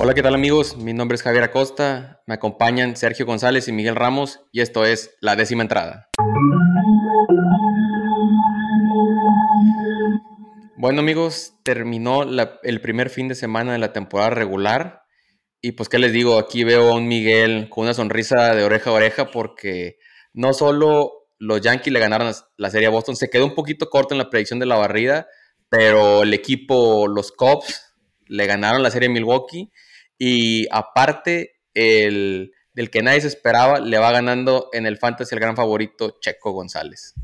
Hola, 0.00 0.14
¿qué 0.14 0.22
tal 0.22 0.36
amigos? 0.36 0.76
Mi 0.76 0.92
nombre 0.92 1.16
es 1.16 1.24
Javier 1.24 1.42
Acosta, 1.42 2.22
me 2.24 2.34
acompañan 2.34 2.94
Sergio 2.94 3.26
González 3.26 3.66
y 3.66 3.72
Miguel 3.72 3.96
Ramos 3.96 4.38
y 4.52 4.60
esto 4.60 4.84
es 4.84 5.16
La 5.20 5.34
Décima 5.34 5.62
Entrada. 5.62 6.08
Bueno 10.76 11.00
amigos, 11.00 11.54
terminó 11.64 12.22
el 12.62 12.80
primer 12.80 13.10
fin 13.10 13.26
de 13.26 13.34
semana 13.34 13.72
de 13.72 13.78
la 13.78 13.92
temporada 13.92 14.30
regular 14.30 15.02
y 15.60 15.72
pues 15.72 15.88
qué 15.88 15.98
les 15.98 16.12
digo, 16.12 16.38
aquí 16.38 16.62
veo 16.62 16.92
a 16.92 16.94
un 16.94 17.08
Miguel 17.08 17.68
con 17.68 17.82
una 17.82 17.94
sonrisa 17.94 18.54
de 18.54 18.62
oreja 18.62 18.90
a 18.90 18.92
oreja 18.92 19.32
porque 19.32 19.96
no 20.32 20.52
solo 20.52 21.26
los 21.40 21.60
Yankees 21.60 21.92
le 21.92 21.98
ganaron 21.98 22.32
la 22.56 22.70
serie 22.70 22.86
a 22.86 22.90
Boston, 22.90 23.16
se 23.16 23.30
quedó 23.30 23.46
un 23.46 23.56
poquito 23.56 23.90
corto 23.90 24.14
en 24.14 24.18
la 24.18 24.30
predicción 24.30 24.60
de 24.60 24.66
la 24.66 24.76
barrida, 24.76 25.26
pero 25.68 26.22
el 26.22 26.32
equipo, 26.34 27.08
los 27.08 27.32
Cubs, 27.32 27.96
le 28.28 28.46
ganaron 28.46 28.84
la 28.84 28.92
serie 28.92 29.08
a 29.08 29.12
Milwaukee 29.12 29.72
y 30.18 30.66
aparte, 30.70 31.60
el, 31.74 32.52
del 32.74 32.90
que 32.90 33.02
nadie 33.02 33.20
se 33.20 33.28
esperaba, 33.28 33.80
le 33.80 33.98
va 33.98 34.12
ganando 34.12 34.68
en 34.72 34.86
el 34.86 34.98
Fantasy 34.98 35.34
el 35.34 35.40
gran 35.40 35.56
favorito 35.56 36.18
Checo 36.20 36.52
González. 36.52 37.14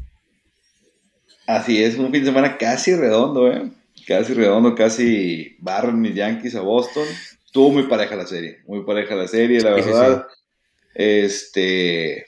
Así 1.46 1.82
es, 1.82 1.96
un 1.96 2.10
fin 2.10 2.22
de 2.22 2.26
semana 2.26 2.56
casi 2.56 2.94
redondo, 2.94 3.50
¿eh? 3.52 3.70
Casi 4.06 4.34
redondo, 4.34 4.74
casi 4.74 5.56
barren 5.60 6.00
mis 6.00 6.14
Yankees 6.14 6.54
a 6.54 6.60
Boston. 6.60 7.06
Estuvo 7.44 7.70
muy 7.70 7.84
pareja 7.84 8.16
la 8.16 8.26
serie, 8.26 8.58
muy 8.66 8.84
pareja 8.84 9.14
la 9.14 9.28
serie, 9.28 9.60
la 9.60 9.70
verdad. 9.70 10.26
Este. 10.94 12.26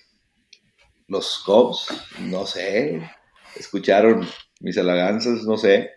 Los 1.09 1.39
Cubs, 1.45 1.89
no 2.21 2.47
sé. 2.47 3.01
Escucharon 3.57 4.27
mis 4.61 4.77
halaganzas, 4.77 5.45
no 5.45 5.57
sé. 5.57 5.91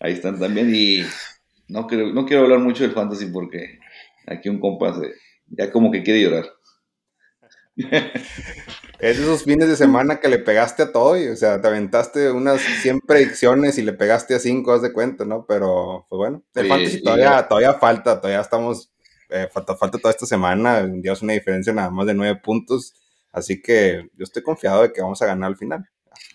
Ahí 0.00 0.14
están 0.14 0.38
también. 0.38 0.74
Y 0.74 1.04
no, 1.68 1.86
quiero, 1.86 2.12
no 2.12 2.26
quiero 2.26 2.44
hablar 2.44 2.58
mucho 2.60 2.82
del 2.82 2.92
fantasy 2.92 3.26
porque 3.26 3.78
aquí 4.26 4.48
un 4.48 4.60
compa 4.60 4.94
ya 5.48 5.70
como 5.70 5.90
que 5.90 6.02
quiere 6.02 6.22
llorar. 6.22 6.46
Es 9.00 9.18
de 9.18 9.24
esos 9.24 9.42
fines 9.42 9.68
de 9.68 9.76
semana 9.76 10.20
que 10.20 10.28
le 10.28 10.38
pegaste 10.38 10.84
a 10.84 10.92
todo, 10.92 11.18
y, 11.18 11.26
o 11.26 11.36
sea, 11.36 11.60
te 11.60 11.66
aventaste 11.66 12.30
unas 12.30 12.60
100 12.60 13.00
predicciones 13.00 13.76
y 13.76 13.82
le 13.82 13.92
pegaste 13.92 14.34
a 14.34 14.38
5, 14.38 14.72
haz 14.72 14.82
de 14.82 14.92
cuenta, 14.92 15.24
¿no? 15.24 15.44
Pero, 15.46 16.06
pues 16.08 16.16
bueno, 16.16 16.42
el 16.54 16.68
fantasy 16.68 17.02
todavía, 17.02 17.46
todavía 17.46 17.74
falta, 17.74 18.20
todavía 18.20 18.40
estamos, 18.40 18.92
eh, 19.28 19.48
falta, 19.52 19.76
falta 19.76 19.98
toda 19.98 20.10
esta 20.10 20.24
semana, 20.26 20.88
es 21.02 21.22
una 21.22 21.32
diferencia 21.32 21.72
nada 21.72 21.90
más 21.90 22.06
de 22.06 22.14
9 22.14 22.40
puntos, 22.42 22.94
así 23.32 23.60
que 23.60 24.08
yo 24.16 24.22
estoy 24.22 24.42
confiado 24.42 24.82
de 24.82 24.92
que 24.92 25.02
vamos 25.02 25.20
a 25.20 25.26
ganar 25.26 25.48
al 25.48 25.56
final. 25.56 25.84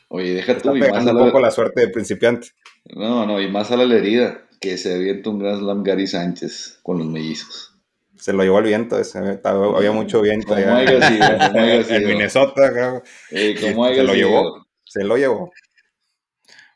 Oye, 0.10 0.34
deja 0.34 0.58
tú 0.58 0.76
y 0.76 0.80
más 0.82 1.06
un 1.06 1.18
poco 1.18 1.40
la 1.40 1.52
suerte 1.52 1.82
de 1.82 1.88
principiante. 1.88 2.50
No, 2.94 3.26
no, 3.26 3.42
y 3.42 3.50
más 3.50 3.72
a 3.72 3.78
la 3.78 3.96
herida 3.96 4.44
que 4.60 4.78
se 4.78 4.94
avienta 4.94 5.30
un 5.30 5.40
gran 5.40 5.60
slam 5.60 5.84
Gary 5.84 6.08
Sánchez 6.08 6.80
con 6.84 6.98
los 6.98 7.08
mellizos. 7.08 7.76
Se 8.18 8.34
lo 8.34 8.44
llevó 8.44 8.60
el 8.60 8.66
viento, 8.66 9.00
ese, 9.00 9.40
había 9.44 9.92
mucho 9.94 10.22
viento 10.22 10.54
allá. 10.54 10.84
en 10.84 12.06
Minnesota, 12.06 12.72
creo. 12.72 13.04
se 13.30 14.04
lo 14.04 14.14
llevó. 14.14 14.68
Se 14.84 15.04
lo 15.04 15.18
llevó. 15.18 15.52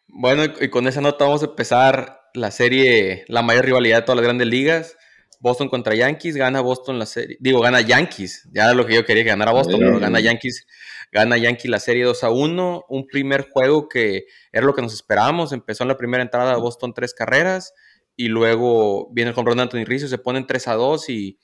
Bueno, 0.08 0.44
y 0.62 0.70
con 0.70 0.88
esa 0.88 1.02
nota 1.02 1.26
vamos 1.26 1.42
a 1.42 1.48
empezar 1.48 2.22
la 2.34 2.52
serie, 2.52 3.26
la 3.28 3.42
mayor 3.42 3.66
rivalidad 3.66 3.98
de 3.98 4.02
todas 4.04 4.18
las 4.18 4.24
grandes 4.24 4.48
ligas. 4.48 4.96
Boston 5.44 5.68
contra 5.68 5.94
Yankees, 5.94 6.38
gana 6.38 6.62
Boston 6.62 6.98
la 6.98 7.06
serie, 7.06 7.36
digo, 7.38 7.60
gana 7.60 7.82
Yankees, 7.82 8.48
ya 8.54 8.64
era 8.64 8.74
lo 8.74 8.86
que 8.86 8.96
yo 8.96 9.04
quería 9.04 9.24
que 9.24 9.30
ganara 9.30 9.52
Boston, 9.52 9.78
pero 9.78 10.00
gana 10.00 10.22
Yankees, 10.22 10.66
gana 11.12 11.36
Yankees 11.36 11.70
la 11.70 11.82
serie 11.82 12.06
2 12.06 12.24
a 12.24 12.30
1, 12.30 12.86
un 12.88 13.08
primer 13.08 13.50
juego 13.50 13.90
que 13.90 14.28
era 14.54 14.66
lo 14.66 14.74
que 14.74 14.82
nos 14.82 14.94
esperábamos, 14.94 15.52
empezó 15.52 15.84
en 15.84 15.90
la 15.90 15.98
primera 15.98 16.24
entrada 16.24 16.56
Boston 16.56 16.94
tres 16.94 17.14
carreras 17.14 17.74
y 18.16 18.30
luego 18.30 19.10
viene 19.12 19.32
el 19.32 19.38
home 19.38 19.54
de 19.54 19.62
Anthony 19.64 19.84
Rizzo, 19.84 20.08
se 20.08 20.18
ponen 20.18 20.48
3 20.48 20.66
a 20.70 20.76
2 20.76 21.10
y 21.10 21.38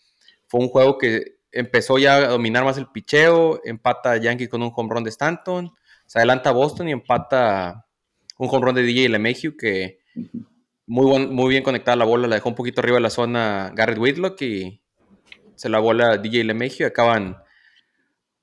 fue 0.48 0.62
un 0.62 0.70
juego 0.70 0.98
que 0.98 1.36
empezó 1.52 1.98
ya 1.98 2.16
a 2.16 2.28
dominar 2.30 2.64
más 2.64 2.78
el 2.78 2.88
picheo, 2.88 3.60
empata 3.66 4.16
Yankees 4.16 4.48
con 4.48 4.64
un 4.64 4.72
run 4.90 5.04
de 5.04 5.10
Stanton, 5.10 5.74
se 6.06 6.20
adelanta 6.20 6.52
Boston 6.52 6.88
y 6.88 6.94
empata 6.94 7.86
un 8.38 8.62
run 8.62 8.76
de 8.76 8.84
DJ 8.84 9.10
LeMahieu 9.10 9.58
que 9.58 10.00
muy, 10.90 11.28
muy 11.28 11.50
bien 11.50 11.62
conectada 11.62 11.96
la 11.96 12.06
bola, 12.06 12.28
la 12.28 12.36
dejó 12.36 12.50
un 12.50 12.56
poquito 12.56 12.82
arriba 12.82 12.98
de 12.98 13.04
la 13.04 13.12
zona 13.12 13.72
Garrett 13.76 14.00
Whitlock 14.00 14.42
y 14.42 14.82
se 15.56 15.70
la 15.70 15.78
bola 15.78 16.18
DJ 16.18 16.44
LeMahieu 16.44 16.80
y 16.80 16.84
acaban 16.84 17.38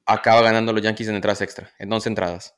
acaba 0.07 0.43
ganando 0.43 0.73
los 0.73 0.81
Yankees 0.81 1.09
en 1.09 1.17
entradas 1.17 1.43
extra, 1.43 1.73
en 1.81 1.93
11 1.93 2.09
entradas. 2.09 2.55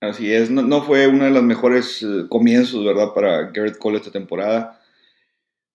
Así 0.00 0.32
es, 0.32 0.50
no, 0.50 0.82
fue 0.82 1.06
uno 1.06 1.24
de 1.24 1.30
los 1.30 1.42
mejores 1.42 2.02
eh, 2.02 2.26
comienzos, 2.30 2.82
¿verdad? 2.82 3.12
Para 3.14 3.50
Garrett 3.50 3.76
Cole 3.76 3.98
esta 3.98 4.10
temporada. 4.10 4.80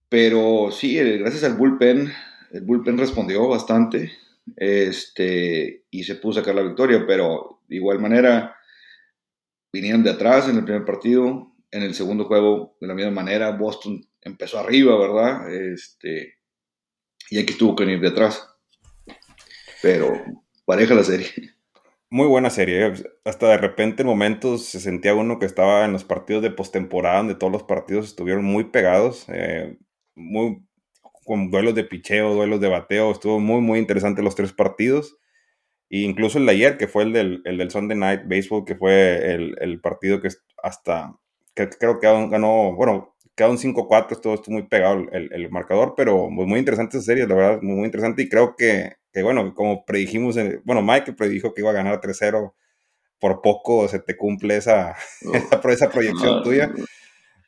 Pero 0.09 0.71
sí, 0.71 0.97
eh, 0.97 1.19
gracias 1.19 1.43
al 1.43 1.53
bullpen, 1.53 2.11
el 2.51 2.61
bullpen 2.61 2.97
respondió 2.97 3.47
bastante 3.47 4.11
este, 4.55 5.85
y 5.91 6.03
se 6.03 6.15
puso 6.15 6.39
a 6.39 6.41
sacar 6.41 6.55
la 6.55 6.63
victoria, 6.63 7.05
pero 7.05 7.61
de 7.67 7.75
igual 7.75 7.99
manera 7.99 8.55
vinieron 9.71 10.01
de 10.01 10.09
atrás 10.09 10.49
en 10.49 10.57
el 10.57 10.63
primer 10.63 10.83
partido, 10.83 11.48
en 11.71 11.83
el 11.83 11.93
segundo 11.93 12.25
juego, 12.25 12.77
de 12.81 12.87
la 12.87 12.95
misma 12.95 13.11
manera, 13.11 13.51
Boston 13.51 14.01
empezó 14.21 14.59
arriba, 14.59 14.97
¿verdad? 14.97 15.53
Este, 15.53 16.35
y 17.29 17.39
aquí 17.39 17.53
tuvo 17.53 17.75
que 17.75 17.85
venir 17.85 18.01
de 18.01 18.09
atrás. 18.09 18.47
Pero 19.81 20.13
pareja 20.65 20.93
la 20.95 21.03
serie. 21.03 21.27
Muy 22.09 22.27
buena 22.27 22.49
serie. 22.49 22.87
¿eh? 22.87 22.93
Hasta 23.23 23.49
de 23.49 23.57
repente 23.57 24.01
en 24.01 24.07
momentos 24.07 24.65
se 24.65 24.79
sentía 24.79 25.13
uno 25.13 25.37
que 25.37 25.45
estaba 25.45 25.85
en 25.85 25.93
los 25.93 26.03
partidos 26.03 26.41
de 26.41 26.51
postemporada, 26.51 27.17
donde 27.17 27.35
todos 27.35 27.53
los 27.53 27.63
partidos 27.63 28.07
estuvieron 28.07 28.43
muy 28.43 28.65
pegados, 28.65 29.25
eh, 29.29 29.77
muy, 30.15 30.65
con 31.23 31.51
duelos 31.51 31.75
de 31.75 31.83
picheo, 31.83 32.33
duelos 32.33 32.59
de 32.61 32.67
bateo. 32.67 33.11
Estuvo 33.11 33.39
muy, 33.39 33.61
muy 33.61 33.79
interesante 33.79 34.23
los 34.23 34.35
tres 34.35 34.53
partidos. 34.53 35.17
E 35.91 35.99
incluso 35.99 36.39
el 36.39 36.45
de 36.45 36.51
ayer, 36.51 36.77
que 36.77 36.87
fue 36.87 37.03
el 37.03 37.13
del, 37.13 37.41
el 37.45 37.69
Sunday 37.71 37.97
Night 37.97 38.21
Baseball, 38.25 38.65
que 38.65 38.75
fue 38.75 39.33
el, 39.33 39.55
el 39.59 39.79
partido 39.79 40.19
que 40.19 40.29
hasta 40.63 41.15
creo 41.67 41.99
que 41.99 42.07
ganó, 42.07 42.73
bueno, 42.75 43.15
quedó 43.35 43.51
un 43.51 43.57
5-4, 43.57 44.11
estuvo, 44.11 44.33
estuvo 44.33 44.53
muy 44.53 44.67
pegado 44.67 45.05
el, 45.11 45.31
el, 45.31 45.49
marcador, 45.49 45.93
pero 45.95 46.29
muy, 46.29 46.59
interesante 46.59 46.97
esa 46.97 47.05
serie, 47.05 47.25
la 47.25 47.35
verdad, 47.35 47.61
muy, 47.61 47.75
muy 47.75 47.85
interesante. 47.85 48.21
Y 48.21 48.29
creo 48.29 48.55
que, 48.55 48.93
que 49.13 49.23
bueno, 49.23 49.53
como 49.55 49.85
predijimos, 49.85 50.35
bueno, 50.65 50.81
Mike 50.81 51.13
predijo 51.13 51.53
que 51.53 51.61
iba 51.61 51.69
a 51.69 51.73
ganar 51.73 52.01
3-0, 52.01 52.53
por 53.19 53.41
poco 53.41 53.87
se 53.87 53.99
te 53.99 54.17
cumple 54.17 54.57
esa, 54.57 54.95
esa, 55.33 55.69
esa, 55.69 55.89
proyección 55.89 56.43
tuya. 56.43 56.71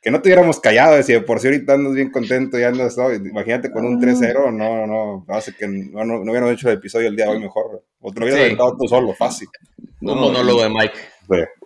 Que 0.00 0.10
no 0.10 0.20
te 0.20 0.28
hubiéramos 0.28 0.58
callado, 0.58 0.96
decía, 0.96 1.24
por 1.24 1.38
si 1.38 1.46
ahorita 1.46 1.74
andas 1.74 1.94
bien 1.94 2.10
contento 2.10 2.58
y 2.58 2.64
andas, 2.64 2.96
¿no? 2.96 3.12
imagínate 3.12 3.70
con 3.70 3.84
un 3.84 4.00
3-0, 4.00 4.52
no, 4.52 4.86
no, 4.86 5.24
hace 5.28 5.54
que 5.54 5.68
no, 5.68 6.04
no, 6.04 6.22
hubiéramos 6.22 6.54
hecho 6.54 6.68
el 6.70 6.78
episodio 6.78 7.08
el 7.08 7.14
día 7.14 7.26
de 7.26 7.32
hoy 7.32 7.40
mejor, 7.40 7.84
o 8.00 8.12
te 8.12 8.18
lo 8.18 8.26
hubieras 8.26 8.44
aventado 8.44 8.76
tú 8.76 8.88
solo, 8.88 9.14
fácil. 9.14 9.48
Un 10.00 10.18
monólogo 10.18 10.62
de 10.62 10.70
Mike 10.70 10.98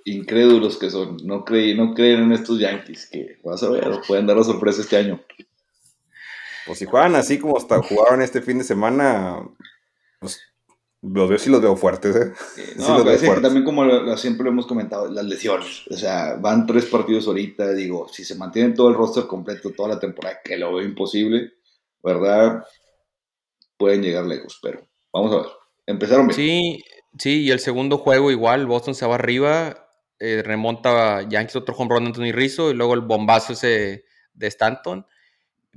incrédulos 0.07 0.79
que 0.79 0.89
son, 0.89 1.17
no, 1.25 1.45
creen, 1.45 1.77
no 1.77 1.93
creen 1.93 2.23
en 2.23 2.33
estos 2.33 2.61
Yankees, 2.61 3.07
que 3.11 3.39
vas 3.43 3.63
a 3.65 3.71
ver, 3.71 3.85
pueden 4.07 4.27
dar 4.27 4.37
la 4.37 4.45
sorpresa 4.45 4.81
este 4.81 4.97
año. 4.97 5.21
Pues 6.65 6.79
si 6.79 6.85
juegan 6.85 7.17
así 7.17 7.39
como 7.39 7.57
hasta 7.57 7.83
jugaron 7.83 8.23
este 8.23 8.41
fin 8.41 8.59
de 8.59 8.65
semana, 8.65 9.43
pues 10.21 10.41
los 11.03 11.29
veo 11.29 11.39
sí 11.39 11.51
los 11.51 11.61
veo 11.61 11.77
fuertes, 11.77 12.15
¿eh? 12.17 12.33
no, 12.77 13.05
también 13.41 13.65
como 13.65 14.17
siempre 14.17 14.45
lo 14.45 14.51
hemos 14.51 14.67
comentado, 14.67 15.11
las 15.11 15.25
lesiones, 15.25 15.83
o 15.91 15.97
sea, 15.97 16.37
van 16.37 16.67
tres 16.67 16.87
partidos 16.87 17.27
ahorita, 17.27 17.73
digo, 17.73 18.09
si 18.09 18.25
se 18.25 18.37
mantienen 18.37 18.75
todo 18.75 18.89
el 18.89 18.95
roster 18.95 19.27
completo 19.27 19.73
toda 19.73 19.89
la 19.89 20.01
temporada, 20.01 20.39
que 20.45 20.57
lo 20.57 20.73
veo 20.73 20.87
imposible, 20.87 21.55
¿verdad? 22.03 22.65
Pueden 23.77 24.03
llegar 24.03 24.25
lejos, 24.25 24.61
pero 24.63 24.87
vamos 25.13 25.33
a 25.33 25.37
ver. 25.39 25.47
Empezaron 25.87 26.29
bien. 26.29 26.37
Sí, 26.37 26.85
sí, 27.19 27.43
y 27.43 27.51
el 27.51 27.59
segundo 27.59 27.99
juego 27.99 28.31
igual, 28.31 28.67
Boston 28.67 28.95
se 28.95 29.07
va 29.07 29.17
arriba, 29.17 29.86
eh, 30.19 30.43
remonta 30.45 31.23
Yankees 31.29 31.57
otro 31.57 31.75
home 31.75 31.95
run 31.95 32.07
Anthony 32.07 32.33
Rizzo 32.33 32.71
y 32.71 32.75
luego 32.75 32.95
el 32.95 33.01
bombazo 33.01 33.53
ese 33.53 34.05
de 34.35 34.47
Stanton. 34.47 35.07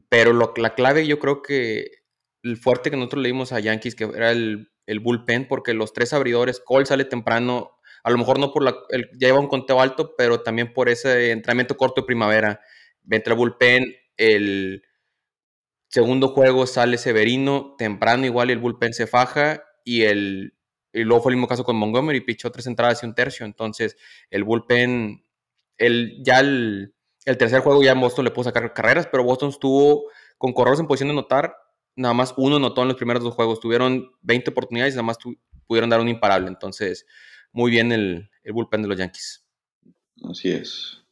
Pero 0.10 0.34
lo, 0.34 0.54
la 0.58 0.76
clave 0.76 1.06
yo 1.08 1.20
creo 1.20 1.42
que 1.42 2.00
el 2.44 2.58
fuerte 2.58 2.90
que 2.90 2.98
nosotros 2.98 3.24
leímos 3.24 3.52
a 3.52 3.60
Yankees, 3.60 3.96
que 3.96 4.06
era 4.06 4.32
el, 4.32 4.72
el 4.86 5.00
bullpen, 5.00 5.48
porque 5.48 5.74
los 5.74 5.94
tres 5.94 6.14
abridores, 6.14 6.62
Cole 6.64 6.86
sale 6.86 7.06
temprano, 7.06 7.72
a 8.04 8.10
lo 8.12 8.18
mejor 8.18 8.40
no 8.40 8.52
por 8.54 8.64
la, 8.64 8.76
ya 8.92 9.28
lleva 9.28 9.40
un 9.40 9.48
conteo 9.48 9.82
alto, 9.82 10.16
pero 10.18 10.42
también 10.42 10.74
por 10.74 10.90
ese 10.90 11.32
entrenamiento 11.32 11.78
corto 11.78 12.02
de 12.02 12.08
primavera. 12.08 12.62
Entra 13.10 13.34
el 13.34 13.40
bullpen, 13.40 13.94
el 14.18 14.84
segundo 15.90 16.30
juego 16.30 16.66
sale 16.66 16.98
Severino, 16.98 17.76
temprano 17.78 18.26
igual 18.26 18.50
el 18.50 18.60
bullpen 18.60 18.94
se 18.94 19.08
faja 19.08 19.64
y 19.84 20.04
el 20.04 20.54
y 20.92 21.04
luego 21.04 21.22
fue 21.22 21.32
el 21.32 21.38
mismo 21.38 21.48
caso 21.48 21.64
con 21.64 21.76
Montgomery, 21.76 22.22
pichó 22.22 22.52
tres 22.52 22.68
entradas 22.68 23.04
y 23.04 23.06
un 23.06 23.14
tercio. 23.14 23.46
Entonces, 23.46 23.98
el 24.30 24.44
bullpen, 24.44 25.24
el, 25.78 26.18
ya 26.24 26.40
el, 26.40 26.94
tercer 27.24 27.62
juego 27.62 27.84
ya 27.84 27.94
Boston 27.94 28.26
le 28.26 28.32
pudo 28.32 28.46
sacar 28.46 28.74
carreras, 28.74 29.08
pero 29.12 29.24
Boston 29.24 29.50
estuvo 29.50 30.06
con 30.38 30.54
corredores 30.54 30.80
en 30.80 30.88
posición 30.88 31.10
de 31.10 31.14
anotar. 31.14 31.56
Nada 31.96 32.14
más 32.14 32.34
uno 32.38 32.56
anotó 32.56 32.82
en 32.82 32.88
los 32.88 32.98
primeros 32.98 33.24
dos 33.24 33.36
juegos. 33.36 33.60
Tuvieron 33.60 34.12
20 34.22 34.52
oportunidades 34.52 34.94
y 34.94 34.98
nada 34.98 35.04
más 35.04 35.18
pudieron 35.68 35.90
dar 35.90 36.00
un 36.00 36.10
imparable. 36.10 36.48
Entonces, 36.48 37.06
muy 37.52 37.70
bien 37.70 37.92
el, 37.92 38.30
bullpen 38.46 38.82
de 38.82 38.88
los 38.88 38.98
Yankees. 38.98 39.46
Así 40.30 40.52
es. 40.52 41.04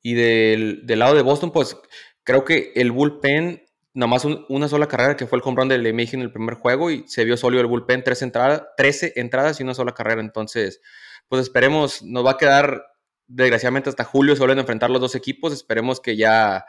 Y 0.00 0.14
del, 0.14 0.86
del 0.86 0.98
lado 0.98 1.14
de 1.14 1.22
Boston, 1.22 1.50
pues 1.50 1.76
creo 2.22 2.44
que 2.44 2.72
el 2.76 2.92
bullpen 2.92 3.63
nomás 3.94 4.24
una 4.24 4.68
sola 4.68 4.88
carrera 4.88 5.16
que 5.16 5.26
fue 5.26 5.38
el 5.38 5.42
home 5.44 5.56
run 5.56 5.68
de 5.68 5.78
LeMahieu 5.78 6.14
en 6.14 6.22
el 6.22 6.32
primer 6.32 6.54
juego 6.54 6.90
y 6.90 7.04
se 7.06 7.24
vio 7.24 7.36
sólido 7.36 7.62
el 7.62 7.68
bullpen, 7.68 8.02
tres 8.02 8.22
entradas, 8.22 8.64
13 8.76 9.14
entradas 9.16 9.60
y 9.60 9.62
una 9.62 9.74
sola 9.74 9.92
carrera. 9.92 10.20
Entonces, 10.20 10.80
pues 11.28 11.42
esperemos, 11.42 12.02
nos 12.02 12.26
va 12.26 12.32
a 12.32 12.36
quedar 12.36 12.84
desgraciadamente 13.26 13.88
hasta 13.88 14.04
julio 14.04 14.36
suelen 14.36 14.58
enfrentar 14.58 14.90
los 14.90 15.00
dos 15.00 15.14
equipos. 15.14 15.52
Esperemos 15.52 16.00
que 16.00 16.16
ya 16.16 16.66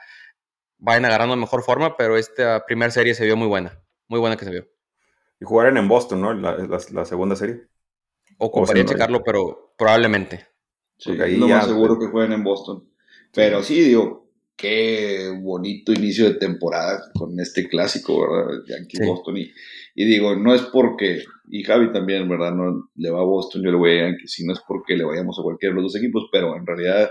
vayan 0.77 1.05
agarrando 1.05 1.35
mejor 1.35 1.63
forma, 1.63 1.97
pero 1.97 2.15
esta 2.15 2.63
primera 2.65 2.91
serie 2.91 3.15
se 3.15 3.25
vio 3.25 3.35
muy 3.35 3.47
buena, 3.47 3.81
muy 4.07 4.19
buena 4.19 4.37
que 4.37 4.45
se 4.45 4.51
vio. 4.51 4.67
Y 5.39 5.45
jugaron 5.45 5.77
en 5.77 5.87
Boston, 5.87 6.21
¿no? 6.21 6.33
La, 6.33 7.05
segunda 7.05 7.35
serie. 7.35 7.67
Ocuparía 8.37 8.85
checarlo, 8.85 9.23
pero 9.23 9.73
probablemente. 9.77 10.47
Sí, 10.97 11.19
ahí 11.19 11.37
lo 11.37 11.47
más 11.47 11.65
seguro 11.65 11.99
que 11.99 12.07
jueguen 12.07 12.33
en 12.33 12.43
Boston. 12.43 12.87
Pero 13.33 13.63
sí, 13.63 13.81
digo, 13.81 14.24
qué 14.55 15.31
bonito 15.41 15.91
inicio 15.93 16.25
de 16.25 16.35
temporada 16.35 17.11
con 17.13 17.39
este 17.39 17.67
clásico, 17.67 18.21
¿verdad? 18.21 18.63
Yankees 18.67 19.05
Boston. 19.05 19.37
Y, 19.37 19.51
y, 19.95 20.05
digo, 20.05 20.35
no 20.35 20.53
es 20.53 20.61
porque, 20.63 21.23
y 21.49 21.63
Javi 21.63 21.91
también, 21.91 22.27
¿verdad? 22.29 22.53
No 22.53 22.89
le 22.95 23.09
va 23.09 23.19
a 23.19 23.25
Boston, 23.25 23.63
yo 23.63 23.71
le 23.71 23.77
voy 23.77 23.91
a 23.91 24.09
Yankees, 24.09 24.39
y 24.39 24.45
no 24.45 24.53
es 24.53 24.59
porque 24.67 24.95
le 24.95 25.03
vayamos 25.03 25.37
a 25.39 25.43
cualquiera 25.43 25.75
de 25.75 25.81
los 25.81 25.93
dos 25.93 26.01
equipos, 26.01 26.27
pero 26.31 26.55
en 26.55 26.65
realidad, 26.65 27.09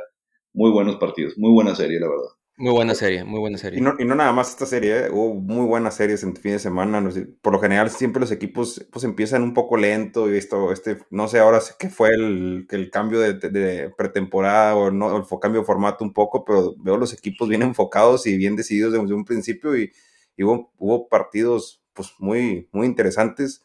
muy 0.52 0.70
buenos 0.70 0.96
partidos, 0.96 1.34
muy 1.36 1.52
buena 1.52 1.74
serie, 1.74 2.00
la 2.00 2.08
verdad. 2.08 2.30
Muy 2.56 2.70
buena 2.72 2.94
serie, 2.94 3.24
muy 3.24 3.40
buena 3.40 3.58
serie. 3.58 3.80
Y 3.80 3.82
no, 3.82 3.96
y 3.98 4.04
no 4.04 4.14
nada 4.14 4.32
más 4.32 4.50
esta 4.50 4.64
serie, 4.64 5.06
¿eh? 5.06 5.10
hubo 5.10 5.34
muy 5.34 5.66
buenas 5.66 5.96
series 5.96 6.22
en 6.22 6.36
fin 6.36 6.52
de 6.52 6.60
semana. 6.60 7.02
Por 7.42 7.52
lo 7.52 7.58
general, 7.58 7.90
siempre 7.90 8.20
los 8.20 8.30
equipos 8.30 8.86
pues 8.92 9.04
empiezan 9.04 9.42
un 9.42 9.54
poco 9.54 9.76
lento 9.76 10.32
y 10.32 10.36
esto, 10.36 10.70
este, 10.70 10.98
no 11.10 11.26
sé 11.26 11.40
ahora 11.40 11.60
qué 11.80 11.88
fue 11.88 12.10
el, 12.10 12.68
el 12.70 12.90
cambio 12.92 13.18
de, 13.18 13.92
pretemporada 13.98 14.76
o 14.76 14.92
no, 14.92 15.16
el 15.16 15.24
cambio 15.40 15.62
de 15.62 15.66
formato 15.66 16.04
un 16.04 16.12
poco, 16.12 16.44
pero 16.44 16.76
veo 16.78 16.96
los 16.96 17.12
equipos 17.12 17.48
bien 17.48 17.62
enfocados 17.62 18.24
y 18.28 18.36
bien 18.36 18.54
decididos 18.54 18.92
desde 18.92 19.14
un 19.14 19.24
principio 19.24 19.76
y, 19.76 19.90
hubo, 20.38 20.72
hubo, 20.78 21.08
partidos 21.08 21.82
pues 21.92 22.12
muy, 22.20 22.68
muy 22.70 22.86
interesantes. 22.86 23.64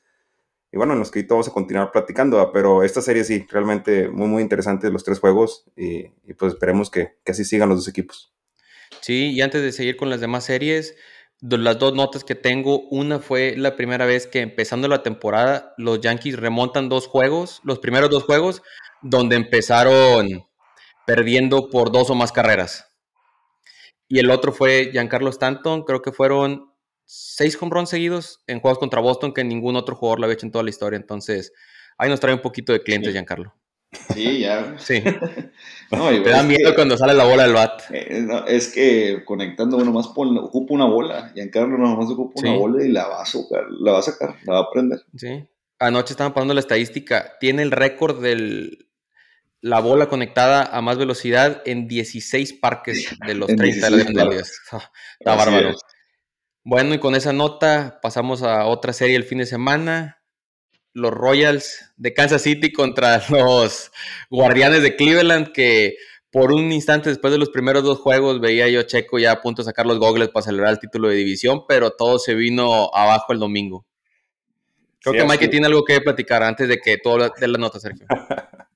Y 0.71 0.77
bueno, 0.77 0.93
en 0.93 0.99
los 0.99 1.11
que 1.11 1.23
vamos 1.29 1.47
a 1.47 1.51
continuar 1.51 1.91
platicando, 1.91 2.51
pero 2.51 2.83
esta 2.83 3.01
serie 3.01 3.23
sí, 3.23 3.45
realmente 3.51 4.09
muy, 4.09 4.27
muy 4.27 4.41
interesante 4.41 4.89
los 4.89 5.03
tres 5.03 5.19
juegos 5.19 5.65
y, 5.75 6.05
pues 6.33 6.53
esperemos 6.53 6.89
que, 6.89 7.17
que 7.23 7.33
así 7.33 7.45
sigan 7.45 7.69
los 7.69 7.79
dos 7.79 7.87
equipos. 7.87 8.33
Sí, 9.01 9.31
y 9.31 9.41
antes 9.41 9.61
de 9.61 9.71
seguir 9.71 9.97
con 9.97 10.09
las 10.09 10.21
demás 10.21 10.45
series, 10.45 10.95
las 11.41 11.79
dos 11.79 11.93
notas 11.93 12.23
que 12.23 12.35
tengo, 12.35 12.81
una 12.89 13.19
fue 13.19 13.55
la 13.55 13.75
primera 13.75 14.05
vez 14.05 14.27
que 14.27 14.41
empezando 14.41 14.87
la 14.87 15.03
temporada 15.03 15.73
los 15.77 16.01
Yankees 16.01 16.37
remontan 16.37 16.89
dos 16.89 17.07
juegos, 17.07 17.61
los 17.63 17.79
primeros 17.79 18.09
dos 18.09 18.23
juegos, 18.23 18.61
donde 19.01 19.35
empezaron 19.35 20.45
perdiendo 21.05 21.69
por 21.69 21.91
dos 21.91 22.09
o 22.09 22.15
más 22.15 22.31
carreras. 22.31 22.85
Y 24.07 24.19
el 24.19 24.31
otro 24.31 24.51
fue 24.51 24.89
Giancarlo 24.91 25.29
Stanton, 25.29 25.83
creo 25.83 26.01
que 26.01 26.11
fueron 26.11 26.73
seis 27.05 27.57
home 27.59 27.71
runs 27.73 27.89
seguidos 27.89 28.43
en 28.47 28.59
juegos 28.59 28.79
contra 28.79 29.01
Boston 29.01 29.33
que 29.33 29.43
ningún 29.43 29.75
otro 29.75 29.95
jugador 29.95 30.19
lo 30.19 30.25
había 30.25 30.33
hecho 30.33 30.45
en 30.45 30.51
toda 30.51 30.63
la 30.63 30.69
historia. 30.69 30.97
Entonces, 30.97 31.53
ahí 31.97 32.09
nos 32.09 32.19
trae 32.19 32.33
un 32.33 32.41
poquito 32.41 32.73
de 32.73 32.83
clientes, 32.83 33.13
Giancarlo. 33.13 33.55
Sí, 33.91 34.39
ya. 34.39 34.75
Sí. 34.77 35.01
Te 35.89 36.29
da 36.29 36.43
miedo 36.43 36.75
cuando 36.75 36.97
sale 36.97 37.13
la 37.13 37.25
bola 37.25 37.43
del 37.43 37.53
bat. 37.53 37.81
Eh, 37.91 38.27
es 38.47 38.67
que 38.67 39.23
conectando 39.25 39.77
uno 39.77 39.91
más 39.91 40.07
ocupa 40.07 40.73
una 40.73 40.85
bola. 40.85 41.31
Y 41.35 41.41
en 41.41 41.49
Carlos 41.49 41.79
nomás 41.79 42.09
ocupa 42.09 42.41
una 42.41 42.55
bola 42.55 42.85
y 42.85 42.89
la 42.89 43.07
va 43.07 43.23
a 43.23 43.25
sacar, 43.25 43.65
la 43.69 43.93
va 43.93 43.99
a 43.99 44.03
sacar, 44.03 44.35
la 44.45 44.53
va 44.53 44.59
a 44.59 44.71
prender. 44.71 44.99
Sí. 45.15 45.47
Anoche 45.79 46.13
estaban 46.13 46.33
pasando 46.33 46.53
la 46.53 46.59
estadística. 46.59 47.37
Tiene 47.39 47.63
el 47.63 47.71
récord 47.71 48.21
de 48.21 48.77
la 49.61 49.79
bola 49.79 50.07
conectada 50.07 50.63
a 50.63 50.81
más 50.81 50.97
velocidad 50.97 51.63
en 51.65 51.87
16 51.87 52.53
parques 52.53 53.17
de 53.25 53.33
los 53.33 53.47
30 53.47 53.89
de 53.89 53.97
las 53.97 54.05
grandes 54.07 54.61
Está 55.19 55.35
bárbaro. 55.35 55.75
Bueno, 56.63 56.93
y 56.93 56.99
con 56.99 57.15
esa 57.15 57.33
nota 57.33 57.99
pasamos 58.01 58.43
a 58.43 58.65
otra 58.65 58.93
serie 58.93 59.15
el 59.15 59.23
fin 59.23 59.39
de 59.39 59.47
semana 59.47 60.18
los 60.93 61.11
Royals 61.11 61.91
de 61.97 62.13
Kansas 62.13 62.41
City 62.41 62.71
contra 62.71 63.21
los 63.29 63.91
Guardianes 64.29 64.81
de 64.83 64.95
Cleveland, 64.95 65.51
que 65.51 65.95
por 66.31 66.51
un 66.53 66.71
instante 66.71 67.09
después 67.09 67.31
de 67.31 67.39
los 67.39 67.49
primeros 67.49 67.83
dos 67.83 67.99
juegos 67.99 68.39
veía 68.39 68.67
yo 68.67 68.81
a 68.81 68.85
Checo 68.85 69.17
ya 69.17 69.31
a 69.31 69.41
punto 69.41 69.61
de 69.61 69.65
sacar 69.65 69.85
los 69.85 69.99
gogles 69.99 70.29
para 70.29 70.45
celebrar 70.45 70.73
el 70.73 70.79
título 70.79 71.09
de 71.09 71.15
división, 71.15 71.63
pero 71.67 71.91
todo 71.91 72.19
se 72.19 72.35
vino 72.35 72.91
abajo 72.93 73.33
el 73.33 73.39
domingo. 73.39 73.85
Creo 75.01 75.13
que 75.13 75.23
Mike 75.25 75.47
tiene 75.47 75.67
algo 75.67 75.85
que 75.85 76.01
platicar 76.01 76.43
antes 76.43 76.67
de 76.67 76.77
que 76.77 76.97
todo 76.97 77.31
dé 77.39 77.47
la 77.47 77.57
nota, 77.57 77.79
Sergio. 77.79 78.05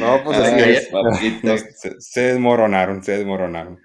no, 0.00 0.24
pues 0.24 0.88
se 1.98 2.20
desmoronaron, 2.20 3.04
se 3.04 3.18
desmoronaron. 3.18 3.78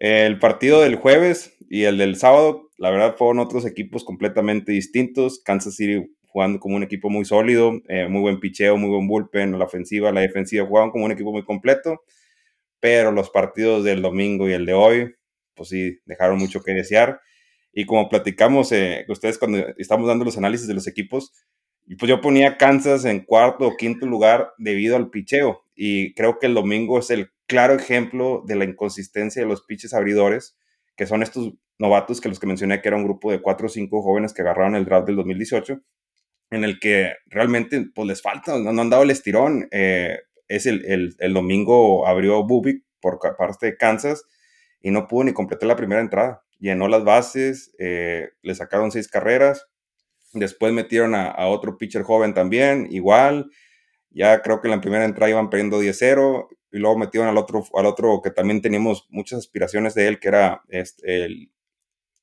El 0.00 0.38
partido 0.38 0.80
del 0.80 0.96
jueves 0.96 1.58
y 1.68 1.84
el 1.84 1.98
del 1.98 2.16
sábado, 2.16 2.70
la 2.78 2.90
verdad, 2.90 3.16
fueron 3.18 3.38
otros 3.38 3.66
equipos 3.66 4.02
completamente 4.02 4.72
distintos. 4.72 5.42
Kansas 5.44 5.76
City 5.76 6.10
jugando 6.26 6.58
como 6.58 6.76
un 6.76 6.82
equipo 6.82 7.10
muy 7.10 7.26
sólido, 7.26 7.82
eh, 7.86 8.08
muy 8.08 8.22
buen 8.22 8.40
picheo, 8.40 8.78
muy 8.78 8.88
buen 8.88 9.06
bullpen, 9.06 9.58
la 9.58 9.66
ofensiva, 9.66 10.10
la 10.10 10.22
defensiva, 10.22 10.66
jugaban 10.66 10.90
como 10.90 11.04
un 11.04 11.12
equipo 11.12 11.32
muy 11.32 11.44
completo. 11.44 12.00
Pero 12.80 13.12
los 13.12 13.28
partidos 13.28 13.84
del 13.84 14.00
domingo 14.00 14.48
y 14.48 14.54
el 14.54 14.64
de 14.64 14.72
hoy, 14.72 15.14
pues 15.54 15.68
sí, 15.68 15.98
dejaron 16.06 16.38
mucho 16.38 16.62
que 16.62 16.72
desear. 16.72 17.20
Y 17.70 17.84
como 17.84 18.08
platicamos, 18.08 18.72
eh, 18.72 19.04
ustedes 19.06 19.36
cuando 19.36 19.58
estamos 19.76 20.08
dando 20.08 20.24
los 20.24 20.38
análisis 20.38 20.66
de 20.66 20.74
los 20.74 20.86
equipos, 20.86 21.30
pues 21.98 22.08
yo 22.08 22.22
ponía 22.22 22.56
Kansas 22.56 23.04
en 23.04 23.20
cuarto 23.20 23.66
o 23.66 23.76
quinto 23.76 24.06
lugar 24.06 24.52
debido 24.56 24.96
al 24.96 25.10
picheo. 25.10 25.62
Y 25.82 26.12
creo 26.12 26.38
que 26.38 26.46
el 26.46 26.52
domingo 26.52 26.98
es 26.98 27.08
el 27.08 27.32
claro 27.46 27.72
ejemplo 27.74 28.42
de 28.46 28.54
la 28.54 28.66
inconsistencia 28.66 29.40
de 29.40 29.48
los 29.48 29.62
pitches 29.62 29.94
abridores, 29.94 30.54
que 30.94 31.06
son 31.06 31.22
estos 31.22 31.54
novatos 31.78 32.20
que 32.20 32.28
los 32.28 32.38
que 32.38 32.46
mencioné, 32.46 32.82
que 32.82 32.88
era 32.88 32.98
un 32.98 33.04
grupo 33.04 33.30
de 33.32 33.40
cuatro 33.40 33.64
o 33.64 33.70
cinco 33.70 34.02
jóvenes 34.02 34.34
que 34.34 34.42
agarraron 34.42 34.74
el 34.74 34.84
draft 34.84 35.06
del 35.06 35.16
2018, 35.16 35.80
en 36.50 36.64
el 36.64 36.78
que 36.80 37.14
realmente 37.24 37.86
pues 37.94 38.06
les 38.06 38.20
falta, 38.20 38.58
no, 38.58 38.78
han 38.78 38.90
dado 38.90 39.04
el 39.04 39.10
estirón. 39.10 39.68
Eh, 39.70 40.18
es 40.48 40.66
el, 40.66 40.84
el, 41.18 41.32
domingo 41.32 42.06
abrió 42.06 42.44
Bubik 42.44 42.84
por 43.00 43.18
parte 43.18 43.64
de 43.64 43.76
Kansas 43.78 44.26
y 44.82 44.90
no 44.90 45.08
pudo 45.08 45.24
ni 45.24 45.32
completar 45.32 45.66
la 45.66 45.76
primera 45.76 46.02
entrada. 46.02 46.42
Llenó 46.58 46.88
las 46.88 47.04
bases, 47.04 47.74
eh, 47.78 48.28
le 48.42 48.54
sacaron 48.54 48.90
seis 48.90 49.08
carreras, 49.08 49.66
después 50.34 50.74
metieron 50.74 51.14
a, 51.14 51.30
a 51.30 51.46
otro 51.46 51.78
pitcher 51.78 52.02
joven 52.02 52.34
también, 52.34 52.86
igual. 52.90 53.50
Ya 54.10 54.42
creo 54.42 54.60
que 54.60 54.68
en 54.68 54.72
la 54.72 54.80
primera 54.80 55.04
entrada 55.04 55.30
iban 55.30 55.50
perdiendo 55.50 55.80
10-0 55.80 56.48
y 56.72 56.78
luego 56.78 56.98
metieron 56.98 57.28
al 57.28 57.38
otro, 57.38 57.64
al 57.74 57.86
otro 57.86 58.20
que 58.22 58.30
también 58.30 58.62
teníamos 58.62 59.06
muchas 59.08 59.38
aspiraciones 59.40 59.94
de 59.94 60.08
él, 60.08 60.20
que 60.20 60.28
era 60.28 60.62
este, 60.68 61.24
el 61.24 61.52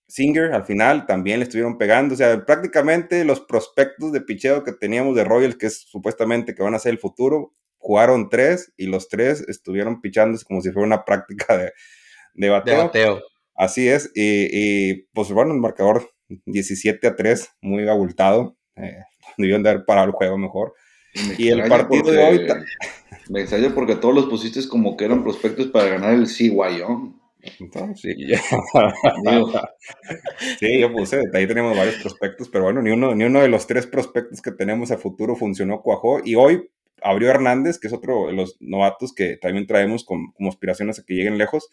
Singer, 0.08 0.54
al 0.54 0.66
final 0.66 1.06
también 1.06 1.40
le 1.40 1.44
estuvieron 1.44 1.78
pegando, 1.78 2.14
o 2.14 2.18
sea, 2.18 2.46
prácticamente 2.46 3.26
los 3.26 3.42
prospectos 3.42 4.14
de 4.14 4.22
picheo 4.22 4.64
que 4.64 4.72
teníamos 4.72 5.16
de 5.16 5.26
Royals, 5.26 5.58
que 5.58 5.68
es 5.68 5.82
supuestamente 5.82 6.56
que 6.56 6.64
van 6.64 6.76
a 6.76 6.80
ser 6.80 6.94
el 6.94 7.00
futuro, 7.00 7.54
jugaron 7.78 8.30
tres 8.30 8.74
y 8.78 8.88
los 8.88 9.10
tres 9.10 9.42
estuvieron 9.50 10.02
pichando 10.02 10.40
como 10.48 10.62
si 10.62 10.72
fuera 10.72 10.88
una 10.88 11.04
práctica 11.04 11.58
de, 11.58 11.74
de 12.34 12.50
bateo. 12.50 13.22
Así 13.54 13.90
es, 13.90 14.12
y, 14.14 15.08
pues 15.14 15.32
bueno, 15.32 15.52
el 15.54 15.60
marcador 15.60 16.12
17 16.46 17.08
a 17.08 17.16
3, 17.16 17.50
muy 17.62 17.88
abultado, 17.90 18.56
eh, 18.76 19.00
debieron 19.38 19.64
de 19.64 19.72
haber 19.72 19.86
parado 19.86 20.08
el 20.08 20.14
juego 20.14 20.38
mejor. 20.38 20.74
Y, 21.38 21.50
el 21.50 21.68
partido 21.68 22.12
de 22.12 22.24
hoy 22.24 22.48
me 23.30 23.42
extraña 23.42 23.74
porque 23.74 23.96
todos 23.96 24.14
los 24.14 24.28
pusiste 24.28 24.66
como 24.68 24.98
que 24.98 25.06
eran 25.06 25.24
prospectos 25.24 25.68
para 25.68 25.90
ganar 25.90 26.14
el 26.14 26.28
CYO. 26.28 27.14
sí, 27.96 28.14
sí, 30.60 30.80
yo 30.80 30.92
puse, 30.92 31.24
ahí 31.34 31.48
tenemos 31.48 31.78
varios 31.78 31.96
prospectos, 31.96 32.50
pero 32.50 32.66
bueno, 32.66 32.82
ni 32.82 32.92
uno, 32.92 33.16
ni 33.16 33.24
uno 33.24 33.42
de 33.42 33.48
los 33.48 33.68
tres 33.68 33.88
prospectos 33.88 34.42
que 34.42 34.52
tenemos 34.52 34.92
a 34.92 34.98
futuro 34.98 35.36
funcionó, 35.36 35.82
cuajó. 35.82 36.20
Y 36.24 36.36
hoy 36.36 36.70
abrió 37.02 37.30
Hernández, 37.30 37.80
que 37.80 37.88
es 37.88 37.94
otro 37.94 38.28
de 38.28 38.34
los 38.34 38.58
novatos 38.60 39.14
que 39.14 39.38
también 39.38 39.68
traemos 39.68 40.04
como 40.04 40.50
aspiraciones 40.50 41.00
a 41.00 41.04
que 41.04 41.14
lleguen 41.14 41.38
lejos. 41.38 41.70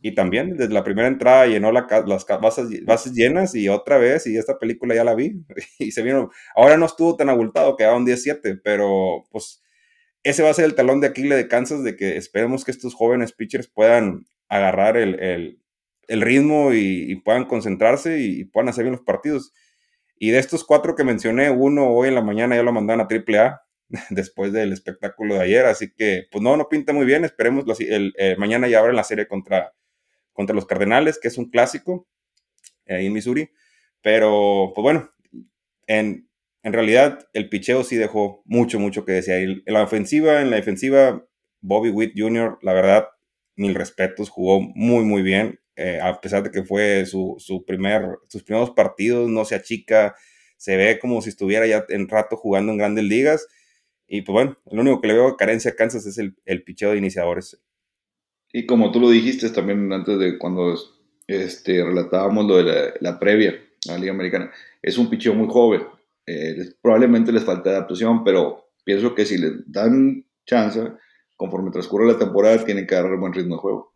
Y 0.00 0.14
también 0.14 0.56
desde 0.56 0.74
la 0.74 0.84
primera 0.84 1.08
entrada 1.08 1.46
llenó 1.46 1.72
las 1.72 1.86
bases, 2.40 2.84
bases, 2.84 3.12
llenas 3.12 3.54
y 3.54 3.68
otra 3.68 3.98
vez, 3.98 4.26
y 4.26 4.36
esta 4.36 4.58
película 4.58 4.94
ya 4.94 5.04
la 5.04 5.14
vi, 5.14 5.42
y 5.78 5.90
se 5.92 6.02
vino, 6.02 6.30
ahora 6.54 6.76
no 6.76 6.86
estuvo 6.86 7.16
tan 7.16 7.28
abultado, 7.28 7.76
quedaba 7.76 7.96
un 7.96 8.04
17, 8.04 8.56
pero 8.62 9.24
pues 9.30 9.62
ese 10.22 10.42
va 10.42 10.50
a 10.50 10.54
ser 10.54 10.64
el 10.64 10.74
talón 10.74 11.00
de 11.00 11.06
Aquiles 11.06 11.38
de 11.38 11.48
Kansas, 11.48 11.84
de 11.84 11.96
que 11.96 12.16
esperemos 12.16 12.64
que 12.64 12.72
estos 12.72 12.94
jóvenes 12.94 13.32
pitchers 13.32 13.68
puedan 13.68 14.26
agarrar 14.48 14.96
el, 14.96 15.60
ritmo 16.08 16.72
y, 16.72 17.14
puedan 17.24 17.44
concentrarse 17.44 18.18
y, 18.18 18.44
puedan 18.44 18.68
hacer 18.68 18.84
bien 18.84 18.92
los 18.96 19.04
partidos. 19.04 19.52
Y 20.18 20.30
de 20.30 20.38
estos 20.38 20.64
cuatro 20.64 20.96
que 20.96 21.04
mencioné, 21.04 21.50
uno 21.50 21.90
hoy 21.90 22.08
en 22.08 22.16
la 22.16 22.22
mañana 22.22 22.56
ya 22.56 22.62
lo 22.62 22.72
mandaron 22.72 23.02
a 23.02 23.08
AAA 23.08 23.60
después 24.10 24.52
del 24.52 24.72
espectáculo 24.72 25.34
de 25.34 25.42
ayer, 25.42 25.66
así 25.66 25.92
que 25.96 26.24
pues 26.32 26.42
no, 26.42 26.56
no 26.56 26.68
pinta 26.68 26.92
muy 26.92 27.06
bien, 27.06 27.24
esperemos, 27.24 27.64
el, 27.80 28.12
eh, 28.18 28.34
mañana 28.36 28.66
ya 28.68 28.80
abren 28.80 28.96
la 28.96 29.04
serie 29.04 29.28
contra, 29.28 29.72
contra 30.36 30.54
los 30.54 30.66
Cardenales, 30.66 31.18
que 31.20 31.28
es 31.28 31.38
un 31.38 31.50
clásico 31.50 32.06
ahí 32.86 33.06
en 33.06 33.12
Missouri, 33.12 33.50
pero 34.02 34.72
pues 34.74 34.82
bueno, 34.82 35.10
en, 35.88 36.28
en 36.62 36.72
realidad 36.72 37.28
el 37.32 37.48
picheo 37.48 37.84
sí 37.84 37.96
dejó 37.96 38.42
mucho, 38.44 38.78
mucho 38.78 39.04
que 39.04 39.12
decir. 39.12 39.62
En 39.66 39.74
la 39.74 39.82
ofensiva, 39.82 40.40
en 40.40 40.50
la 40.50 40.56
defensiva, 40.56 41.24
Bobby 41.60 41.90
Witt 41.90 42.12
Jr., 42.16 42.58
la 42.62 42.72
verdad, 42.72 43.08
mil 43.56 43.74
respetos, 43.74 44.30
jugó 44.30 44.60
muy, 44.60 45.04
muy 45.04 45.22
bien. 45.22 45.60
Eh, 45.76 46.00
a 46.00 46.20
pesar 46.20 46.42
de 46.42 46.50
que 46.50 46.64
fue 46.64 47.04
su, 47.06 47.36
su, 47.38 47.64
primer, 47.64 48.18
sus 48.28 48.42
primeros 48.42 48.70
partidos, 48.70 49.28
no 49.28 49.44
se 49.44 49.54
achica, 49.56 50.14
se 50.56 50.76
ve 50.76 50.98
como 50.98 51.20
si 51.22 51.28
estuviera 51.28 51.66
ya 51.66 51.84
en 51.88 52.08
rato 52.08 52.36
jugando 52.36 52.72
en 52.72 52.78
grandes 52.78 53.04
ligas. 53.04 53.46
Y 54.06 54.22
pues 54.22 54.32
bueno, 54.32 54.58
lo 54.70 54.82
único 54.82 55.00
que 55.00 55.08
le 55.08 55.14
veo 55.14 55.36
carencia 55.36 55.72
a 55.72 55.74
Kansas 55.74 56.06
es 56.06 56.18
el, 56.18 56.36
el 56.44 56.62
picheo 56.64 56.92
de 56.92 56.98
iniciadores. 56.98 57.60
Y 58.52 58.66
como 58.66 58.90
tú 58.90 59.00
lo 59.00 59.10
dijiste 59.10 59.50
también 59.50 59.92
antes 59.92 60.18
de 60.18 60.38
cuando 60.38 60.74
este, 61.26 61.84
relatábamos 61.84 62.46
lo 62.46 62.56
de 62.56 62.94
la, 63.00 63.18
previa 63.18 63.54
a 63.88 63.92
la 63.92 63.98
Liga 63.98 64.12
Americana, 64.12 64.50
es 64.82 64.98
un 64.98 65.10
picheo 65.10 65.34
muy 65.34 65.48
joven. 65.48 65.82
Eh, 66.26 66.74
probablemente 66.80 67.32
les 67.32 67.44
falta 67.44 67.70
adaptación, 67.70 68.24
pero 68.24 68.70
pienso 68.84 69.14
que 69.14 69.26
si 69.26 69.38
les 69.38 69.70
dan 69.70 70.24
chance, 70.44 70.92
conforme 71.36 71.70
transcurre 71.70 72.06
la 72.06 72.18
temporada, 72.18 72.64
tienen 72.64 72.86
que 72.86 72.94
agarrar 72.94 73.18
buen 73.18 73.32
ritmo 73.32 73.56
de 73.56 73.60
juego. 73.60 73.92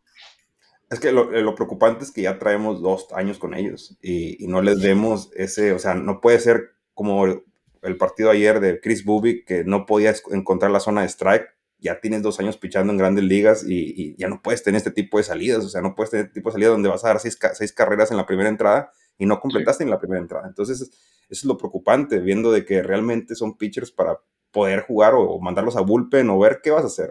Es 0.90 0.98
que 0.98 1.12
lo, 1.12 1.30
lo, 1.30 1.54
preocupante 1.54 2.04
es 2.04 2.10
que 2.10 2.22
ya 2.22 2.38
traemos 2.38 2.82
dos 2.82 3.06
años 3.12 3.38
con 3.38 3.54
ellos 3.54 3.96
y, 4.02 4.44
no 4.48 4.60
les 4.60 4.82
vemos 4.82 5.30
ese, 5.36 5.72
o 5.72 5.78
sea, 5.78 5.94
no 5.94 6.20
puede 6.20 6.40
ser 6.40 6.72
como 6.94 7.24
el 7.26 7.96
partido 7.96 8.30
ayer 8.30 8.58
de 8.58 8.80
Chris 8.80 9.04
Bubik, 9.04 9.46
que 9.46 9.64
no 9.64 9.86
podía 9.86 10.12
encontrar 10.32 10.72
la 10.72 10.80
zona 10.80 11.02
de 11.02 11.08
strike. 11.08 11.46
Ya 11.80 12.00
tienes 12.00 12.22
dos 12.22 12.38
años 12.40 12.56
pichando 12.56 12.92
en 12.92 12.98
grandes 12.98 13.24
ligas 13.24 13.64
y, 13.66 14.14
ya 14.16 14.28
no 14.28 14.42
puedes 14.42 14.62
tener 14.62 14.78
este 14.78 14.90
tipo 14.90 15.18
de 15.18 15.24
salidas, 15.24 15.64
o 15.64 15.68
sea, 15.68 15.80
no 15.80 15.94
puedes 15.94 16.10
tener 16.10 16.26
este 16.26 16.34
tipo 16.34 16.50
de 16.50 16.54
salidas 16.54 16.72
donde 16.72 16.88
vas 16.88 17.04
a 17.04 17.08
dar 17.08 17.20
seis, 17.20 17.72
carreras 17.72 18.10
en 18.10 18.16
la 18.16 18.26
primera 18.26 18.48
entrada 18.48 18.92
y 19.18 19.26
no 19.26 19.40
completaste 19.40 19.84
en 19.84 19.90
la 19.90 19.98
primera 19.98 20.20
entrada. 20.20 20.46
Entonces, 20.46 20.80
eso 20.82 20.92
es 21.28 21.44
lo 21.44 21.56
preocupante, 21.56 22.18
viendo 22.18 22.52
de 22.52 22.64
que 22.64 22.82
realmente 22.82 23.34
son 23.34 23.56
pitchers 23.56 23.90
para 23.90 24.18
poder 24.50 24.80
jugar 24.80 25.14
o, 25.14 25.38
mandarlos 25.40 25.76
a 25.76 25.80
bullpen 25.80 26.28
o 26.30 26.38
ver 26.38 26.60
qué 26.62 26.70
vas 26.70 26.84
a 26.84 26.88
hacer. 26.88 27.10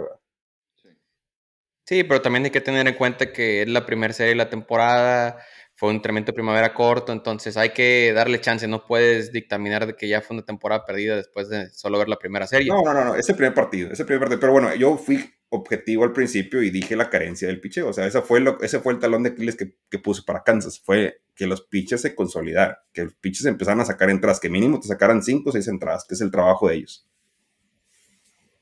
Sí, 1.86 2.04
pero 2.04 2.22
también 2.22 2.46
hay 2.46 2.52
que 2.52 2.62
tener 2.62 2.88
en 2.88 2.96
cuenta 2.96 3.34
que 3.34 3.64
es 3.64 3.68
la 3.68 3.86
primera 3.86 4.14
serie 4.14 4.30
de 4.30 4.36
la 4.36 4.50
temporada, 4.50 5.40
fue 5.80 5.92
un 5.92 6.02
tremendo 6.02 6.34
primavera 6.34 6.74
corto, 6.74 7.14
entonces 7.14 7.56
hay 7.56 7.70
que 7.70 8.12
darle 8.12 8.42
chance, 8.42 8.68
no 8.68 8.86
puedes 8.86 9.32
dictaminar 9.32 9.88
de 9.88 9.96
que 9.96 10.10
ya 10.10 10.20
fue 10.20 10.36
una 10.36 10.46
temporada 10.46 10.86
perdida 10.86 11.16
después 11.16 11.48
de 11.48 11.70
solo 11.70 11.98
ver 11.98 12.10
la 12.10 12.20
primera 12.20 12.46
serie. 12.48 12.68
No, 12.68 12.82
no, 12.84 12.94
no, 12.94 13.06
no. 13.06 13.16
ese 13.16 13.34
primer 13.34 13.54
partido, 13.54 13.90
ese 13.90 14.04
primer 14.04 14.20
partido, 14.20 14.42
pero 14.42 14.52
bueno, 14.52 14.76
yo 14.76 14.98
fui 14.98 15.24
objetivo 15.48 16.04
al 16.04 16.12
principio 16.12 16.62
y 16.62 16.70
dije 16.70 16.98
la 16.98 17.10
carencia 17.10 17.48
del 17.48 17.62
picheo, 17.62 17.88
o 17.88 17.94
sea, 17.94 18.06
ese 18.06 18.22
fue, 18.22 18.42
lo, 18.42 18.60
ese 18.60 18.82
fue 18.82 18.92
el 18.92 19.00
talón 19.00 19.24
de 19.24 19.30
Aquiles 19.30 19.56
que, 19.56 19.74
que 19.90 20.00
puse 20.00 20.22
para 20.24 20.44
Kansas, 20.44 20.82
fue 20.82 21.22
que 21.34 21.48
los 21.48 21.62
pitches 21.62 22.02
se 22.02 22.14
consolidaran, 22.14 22.76
que 22.92 23.06
los 23.06 23.14
pitches 23.14 23.46
empezaran 23.46 23.80
a 23.80 23.86
sacar 23.86 24.10
entradas, 24.10 24.42
que 24.42 24.50
mínimo 24.50 24.82
te 24.82 24.90
sacaran 24.90 25.24
5 25.24 25.50
o 25.50 25.54
6 25.54 25.66
entradas, 25.70 26.04
que 26.06 26.14
es 26.14 26.20
el 26.20 26.30
trabajo 26.30 26.68
de 26.68 26.76
ellos. 26.76 27.08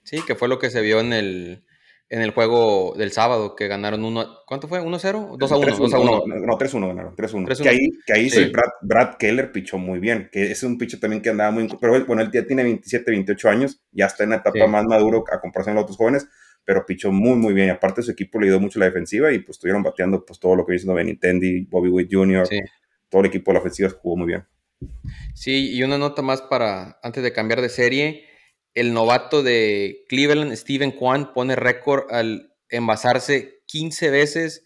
Sí, 0.04 0.22
que 0.22 0.36
fue 0.36 0.50
lo 0.50 0.60
que 0.60 0.70
se 0.70 0.82
vio 0.82 1.00
en 1.00 1.14
el, 1.14 1.64
en 2.10 2.22
el 2.22 2.32
juego 2.32 2.94
del 2.98 3.12
sábado 3.12 3.56
que 3.56 3.68
ganaron 3.68 4.06
uno. 4.06 4.44
¿Cuánto 4.46 4.68
fue? 4.68 4.80
¿1-0? 4.82 5.38
2-1. 5.38 5.38
2 5.38 5.94
1. 5.94 6.24
No, 6.26 6.58
3-1 6.58 6.88
ganaron. 6.88 7.16
3-1. 7.16 7.62
Que 7.62 7.70
ahí, 7.70 7.90
que 8.06 8.14
ahí 8.14 8.30
sí, 8.30 8.46
Brad, 8.46 8.70
Brad, 8.82 9.16
Keller 9.18 9.52
pichó 9.52 9.78
muy 9.78 10.00
bien. 10.00 10.30
Que 10.32 10.52
es 10.52 10.64
un 10.64 10.78
picho 10.78 11.00
también 11.00 11.22
que 11.22 11.30
andaba 11.30 11.52
muy. 11.52 11.68
Pero 11.82 12.06
bueno, 12.06 12.22
él 12.22 12.32
ya 12.32 12.46
tiene 12.46 12.64
27, 12.64 13.12
28 13.12 13.50
años. 13.50 13.82
Ya 13.92 14.06
está 14.06 14.24
en 14.24 14.32
la 14.32 14.38
etapa 14.38 14.60
sí. 14.66 14.68
más 14.68 14.86
maduro 14.86 15.26
a 15.32 15.42
comparación 15.42 15.76
de 15.76 15.82
los 15.82 15.84
otros 15.84 15.98
jóvenes. 15.98 16.28
Pero 16.64 16.86
pichó 16.86 17.12
muy, 17.12 17.36
muy 17.36 17.54
bien. 17.54 17.68
Y 17.68 17.72
aparte, 17.72 18.02
su 18.02 18.12
equipo 18.12 18.40
le 18.40 18.48
ayudó 18.48 18.62
mucho 18.62 18.80
la 18.80 18.86
defensiva. 18.86 19.32
Y 19.34 19.40
pues 19.40 19.58
estuvieron 19.58 19.84
bateando 19.84 20.24
pues, 20.24 20.40
todo 20.40 20.56
lo 20.56 20.66
que 20.66 20.72
viene 20.72 20.80
siendo 20.80 20.96
Benintendi, 20.96 21.66
Bobby 21.66 21.90
Witt 21.90 22.10
Jr. 22.12 22.48
Todo 23.10 23.22
el 23.22 23.28
equipo 23.28 23.52
de 23.52 23.54
la 23.56 23.60
ofensiva 23.60 23.90
jugó 23.90 24.16
muy 24.16 24.28
bien. 24.28 24.46
Sí, 25.34 25.76
y 25.76 25.84
una 25.84 25.98
nota 25.98 26.22
más 26.22 26.42
para 26.42 27.00
antes 27.02 27.24
de 27.24 27.34
cambiar 27.34 27.62
de 27.62 27.70
serie 27.70 28.24
el 28.78 28.94
novato 28.94 29.42
de 29.42 30.06
Cleveland, 30.08 30.54
Steven 30.54 30.92
Kwan, 30.92 31.34
pone 31.34 31.56
récord 31.56 32.12
al 32.12 32.54
envasarse 32.70 33.64
15 33.66 34.12
veces 34.12 34.66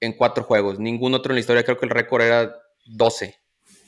en 0.00 0.14
cuatro 0.14 0.42
juegos. 0.42 0.80
Ningún 0.80 1.14
otro 1.14 1.30
en 1.30 1.36
la 1.36 1.40
historia, 1.40 1.62
creo 1.62 1.78
que 1.78 1.86
el 1.86 1.90
récord 1.90 2.22
era 2.22 2.56
12. 2.86 3.36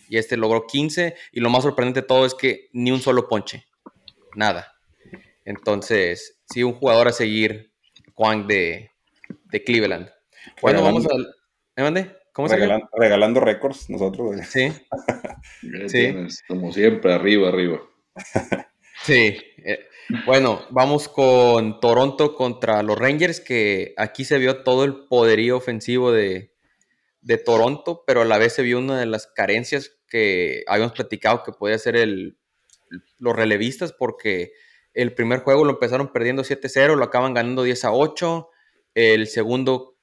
Y 0.08 0.18
este 0.18 0.36
logró 0.36 0.68
15. 0.68 1.16
Y 1.32 1.40
lo 1.40 1.50
más 1.50 1.64
sorprendente 1.64 2.02
de 2.02 2.06
todo 2.06 2.24
es 2.24 2.34
que 2.34 2.68
ni 2.72 2.92
un 2.92 3.00
solo 3.00 3.28
ponche. 3.28 3.66
Nada. 4.36 4.78
Entonces, 5.44 6.38
sí, 6.48 6.62
un 6.62 6.74
jugador 6.74 7.08
a 7.08 7.12
seguir, 7.12 7.72
Kwan 8.14 8.46
de, 8.46 8.92
de 9.46 9.64
Cleveland. 9.64 10.08
Bueno, 10.62 10.78
regalando, 10.78 11.08
vamos 11.08 11.12
al. 11.12 11.34
¿Me 11.74 11.82
mandé? 11.82 12.16
¿Cómo 12.32 12.48
se 12.48 12.58
llama? 12.58 12.88
Regalando 12.92 13.40
récords 13.40 13.90
nosotros. 13.90 14.36
Sí. 14.48 14.72
sí. 15.88 16.14
Como 16.46 16.70
siempre, 16.70 17.12
arriba, 17.12 17.48
arriba. 17.48 17.80
Sí, 19.04 19.36
eh, 19.58 19.86
bueno, 20.24 20.64
vamos 20.70 21.10
con 21.10 21.78
Toronto 21.78 22.34
contra 22.34 22.82
los 22.82 22.96
Rangers, 22.98 23.38
que 23.38 23.92
aquí 23.98 24.24
se 24.24 24.38
vio 24.38 24.62
todo 24.64 24.84
el 24.84 25.04
poderío 25.08 25.58
ofensivo 25.58 26.10
de, 26.10 26.54
de, 27.20 27.36
Toronto, 27.36 28.02
pero 28.06 28.22
a 28.22 28.24
la 28.24 28.38
vez 28.38 28.54
se 28.54 28.62
vio 28.62 28.78
una 28.78 28.98
de 28.98 29.04
las 29.04 29.26
carencias 29.26 29.94
que 30.08 30.64
habíamos 30.66 30.92
platicado 30.94 31.42
que 31.42 31.52
podía 31.52 31.76
ser 31.76 31.96
el, 31.96 32.38
los 33.18 33.36
relevistas, 33.36 33.92
porque 33.92 34.52
el 34.94 35.14
primer 35.14 35.40
juego 35.40 35.66
lo 35.66 35.72
empezaron 35.72 36.10
perdiendo 36.10 36.42
7-0, 36.42 36.96
lo 36.96 37.04
acaban 37.04 37.34
ganando 37.34 37.66
10-8, 37.66 38.48
el 38.94 39.26
segundo 39.26 39.98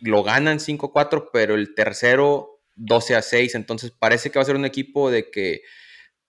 lo 0.00 0.22
ganan 0.22 0.60
5-4, 0.60 1.28
pero 1.30 1.56
el 1.56 1.74
tercero 1.74 2.62
12-6, 2.78 3.54
entonces 3.54 3.90
parece 3.90 4.30
que 4.30 4.38
va 4.38 4.44
a 4.44 4.46
ser 4.46 4.56
un 4.56 4.64
equipo 4.64 5.10
de 5.10 5.30
que 5.30 5.60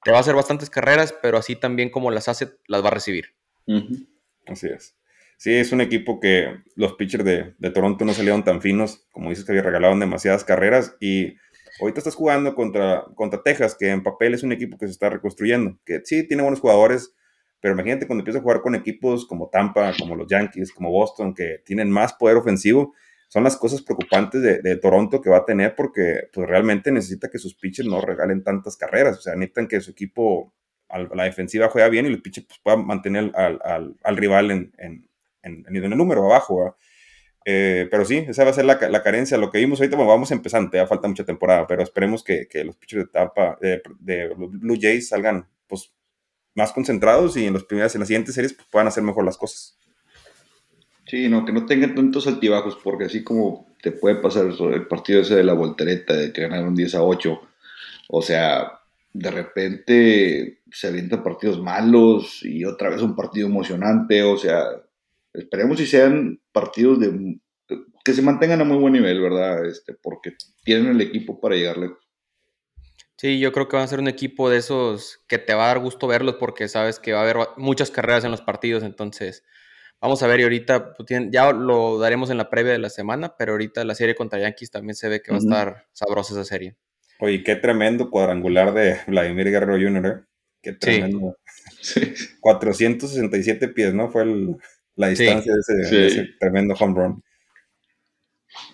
te 0.08 0.12
va 0.12 0.20
a 0.20 0.22
hacer 0.22 0.36
bastantes 0.36 0.70
carreras, 0.70 1.14
pero 1.22 1.38
así 1.38 1.58
también 1.58 1.90
como 1.90 2.12
las 2.12 2.30
hace, 2.30 2.54
las 2.68 2.82
va 2.82 2.88
a 2.88 2.92
recibir. 2.92 3.36
Uh 3.66 3.80
-huh. 3.80 4.08
Así 4.46 4.68
es. 4.68 4.96
Sí, 5.36 5.54
es 5.54 5.74
un 5.74 5.82
equipo 5.82 6.22
que 6.22 6.64
los 6.78 6.94
pitchers 6.94 7.26
de, 7.26 7.72
Toronto 7.72 8.06
no 8.06 8.14
salieron 8.14 8.46
tan 8.46 8.62
finos, 8.62 9.06
como 9.12 9.32
dices 9.32 9.44
que 9.44 9.52
había 9.52 9.64
regalado 9.64 10.00
demasiadas 10.00 10.46
carreras 10.46 10.96
y 11.02 11.36
ahorita 11.82 12.00
estás 12.00 12.16
jugando 12.16 12.56
contra, 12.56 13.04
contra 13.16 13.44
Texas, 13.44 13.76
que 13.78 13.90
en 13.90 14.02
papel 14.02 14.34
es 14.34 14.44
un 14.44 14.54
equipo 14.54 14.78
que 14.78 14.86
se 14.86 14.94
está 14.94 15.10
reconstruyendo, 15.10 15.78
que 15.86 16.00
sí 16.06 16.26
tiene 16.26 16.42
buenos 16.42 16.62
jugadores, 16.62 17.14
pero 17.60 17.74
imagínate 17.74 18.08
cuando 18.08 18.22
empiezas 18.22 18.40
a 18.40 18.44
jugar 18.44 18.62
con 18.62 18.76
equipos 18.76 19.28
como 19.28 19.50
Tampa, 19.50 19.92
como 20.00 20.16
los 20.16 20.30
Yankees, 20.30 20.72
como 20.72 20.90
Boston, 20.90 21.34
que 21.34 21.62
tienen 21.66 21.92
más 21.92 22.14
poder 22.14 22.38
ofensivo, 22.38 22.94
son 23.28 23.44
las 23.44 23.58
cosas 23.58 23.82
preocupantes 23.82 24.42
de, 24.42 24.62
de, 24.62 24.78
Toronto 24.78 25.22
que 25.22 25.30
va 25.30 25.38
a 25.38 25.46
tener 25.46 25.76
porque 25.76 26.30
pues, 26.32 26.48
realmente 26.48 26.92
necesita 26.92 27.30
que 27.30 27.40
sus 27.40 27.56
pitchers 27.56 27.88
no 27.88 28.00
regalen 28.02 28.44
tantas 28.44 28.78
carreras. 28.78 29.18
O 29.18 29.22
sea, 29.22 29.36
necesitan 29.36 29.68
que 29.68 29.82
su 29.82 29.92
equipo, 29.92 30.54
a 30.90 31.00
la 31.00 31.26
defensiva 31.26 31.68
juega 31.70 31.90
bien 31.90 32.06
y 32.06 32.10
los 32.10 32.22
pitchers 32.22 32.48
pues, 32.48 32.60
puedan 32.64 32.86
mantener 32.86 33.32
al, 33.36 33.60
al, 33.64 33.96
al 34.02 34.18
rival 34.18 34.52
en, 34.52 34.74
en, 34.78 35.10
en, 35.44 35.66
en, 35.68 35.76
el 35.76 35.98
número 35.98 36.26
abajo. 36.26 36.78
Eh, 37.44 37.88
pero 37.92 38.06
sí, 38.06 38.26
esa 38.28 38.44
va 38.44 38.52
a 38.52 38.54
ser 38.54 38.66
la, 38.66 38.76
la, 38.90 39.04
carencia. 39.04 39.38
Lo 39.38 39.52
que 39.52 39.60
vimos 39.60 39.80
ahorita, 39.80 39.98
bueno, 39.98 40.12
vamos 40.12 40.32
empezando, 40.32 40.72
ya 40.72 40.88
falta 40.88 41.08
mucha 41.08 41.26
temporada, 41.26 41.68
pero 41.68 41.84
esperemos 41.84 42.24
que, 42.24 42.48
que 42.48 42.64
los 42.64 42.78
pitchers 42.78 43.10
de 43.12 43.30
de, 43.62 43.82
de, 44.00 44.28
los 44.30 44.52
Blue 44.52 44.78
Jays 44.80 45.10
salgan 45.10 45.48
pues, 45.68 45.94
más 46.56 46.72
concentrados 46.72 47.38
y 47.38 47.46
en, 47.46 47.54
los 47.54 47.66
primeras, 47.66 47.94
en 47.96 48.00
las 48.00 48.08
siguientes 48.08 48.36
series 48.36 48.54
pues, 48.54 48.68
puedan 48.70 48.88
hacer 48.88 49.04
mejor 49.04 49.26
las 49.26 49.38
cosas. 49.38 49.78
Sí, 51.08 51.30
no, 51.30 51.46
que 51.46 51.54
no 51.54 51.66
tengan 51.66 51.96
tantos 51.96 52.28
altibajos, 52.28 52.78
porque 52.84 53.06
así 53.06 53.24
como 53.24 53.68
te 53.82 53.92
puede 53.92 54.16
pasar 54.16 54.46
el 54.46 54.88
partido 54.88 55.22
ese 55.22 55.36
de 55.36 55.44
la 55.44 55.54
voltereta, 55.54 56.14
de 56.14 56.34
que 56.34 56.42
ganaron 56.42 56.76
10 56.76 56.96
a 56.96 57.04
8, 57.04 57.42
o 58.10 58.22
sea, 58.22 58.82
de 59.14 59.32
repente 59.32 60.62
se 60.70 60.88
avientan 60.88 61.24
partidos 61.24 61.62
malos 61.62 62.44
y 62.44 62.66
otra 62.66 62.90
vez 62.90 63.02
un 63.02 63.16
partido 63.16 63.48
emocionante, 63.48 64.22
o 64.22 64.38
sea, 64.38 64.66
esperemos 65.34 65.78
si 65.78 65.86
sean 65.86 66.42
partidos 66.52 67.00
de 67.00 67.40
que 68.04 68.14
se 68.14 68.22
mantengan 68.22 68.62
a 68.62 68.66
muy 68.66 68.78
buen 68.78 68.94
nivel, 68.94 69.22
¿verdad? 69.22 69.66
Este, 69.66 69.94
porque 69.94 70.34
tienen 70.64 70.88
el 70.88 71.02
equipo 71.02 71.40
para 71.40 71.56
llegar 71.56 71.78
lejos. 71.78 72.00
Sí, 73.18 73.40
yo 73.40 73.52
creo 73.52 73.68
que 73.68 73.76
van 73.76 73.86
a 73.86 73.88
ser 73.88 74.00
un 74.00 74.08
equipo 74.08 74.50
de 74.50 74.58
esos 74.58 75.20
que 75.28 75.38
te 75.38 75.54
va 75.54 75.66
a 75.66 75.68
dar 75.68 75.80
gusto 75.80 76.08
verlos 76.08 76.36
porque 76.36 76.68
sabes 76.68 77.00
que 77.00 77.14
va 77.14 77.20
a 77.20 77.24
haber 77.24 77.38
muchas 77.58 77.92
carreras 77.92 78.24
en 78.24 78.32
los 78.32 78.42
partidos, 78.42 78.84
entonces 78.84 79.44
Vamos 80.00 80.22
a 80.22 80.28
ver, 80.28 80.40
y 80.40 80.44
ahorita 80.44 80.94
pues, 80.94 81.10
ya 81.32 81.52
lo 81.52 81.98
daremos 81.98 82.30
en 82.30 82.38
la 82.38 82.50
previa 82.50 82.72
de 82.72 82.80
la 82.80 82.90
semana, 82.90 83.36
pero 83.38 83.54
ahorita 83.54 83.84
la 83.84 83.96
serie 83.96 84.16
contra 84.16 84.40
Yankees 84.40 84.70
también 84.70 84.96
se 84.96 85.10
ve 85.10 85.22
que 85.22 85.32
va 85.32 85.38
a 85.38 85.40
estar 85.40 85.88
sabrosa 85.94 86.34
esa 86.34 86.46
serie. 86.46 86.76
Oye, 87.20 87.44
qué 87.44 87.56
tremendo 87.56 88.12
cuadrangular 88.12 88.74
de 88.74 89.00
Vladimir 89.08 89.50
Guerrero 89.50 89.74
Jr., 89.74 90.06
¿eh? 90.06 90.26
Qué 90.62 90.74
tremendo. 90.74 91.38
Sí. 91.80 92.14
467 92.42 93.68
pies, 93.70 93.94
¿no? 93.94 94.10
Fue 94.10 94.24
el, 94.24 94.56
la 94.96 95.10
distancia 95.10 95.54
sí. 95.62 95.74
de, 95.74 95.82
ese, 95.82 95.90
sí. 95.90 95.96
de, 95.96 96.08
ese, 96.08 96.28
tremendo 96.40 96.74
home 96.74 96.96
run. 96.96 97.24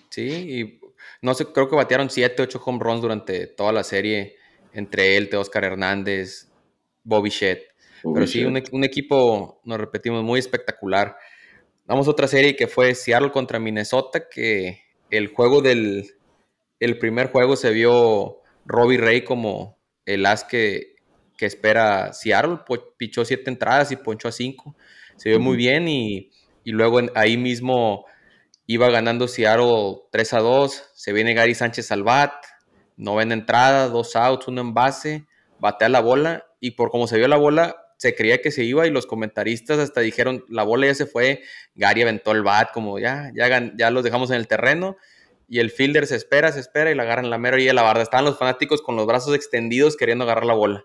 Sí, 0.08 0.22
y 0.22 0.80
no 1.20 1.34
sé, 1.34 1.46
creo 1.46 1.68
que 1.68 1.76
batearon 1.76 2.10
7, 2.10 2.42
8 2.42 2.62
home 2.64 2.78
runs 2.80 3.02
durante 3.02 3.46
toda 3.46 3.72
la 3.72 3.84
serie, 3.84 4.36
entre 4.72 5.16
él, 5.16 5.28
Oscar 5.34 5.64
Hernández, 5.64 6.50
Bobby 7.02 7.30
Shett. 7.30 7.73
Pero 8.12 8.26
sí, 8.26 8.44
un, 8.44 8.62
un, 8.72 8.84
equipo, 8.84 9.60
nos 9.64 9.78
repetimos, 9.78 10.22
muy 10.22 10.38
espectacular. 10.38 11.16
Vamos 11.86 12.06
a 12.06 12.10
otra 12.10 12.28
serie 12.28 12.56
que 12.56 12.66
fue 12.66 12.94
Seattle 12.94 13.30
contra 13.30 13.58
Minnesota, 13.58 14.28
que 14.28 14.82
el 15.10 15.28
juego 15.28 15.62
del 15.62 16.10
el 16.80 16.98
primer 16.98 17.30
juego 17.30 17.56
se 17.56 17.70
vio 17.70 18.40
Robbie 18.66 18.98
Ray 18.98 19.22
como 19.22 19.78
el 20.04 20.26
as 20.26 20.44
que, 20.44 20.96
que 21.38 21.46
espera 21.46 22.12
Seattle, 22.12 22.58
pichó 22.98 23.24
siete 23.24 23.50
entradas 23.50 23.90
y 23.92 23.96
ponchó 23.96 24.28
a 24.28 24.32
cinco. 24.32 24.76
Se 25.16 25.30
vio 25.30 25.40
muy 25.40 25.56
bien 25.56 25.88
y 25.88 26.30
y 26.64 26.72
luego 26.72 27.00
ahí 27.14 27.36
mismo 27.36 28.06
iba 28.66 28.88
ganando 28.88 29.28
Seattle 29.28 30.02
3 30.10 30.32
a 30.32 30.38
2, 30.40 30.90
se 30.94 31.12
viene 31.12 31.34
Gary 31.34 31.54
Sánchez 31.54 31.92
al 31.92 32.02
bat, 32.02 32.32
novena 32.96 33.34
entrada, 33.34 33.88
dos 33.88 34.16
outs, 34.16 34.48
uno 34.48 34.62
en 34.62 34.72
base, 34.72 35.26
batea 35.60 35.90
la 35.90 36.00
bola 36.00 36.46
y 36.60 36.72
por 36.72 36.90
como 36.90 37.06
se 37.06 37.18
vio 37.18 37.28
la 37.28 37.36
bola, 37.36 37.76
se 38.04 38.14
creía 38.14 38.42
que 38.42 38.50
se 38.50 38.64
iba 38.64 38.86
y 38.86 38.90
los 38.90 39.06
comentaristas 39.06 39.78
hasta 39.78 40.02
dijeron, 40.02 40.44
la 40.50 40.62
bola 40.62 40.88
ya 40.88 40.94
se 40.94 41.06
fue, 41.06 41.42
Gary 41.74 42.02
aventó 42.02 42.32
el 42.32 42.42
bat, 42.42 42.70
como 42.70 42.98
ya, 42.98 43.32
ya, 43.34 43.72
ya 43.74 43.90
los 43.90 44.04
dejamos 44.04 44.30
en 44.30 44.36
el 44.36 44.46
terreno 44.46 44.98
y 45.48 45.60
el 45.60 45.70
fielder 45.70 46.06
se 46.06 46.16
espera, 46.16 46.52
se 46.52 46.60
espera 46.60 46.90
y 46.90 46.94
la 46.94 47.04
agarran 47.04 47.30
la 47.30 47.38
mera 47.38 47.58
y 47.58 47.72
la 47.72 47.80
barda. 47.80 48.02
Estaban 48.02 48.26
los 48.26 48.38
fanáticos 48.38 48.82
con 48.82 48.96
los 48.96 49.06
brazos 49.06 49.34
extendidos 49.34 49.96
queriendo 49.96 50.24
agarrar 50.24 50.44
la 50.44 50.52
bola. 50.52 50.84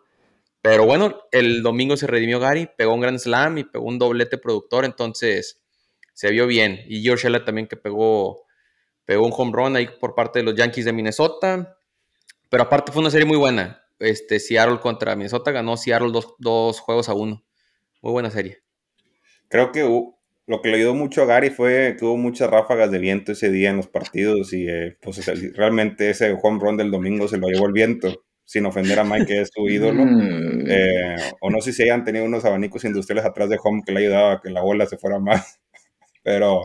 Pero 0.62 0.86
bueno, 0.86 1.22
el 1.34 1.62
domingo 1.62 1.98
se 1.98 2.08
redimió 2.08 2.40
Gary, 2.40 2.70
pegó 2.78 2.94
un 2.94 3.02
gran 3.02 3.20
slam 3.20 3.58
y 3.58 3.66
pegó 3.66 3.86
un 3.86 4.00
doblete 4.00 4.38
productor, 4.38 4.86
entonces 4.86 5.62
se 6.14 6.32
vio 6.32 6.48
bien. 6.48 6.86
Y 6.88 7.02
George 7.02 7.28
Shella 7.28 7.44
también 7.44 7.68
que 7.68 7.76
pegó, 7.76 8.46
pegó 9.04 9.26
un 9.26 9.34
home 9.36 9.52
run 9.54 9.76
ahí 9.76 9.90
por 10.00 10.16
parte 10.16 10.40
de 10.40 10.46
los 10.46 10.56
Yankees 10.56 10.86
de 10.86 10.94
Minnesota. 10.94 11.78
Pero 12.50 12.64
aparte 12.64 12.94
fue 12.94 13.02
una 13.02 13.12
serie 13.12 13.26
muy 13.26 13.38
buena. 13.38 13.84
Este, 14.00 14.40
Seattle 14.40 14.80
contra 14.80 15.16
Minnesota 15.16 15.52
ganó 15.52 15.78
Seattle 15.78 16.12
dos, 16.12 16.36
dos 16.40 16.80
juegos 16.80 17.10
a 17.10 17.14
uno. 17.14 17.44
Muy 18.02 18.12
buena 18.12 18.32
serie. 18.32 18.60
Creo 19.50 19.72
que 19.72 19.82
lo 20.48 20.62
que 20.62 20.70
le 20.70 20.78
ayudó 20.78 20.96
mucho 20.96 21.22
a 21.22 21.26
Gary 21.26 21.50
fue 21.50 21.96
que 21.98 22.06
hubo 22.06 22.18
muchas 22.18 22.50
ráfagas 22.50 22.90
de 22.92 23.00
viento 23.00 23.34
ese 23.34 23.52
día 23.52 23.70
en 23.70 23.78
los 23.78 23.88
partidos 23.88 24.54
y 24.54 24.68
eh, 24.68 24.98
pues 25.02 25.24
realmente 25.56 26.10
ese 26.10 26.36
home 26.42 26.60
run 26.60 26.78
del 26.78 26.92
domingo 26.92 27.28
se 27.28 27.38
lo 27.38 27.48
llevó 27.48 27.68
el 27.68 27.74
viento 27.74 28.24
sin 28.46 28.66
ofender 28.66 28.98
a 28.98 29.04
Mike, 29.04 29.28
que 29.28 29.42
es 29.42 29.52
su 29.54 29.70
ídolo. 29.70 30.04
Mm. 30.04 30.66
Eh, 30.68 31.16
o 31.40 31.52
no 31.52 31.62
sé 31.62 31.72
si 31.72 31.84
hayan 31.84 32.04
tenido 32.04 32.26
unos 32.26 32.46
abanicos 32.46 32.84
industriales 32.84 33.30
atrás 33.30 33.48
de 33.48 33.60
home 33.64 33.84
que 33.86 33.92
le 33.92 34.00
ayudaba 34.00 34.34
a 34.34 34.42
que 34.42 34.50
la 34.50 34.64
bola 34.64 34.88
se 34.88 34.98
fuera 34.98 35.20
más. 35.20 35.60
Pero, 36.24 36.64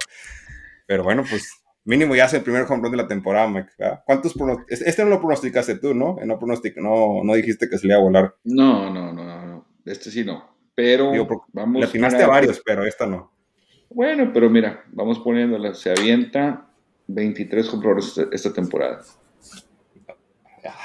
pero 0.87 1.05
bueno, 1.05 1.25
pues 1.29 1.49
mínimo 1.85 2.15
ya 2.15 2.25
es 2.25 2.35
el 2.35 2.43
primer 2.43 2.63
home 2.63 2.83
run 2.83 2.91
de 2.91 2.97
la 2.97 3.09
temporada, 3.09 3.49
Mike. 3.49 3.71
¿Cuántos 4.05 4.35
Este 4.69 5.05
no 5.05 5.11
lo 5.11 5.21
pronosticaste 5.21 5.77
tú, 5.77 5.95
¿no? 5.95 6.17
No, 6.25 6.37
no, 6.37 7.25
no 7.25 7.35
dijiste 7.35 7.69
que 7.69 7.79
se 7.79 7.87
le 7.87 7.95
iba 7.95 8.01
a 8.01 8.05
volar. 8.05 8.35
No, 8.45 8.91
no, 8.91 9.13
no, 9.13 9.25
no. 9.25 9.67
Este 9.85 10.11
sí 10.11 10.25
no. 10.25 10.55
Pero 10.75 11.13
vamos. 11.53 11.81
Le 11.81 11.87
afinaste 11.87 12.23
a 12.23 12.29
varios, 12.29 12.61
pero 12.65 12.85
esta 12.85 13.07
no. 13.07 13.33
Bueno, 13.91 14.31
pero 14.33 14.51
mira, 14.51 14.85
vamos 14.93 15.21
poniéndola. 15.21 15.75
Se 15.75 15.91
avienta 15.91 16.69
23 17.07 17.73
home 17.73 17.85
runs 17.85 18.19
esta 18.33 18.53
temporada 18.53 19.03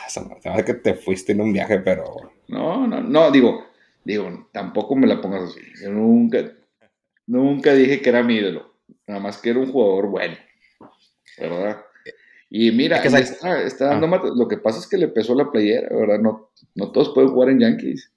sabes 0.09 0.65
que 0.65 0.73
te 0.73 0.93
fuiste 0.95 1.31
en 1.31 1.41
un 1.41 1.53
viaje, 1.53 1.79
pero. 1.79 2.03
No, 2.47 2.87
no, 2.87 3.01
no, 3.01 3.31
digo, 3.31 3.65
digo, 4.03 4.49
tampoco 4.51 4.95
me 4.95 5.07
la 5.07 5.21
pongas 5.21 5.43
así. 5.43 5.61
Yo 5.81 5.91
nunca, 5.91 6.51
nunca 7.27 7.73
dije 7.73 8.01
que 8.01 8.09
era 8.09 8.23
mi 8.23 8.35
ídolo. 8.35 8.73
Nada 9.07 9.19
más 9.19 9.37
que 9.37 9.51
era 9.51 9.59
un 9.59 9.71
jugador 9.71 10.07
bueno. 10.07 10.35
¿Verdad? 11.39 11.81
Y 12.49 12.71
mira, 12.71 12.97
está, 12.97 13.85
dando 13.85 14.07
ah. 14.07 14.31
Lo 14.35 14.47
que 14.47 14.57
pasa 14.57 14.79
es 14.79 14.87
que 14.87 14.97
le 14.97 15.07
pesó 15.07 15.35
la 15.35 15.51
playera, 15.51 15.87
¿verdad? 15.95 16.19
No, 16.19 16.51
no 16.75 16.91
todos 16.91 17.09
pueden 17.13 17.29
jugar 17.29 17.49
en 17.49 17.59
Yankees. 17.59 18.11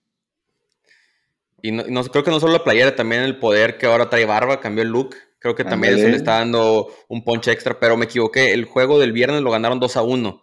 Y 1.61 1.71
no, 1.71 2.03
creo 2.05 2.25
que 2.25 2.31
no 2.31 2.41
solo 2.41 2.55
la 2.55 2.65
playera, 2.65 2.97
también 2.97 3.23
el 3.23 3.39
poder 3.39 3.79
que 3.79 3.87
ahora 3.87 4.11
trae 4.11 4.25
Barba, 4.25 4.59
cambió 4.61 4.83
el 4.83 4.91
look. 4.91 5.15
Creo 5.39 5.55
que 5.55 5.65
también 5.65 5.95
eso 5.95 6.09
le 6.09 6.17
está 6.17 6.39
dando 6.39 6.89
un 7.09 7.25
punch 7.25 7.49
extra, 7.49 7.79
pero 7.79 7.97
me 7.97 8.05
equivoqué. 8.07 8.53
El 8.53 8.65
juego 8.65 8.99
del 8.99 9.13
viernes 9.13 9.43
lo 9.43 9.51
ganaron 9.51 9.81
2 9.81 9.97
a 9.97 10.03
1 10.03 10.43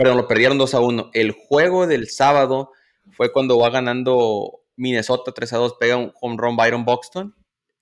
pero 0.00 0.14
lo 0.14 0.26
perdieron 0.26 0.56
2 0.56 0.72
a 0.72 0.80
1. 0.80 1.10
El 1.12 1.32
juego 1.32 1.86
del 1.86 2.08
sábado 2.08 2.72
fue 3.10 3.32
cuando 3.32 3.58
va 3.58 3.68
ganando 3.68 4.62
Minnesota 4.76 5.30
3 5.30 5.52
a 5.52 5.56
2, 5.58 5.74
pega 5.78 5.98
un 5.98 6.10
home 6.18 6.36
run 6.38 6.56
Byron 6.56 6.86
Buxton, 6.86 7.34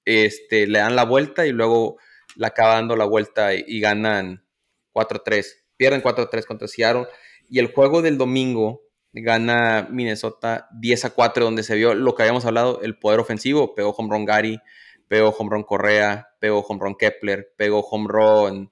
este, 0.05 0.67
le 0.67 0.81
dan 0.81 0.97
la 0.97 1.05
vuelta 1.05 1.47
y 1.47 1.53
luego 1.53 1.99
le 2.39 2.47
acaba 2.47 2.75
dando 2.75 2.95
la 2.95 3.05
vuelta 3.05 3.53
y, 3.53 3.81
ganan 3.81 4.45
4 4.93 5.19
a 5.19 5.25
3. 5.25 5.65
Pierden 5.77 6.01
4 6.01 6.25
a 6.25 6.31
3 6.31 6.47
contra 6.47 6.69
Seattle. 6.69 7.09
Y 7.51 7.59
el 7.59 7.73
juego 7.73 8.01
del 8.01 8.17
domingo 8.17 8.83
gana 9.13 9.89
Minnesota 9.91 10.69
10 10.79 11.07
a 11.07 11.11
4, 11.11 11.45
donde 11.45 11.65
se 11.65 11.75
vio 11.75 11.95
lo 11.95 12.15
que 12.15 12.23
habíamos 12.23 12.45
hablado, 12.45 12.81
el 12.83 12.97
poder 12.97 13.19
ofensivo. 13.19 13.75
Pegó 13.75 13.91
home 13.91 14.15
run 14.15 14.25
Gary, 14.25 14.61
pegó 15.09 15.31
home 15.31 15.65
Correa, 15.67 16.29
pegó 16.39 16.61
home 16.61 16.81
run 16.81 16.95
Kepler, 16.95 17.53
pegó 17.57 17.81
home 17.81 18.71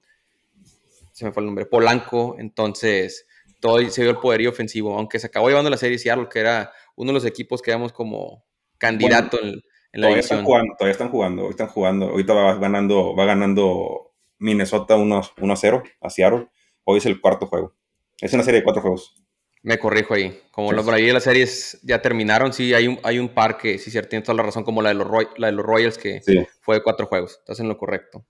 se 1.11 1.25
me 1.25 1.33
fue 1.33 1.41
el 1.41 1.47
nombre, 1.47 1.65
Polanco. 1.65 2.37
Entonces, 2.39 3.27
todo 3.59 3.81
se 3.89 4.01
vio 4.01 4.11
el 4.11 4.19
poderío 4.19 4.49
ofensivo, 4.49 4.97
aunque 4.97 5.19
se 5.19 5.27
acabó 5.27 5.49
llevando 5.49 5.69
la 5.69 5.77
serie 5.77 5.99
Seattle, 5.99 6.29
que 6.31 6.39
era 6.39 6.71
uno 6.95 7.09
de 7.09 7.15
los 7.15 7.25
equipos 7.25 7.61
que 7.61 7.71
éramos 7.71 7.91
como 7.91 8.45
candidato 8.77 9.43
en, 9.43 9.61
la 9.93 10.07
todavía 10.07 10.19
Están 10.21 10.43
jugando, 10.43 10.75
todavía 10.77 10.91
están 10.91 11.09
jugando, 11.09 11.49
están 11.49 11.67
jugando. 11.67 12.09
Ahorita 12.09 12.33
va 12.33 12.55
ganando, 12.55 13.15
va 13.15 13.25
ganando 13.25 14.13
Minnesota 14.39 14.95
1, 14.95 15.21
1 15.41 15.55
0 15.55 15.83
a 16.01 16.09
Seattle. 16.09 16.47
Hoy 16.83 16.99
es 16.99 17.05
el 17.05 17.19
cuarto 17.19 17.47
juego. 17.47 17.73
Es 18.21 18.33
una 18.33 18.43
serie 18.43 18.61
de 18.61 18.63
cuatro 18.63 18.81
juegos. 18.81 19.15
Me 19.63 19.77
corrijo 19.77 20.13
ahí. 20.13 20.39
Como 20.51 20.69
por 20.69 20.93
ahí 20.93 21.11
las 21.11 21.23
series 21.23 21.79
ya 21.83 22.01
terminaron, 22.01 22.53
sí, 22.53 22.73
hay 22.73 22.87
un, 22.87 22.99
hay 23.03 23.19
un 23.19 23.29
par 23.29 23.57
que, 23.57 23.77
sí, 23.79 23.91
cierto, 23.91 24.09
tiene 24.09 24.23
toda 24.23 24.35
la 24.35 24.43
razón, 24.43 24.63
como 24.63 24.81
la 24.81 24.89
de 24.89 24.95
los, 24.95 25.07
la 25.37 25.47
de 25.47 25.53
los 25.53 25.65
Royals, 25.65 25.97
que 25.97 26.21
fue 26.61 26.75
de 26.75 26.83
cuatro 26.83 27.07
juegos. 27.07 27.37
Estás 27.39 27.59
en 27.59 27.67
lo 27.67 27.77
correcto. 27.77 28.25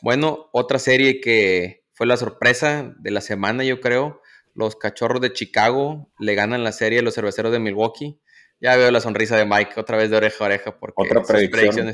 Bueno, 0.00 0.48
otra 0.52 0.78
serie 0.78 1.20
que 1.20 1.84
fue 1.92 2.06
la 2.06 2.16
sorpresa 2.16 2.94
de 2.98 3.10
la 3.10 3.20
semana, 3.20 3.62
yo 3.62 3.80
creo, 3.80 4.22
los 4.54 4.76
cachorros 4.76 5.20
de 5.20 5.32
Chicago 5.32 6.10
le 6.18 6.34
ganan 6.34 6.64
la 6.64 6.72
serie 6.72 7.00
a 7.00 7.02
los 7.02 7.14
cerveceros 7.14 7.52
de 7.52 7.58
Milwaukee. 7.58 8.18
Ya 8.60 8.76
veo 8.76 8.90
la 8.90 9.00
sonrisa 9.00 9.36
de 9.36 9.46
Mike 9.46 9.80
otra 9.80 9.96
vez 9.96 10.10
de 10.10 10.16
oreja 10.16 10.44
a 10.44 10.46
oreja 10.46 10.78
porque 10.78 11.02
otra 11.02 11.22
predicción. 11.22 11.92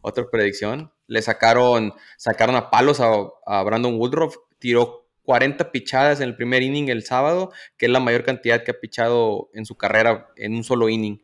Otra 0.00 0.24
predicción. 0.30 0.92
Le 1.08 1.20
sacaron, 1.20 1.92
sacaron 2.16 2.54
a 2.56 2.70
palos 2.70 3.00
a, 3.00 3.62
Brandon 3.64 3.98
Woodruff. 3.98 4.36
Tiró 4.58 5.06
40 5.24 5.72
pichadas 5.72 6.20
en 6.20 6.28
el 6.28 6.36
primer 6.36 6.62
inning 6.62 6.88
el 6.88 7.02
sábado, 7.02 7.52
que 7.76 7.86
es 7.86 7.92
la 7.92 8.00
mayor 8.00 8.24
cantidad 8.24 8.62
que 8.62 8.70
ha 8.70 8.80
pichado 8.80 9.50
en 9.52 9.66
su 9.66 9.76
carrera 9.76 10.28
en 10.36 10.54
un 10.54 10.64
solo 10.64 10.88
inning. 10.88 11.20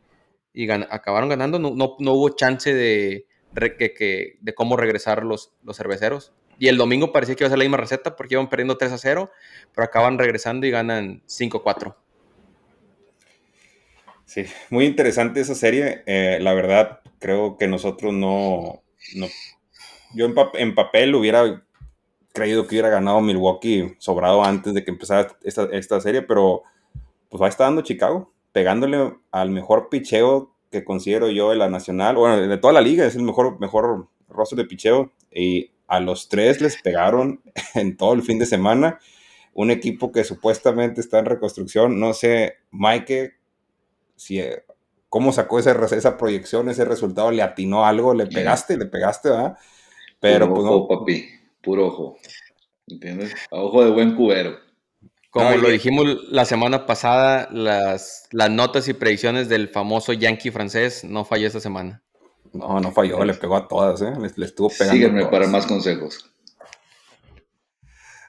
Y 0.53 0.69
acabaron 0.69 1.29
ganando. 1.29 1.59
No, 1.59 1.71
no, 1.71 2.11
hubo 2.11 2.29
chance 2.35 2.73
de, 2.73 3.25
de 3.53 4.53
cómo 4.53 4.75
regresar 4.75 5.23
los, 5.23 5.53
los 5.63 5.77
cerveceros. 5.77 6.33
Y 6.59 6.67
el 6.67 6.77
domingo 6.77 7.11
parecía 7.11 7.35
que 7.35 7.43
iba 7.43 7.47
a 7.47 7.51
ser 7.51 7.57
la 7.57 7.63
misma 7.63 7.77
receta 7.77 8.15
porque 8.15 8.35
iban 8.35 8.49
perdiendo 8.49 8.77
3 8.77 8.91
a 8.91 8.97
0, 8.97 9.31
pero 9.73 9.85
acaban 9.85 10.19
regresando 10.19 10.67
y 10.67 10.71
ganan 10.71 11.23
5 11.25 11.57
a 11.57 11.63
4. 11.63 12.02
Sí, 14.33 14.45
muy 14.71 14.85
interesante 14.85 15.41
esa 15.41 15.53
serie. 15.53 16.01
Eh, 16.07 16.39
la 16.41 16.55
verdad, 16.55 17.01
creo 17.19 17.55
que 17.55 17.67
nosotros 17.67 18.11
no. 18.15 18.81
yo 20.15 20.25
en, 20.55 20.73
papel 20.73 21.13
hubiera 21.13 21.63
creído 22.33 22.63
que 22.63 22.73
hubiera 22.73 22.89
ganado 22.89 23.21
Milwaukee 23.21 23.93
sobrado 23.99 24.43
antes 24.43 24.73
de 24.73 24.83
que 24.83 24.89
empezara 24.89 25.27
esta, 25.43 25.65
esta 25.71 26.01
serie, 26.01 26.23
pero 26.23 26.63
pues 27.29 27.39
va 27.39 27.45
a 27.45 27.49
estar 27.49 27.67
dando 27.67 27.83
Chicago, 27.83 28.33
pegándole 28.51 29.13
al 29.29 29.51
mejor 29.51 29.89
picheo 29.89 30.55
que 30.71 30.83
considero 30.83 31.29
yo 31.29 31.51
de 31.51 31.57
la 31.57 31.69
nacional, 31.69 32.15
bueno, 32.15 32.41
de 32.41 32.57
toda 32.57 32.73
la 32.73 32.81
liga, 32.81 33.05
es 33.05 33.15
el 33.15 33.21
mejor, 33.21 33.59
mejor 33.59 34.07
rostro 34.29 34.57
de 34.57 34.65
picheo. 34.65 35.11
Y 35.31 35.73
a 35.85 35.99
los 35.99 36.27
tres 36.27 36.59
les 36.59 36.81
pegaron 36.81 37.43
en 37.75 37.97
todo 37.97 38.13
el 38.13 38.23
fin 38.23 38.39
de 38.39 38.47
semana. 38.47 38.99
Un 39.53 39.69
equipo 39.69 40.11
que 40.11 40.23
supuestamente 40.23 41.01
está 41.01 41.19
en 41.19 41.25
reconstrucción. 41.25 41.99
No 41.99 42.13
sé, 42.13 42.55
Mike, 42.71 43.42
si, 44.15 44.39
eh, 44.39 44.63
cómo 45.09 45.31
sacó 45.31 45.59
esa, 45.59 45.71
esa 45.95 46.17
proyección, 46.17 46.69
ese 46.69 46.85
resultado, 46.85 47.31
le 47.31 47.41
atinó 47.41 47.85
algo, 47.85 48.13
le 48.13 48.27
pegaste, 48.27 48.77
le 48.77 48.85
pegaste, 48.85 49.29
¿verdad? 49.29 49.57
Pero 50.19 50.47
puro 50.47 50.61
pues, 50.61 50.71
ojo, 50.71 50.87
papi, 50.87 51.25
puro 51.61 51.87
ojo. 51.87 52.17
¿Entiendes? 52.87 53.33
ojo 53.51 53.83
de 53.85 53.91
buen 53.91 54.15
cubero. 54.15 54.57
Como 55.29 55.55
lo 55.55 55.69
dijimos 55.69 56.05
la 56.29 56.45
semana 56.45 56.85
pasada, 56.85 57.49
las, 57.51 58.27
las 58.31 58.51
notas 58.51 58.87
y 58.87 58.93
predicciones 58.93 59.49
del 59.49 59.67
famoso 59.67 60.13
Yankee 60.13 60.51
francés 60.51 61.03
no 61.03 61.25
falló 61.25 61.47
esta 61.47 61.59
semana. 61.59 62.03
No, 62.51 62.79
no 62.79 62.91
falló, 62.91 63.25
le 63.25 63.33
pegó 63.33 63.55
a 63.55 63.67
todas, 63.67 64.01
¿eh? 64.03 64.13
Le, 64.35 64.45
estuvo 64.45 64.69
pegando. 64.69 64.93
Sígueme 64.93 65.25
para 65.25 65.47
más 65.47 65.65
consejos. 65.65 66.32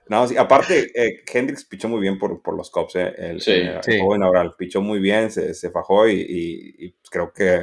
No, 0.09 0.29
sí, 0.29 0.37
aparte, 0.37 0.91
eh, 0.95 1.25
Hendrix 1.33 1.65
pichó 1.65 1.89
muy 1.89 2.01
bien 2.01 2.19
por, 2.19 2.43
por 2.43 2.57
los 2.57 2.71
Cubs, 2.71 2.97
¿eh? 2.97 3.15
El, 3.17 3.41
sí, 3.41 3.53
eh, 3.53 3.81
sí. 3.83 3.99
joven 4.01 4.23
Aural 4.23 4.55
pichó 4.57 4.83
muy 4.83 4.99
bien, 4.99 5.31
se, 5.31 5.55
se 5.55 5.71
fajó 5.71 6.09
y, 6.09 6.21
y, 6.79 6.95
creo 7.11 7.33
que 7.33 7.63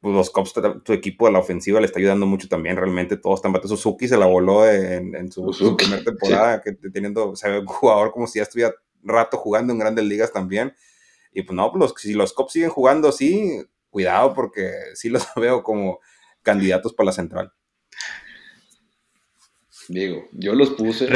pues, 0.00 0.14
los 0.14 0.30
Cubs, 0.30 0.52
tu 0.84 0.92
equipo 0.92 1.26
de 1.26 1.32
la 1.32 1.38
ofensiva 1.38 1.80
le 1.80 1.86
está 1.86 2.00
ayudando 2.00 2.26
mucho 2.26 2.48
también, 2.48 2.76
realmente 2.76 3.16
todos 3.16 3.38
están 3.38 3.52
batiendo. 3.52 3.76
Suzuki 3.76 4.08
se 4.08 4.16
la 4.16 4.26
voló 4.26 4.68
en, 4.68 5.14
en 5.14 5.30
su, 5.30 5.76
primera 5.76 6.02
temporada, 6.04 6.60
que 6.60 6.72
teniendo, 6.72 7.30
o 7.30 7.36
sea, 7.36 7.60
un 7.60 7.66
jugador 7.66 8.10
como 8.10 8.26
si 8.26 8.38
ya 8.40 8.42
estuviera 8.42 8.74
rato 9.02 9.36
jugando 9.36 9.72
en 9.72 9.78
grandes 9.78 10.04
ligas 10.04 10.32
también. 10.32 10.74
Y 11.32 11.42
pues 11.42 11.54
no, 11.56 11.70
pues, 11.70 11.92
si 11.98 12.14
los 12.14 12.32
Cubs 12.32 12.52
siguen 12.52 12.70
jugando 12.70 13.08
así, 13.08 13.62
cuidado 13.90 14.34
porque 14.34 14.72
sí 14.94 15.08
los 15.08 15.24
veo 15.36 15.62
como 15.62 16.00
candidatos 16.42 16.94
para 16.94 17.06
la 17.06 17.12
central. 17.12 17.52
Digo, 19.88 20.28
yo 20.32 20.54
los 20.54 20.70
puse 20.70 21.08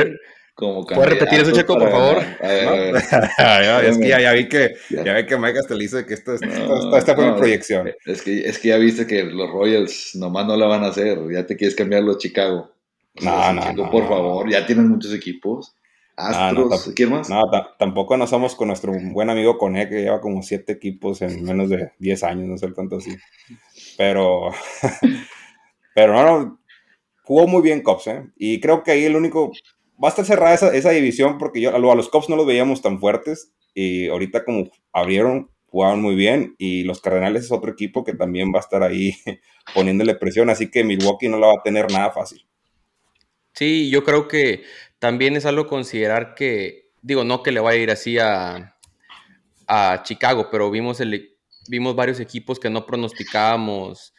¿Puedes 0.60 1.08
repetir 1.08 1.40
eso, 1.40 1.52
Checo, 1.52 1.78
por 1.78 1.90
favor? 1.90 2.18
es 2.42 3.98
que 3.98 4.08
ya, 4.08 4.32
vi 4.32 4.48
que, 4.48 4.74
ya. 4.90 5.14
vi 5.14 5.26
que 5.26 5.38
Mike 5.38 5.58
hasta 5.58 5.74
le 5.74 5.84
dice 5.84 6.04
que 6.04 6.14
esto, 6.14 6.34
esta 6.34 7.14
fue 7.14 7.30
mi 7.30 7.38
proyección. 7.38 7.90
Es 8.04 8.22
que, 8.22 8.40
es 8.40 8.58
que 8.58 8.68
ya 8.68 8.76
viste 8.76 9.06
que 9.06 9.24
los 9.24 9.50
Royals 9.50 10.14
nomás 10.16 10.46
no 10.46 10.56
la 10.56 10.66
van 10.66 10.84
a 10.84 10.88
hacer. 10.88 11.18
Ya 11.32 11.46
te 11.46 11.56
quieres 11.56 11.74
cambiar 11.74 12.02
los 12.02 12.18
Chicago. 12.18 12.72
No, 13.22 13.52
no, 13.52 13.90
Por 13.90 14.06
favor, 14.06 14.50
ya 14.50 14.66
tienen 14.66 14.88
muchos 14.88 15.14
equipos. 15.14 15.74
Astros, 16.16 16.92
¿quién 16.94 17.10
más? 17.10 17.30
No, 17.30 17.42
tampoco 17.78 18.18
no 18.18 18.26
somos 18.26 18.54
con 18.54 18.68
nuestro 18.68 18.92
buen 18.92 19.30
amigo 19.30 19.56
Cone, 19.56 19.88
que 19.88 20.02
lleva 20.02 20.20
como 20.20 20.42
siete 20.42 20.72
equipos 20.72 21.22
en 21.22 21.42
menos 21.44 21.70
de 21.70 21.92
10 21.98 22.22
años, 22.24 22.46
no 22.46 22.58
sé 22.58 22.70
tanto 22.72 22.96
así. 22.96 23.16
Pero, 23.96 24.50
pero 25.94 26.12
no, 26.12 26.59
jugó 27.30 27.46
muy 27.46 27.62
bien 27.62 27.80
Cops, 27.80 28.08
¿eh? 28.08 28.26
Y 28.36 28.58
creo 28.58 28.82
que 28.82 28.90
ahí 28.90 29.04
el 29.04 29.14
único 29.14 29.52
va 30.02 30.08
a 30.08 30.10
estar 30.10 30.24
cerrada 30.24 30.52
esa, 30.52 30.90
división 30.90 31.38
porque 31.38 31.60
yo, 31.60 31.72
a 31.72 31.78
los 31.78 32.08
Cubs 32.08 32.28
no 32.28 32.34
los 32.34 32.44
veíamos 32.44 32.82
tan 32.82 32.98
fuertes 32.98 33.52
y 33.72 34.08
ahorita 34.08 34.44
como 34.44 34.68
abrieron, 34.92 35.48
jugaban 35.66 36.02
muy 36.02 36.16
bien 36.16 36.56
y 36.58 36.82
los 36.82 37.00
Cardenales 37.00 37.44
es 37.44 37.52
otro 37.52 37.70
equipo 37.70 38.02
que 38.02 38.14
también 38.14 38.52
va 38.52 38.58
a 38.58 38.62
estar 38.62 38.82
ahí 38.82 39.14
poniéndole 39.74 40.16
presión, 40.16 40.50
así 40.50 40.72
que 40.72 40.82
Milwaukee 40.82 41.28
no 41.28 41.38
la 41.38 41.46
va 41.46 41.52
a 41.52 41.62
tener 41.62 41.88
nada 41.92 42.10
fácil. 42.10 42.44
Sí, 43.52 43.90
yo 43.90 44.02
creo 44.02 44.26
que 44.26 44.64
también 44.98 45.36
es 45.36 45.46
algo 45.46 45.68
considerar 45.68 46.34
que, 46.34 46.90
digo, 47.00 47.22
no 47.22 47.44
que 47.44 47.52
le 47.52 47.60
vaya 47.60 47.78
a 47.78 47.82
ir 47.82 47.90
así 47.92 48.18
a, 48.18 48.76
a 49.68 50.02
Chicago, 50.02 50.48
pero 50.50 50.68
vimos, 50.68 51.00
vimos 51.68 51.94
varios 51.94 52.18
equipos 52.18 52.58
que 52.58 52.70
no 52.70 52.86
pronosticábamos 52.86 54.14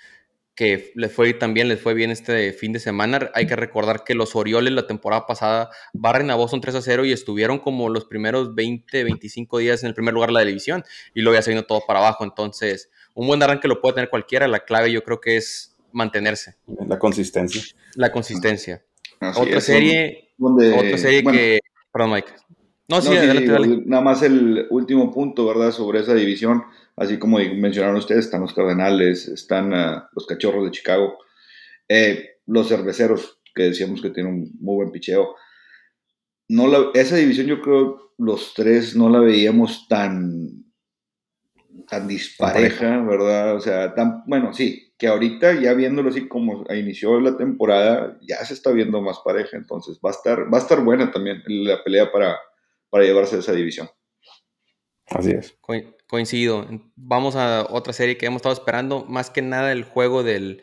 que 0.55 0.91
les 0.95 1.11
fue 1.11 1.33
también 1.33 1.69
les 1.69 1.79
fue 1.79 1.93
bien 1.93 2.11
este 2.11 2.51
fin 2.53 2.73
de 2.73 2.79
semana. 2.79 3.31
Hay 3.33 3.47
que 3.47 3.55
recordar 3.55 4.03
que 4.03 4.13
los 4.15 4.35
Orioles 4.35 4.73
la 4.73 4.87
temporada 4.87 5.25
pasada 5.25 5.69
barren 5.93 6.29
a 6.29 6.35
Boston 6.35 6.61
3 6.61 6.75
a 6.75 6.81
0 6.81 7.05
y 7.05 7.11
estuvieron 7.11 7.59
como 7.59 7.89
los 7.89 8.05
primeros 8.05 8.53
20, 8.53 9.03
25 9.03 9.57
días 9.59 9.83
en 9.83 9.87
el 9.87 9.93
primer 9.93 10.13
lugar 10.13 10.29
de 10.29 10.33
la 10.33 10.41
división 10.41 10.83
y 11.13 11.21
luego 11.21 11.37
ya 11.37 11.41
se 11.41 11.51
vino 11.51 11.63
todo 11.63 11.81
para 11.87 11.99
abajo. 11.99 12.23
Entonces, 12.23 12.89
un 13.13 13.27
buen 13.27 13.41
arranque 13.41 13.67
lo 13.67 13.81
puede 13.81 13.95
tener 13.95 14.09
cualquiera. 14.09 14.47
La 14.47 14.59
clave 14.59 14.91
yo 14.91 15.03
creo 15.03 15.21
que 15.21 15.37
es 15.37 15.75
mantenerse. 15.91 16.55
La 16.87 16.99
consistencia. 16.99 17.61
La 17.95 18.11
consistencia. 18.11 18.83
otra, 19.35 19.61
serie, 19.61 20.33
otra 20.39 20.97
serie, 20.97 21.23
que... 21.23 21.59
Perdón, 21.91 22.11
Mike. 22.11 22.31
No, 22.87 23.01
sí, 23.01 23.15
adelante, 23.15 23.83
Nada 23.85 24.03
más 24.03 24.21
el 24.21 24.67
último 24.69 25.11
punto, 25.11 25.45
¿verdad? 25.47 25.71
Sobre 25.71 25.99
esa 25.99 26.13
división 26.13 26.63
así 27.01 27.17
como 27.17 27.37
mencionaron 27.37 27.97
ustedes, 27.97 28.25
están 28.25 28.41
los 28.41 28.53
Cardenales, 28.53 29.27
están 29.27 29.73
ah, 29.73 30.09
los 30.13 30.27
Cachorros 30.27 30.65
de 30.65 30.71
Chicago, 30.71 31.17
eh, 31.87 32.37
los 32.45 32.69
Cerveceros, 32.69 33.39
que 33.55 33.63
decíamos 33.63 34.01
que 34.01 34.11
tienen 34.11 34.33
un 34.33 34.51
muy 34.59 34.75
buen 34.75 34.91
picheo. 34.91 35.35
No 36.47 36.93
esa 36.93 37.15
división 37.15 37.47
yo 37.47 37.61
creo 37.61 38.13
los 38.17 38.53
tres 38.53 38.95
no 38.95 39.09
la 39.09 39.19
veíamos 39.19 39.87
tan, 39.87 40.65
tan 41.87 42.07
dispareja, 42.07 43.01
¿verdad? 43.01 43.55
O 43.55 43.61
sea, 43.61 43.95
tan, 43.95 44.23
bueno, 44.27 44.53
sí, 44.53 44.93
que 44.97 45.07
ahorita 45.07 45.59
ya 45.59 45.73
viéndolo 45.73 46.09
así 46.09 46.27
como 46.27 46.65
inició 46.69 47.19
la 47.19 47.35
temporada, 47.35 48.19
ya 48.21 48.37
se 48.45 48.53
está 48.53 48.71
viendo 48.71 49.01
más 49.01 49.19
pareja, 49.25 49.57
entonces 49.57 49.99
va 50.05 50.09
a 50.09 50.13
estar, 50.13 50.53
va 50.53 50.57
a 50.57 50.61
estar 50.61 50.83
buena 50.83 51.11
también 51.11 51.41
la 51.47 51.83
pelea 51.83 52.11
para, 52.11 52.37
para 52.91 53.03
llevarse 53.05 53.39
esa 53.39 53.53
división. 53.53 53.89
Así 55.07 55.31
es 55.31 55.57
coincido. 56.11 56.67
Vamos 56.97 57.37
a 57.37 57.65
otra 57.69 57.93
serie 57.93 58.17
que 58.17 58.25
hemos 58.25 58.39
estado 58.39 58.53
esperando, 58.53 59.05
más 59.05 59.29
que 59.29 59.41
nada 59.41 59.71
el 59.71 59.85
juego 59.85 60.23
del, 60.23 60.61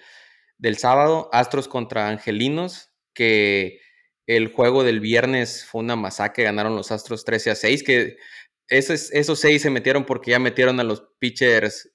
sábado, 0.77 1.31
Astros 1.33 1.69
contra 1.69 2.11
Angelinos, 2.11 2.91
que 3.15 3.81
el 4.27 4.53
juego 4.53 4.85
del 4.85 5.01
viernes 5.01 5.65
fue 5.65 5.81
una 5.81 5.97
masacre, 5.97 6.45
ganaron 6.45 6.77
los 6.77 6.93
Astros 6.93 7.25
13 7.25 7.53
a 7.53 7.55
6, 7.55 7.83
que 7.83 8.19
esos, 8.69 9.11
esos 9.13 9.41
seis 9.41 9.63
se 9.63 9.71
metieron 9.71 10.05
porque 10.05 10.33
ya 10.33 10.39
metieron 10.39 10.81
a 10.81 10.85
los 10.85 11.03
pitchers, 11.19 11.91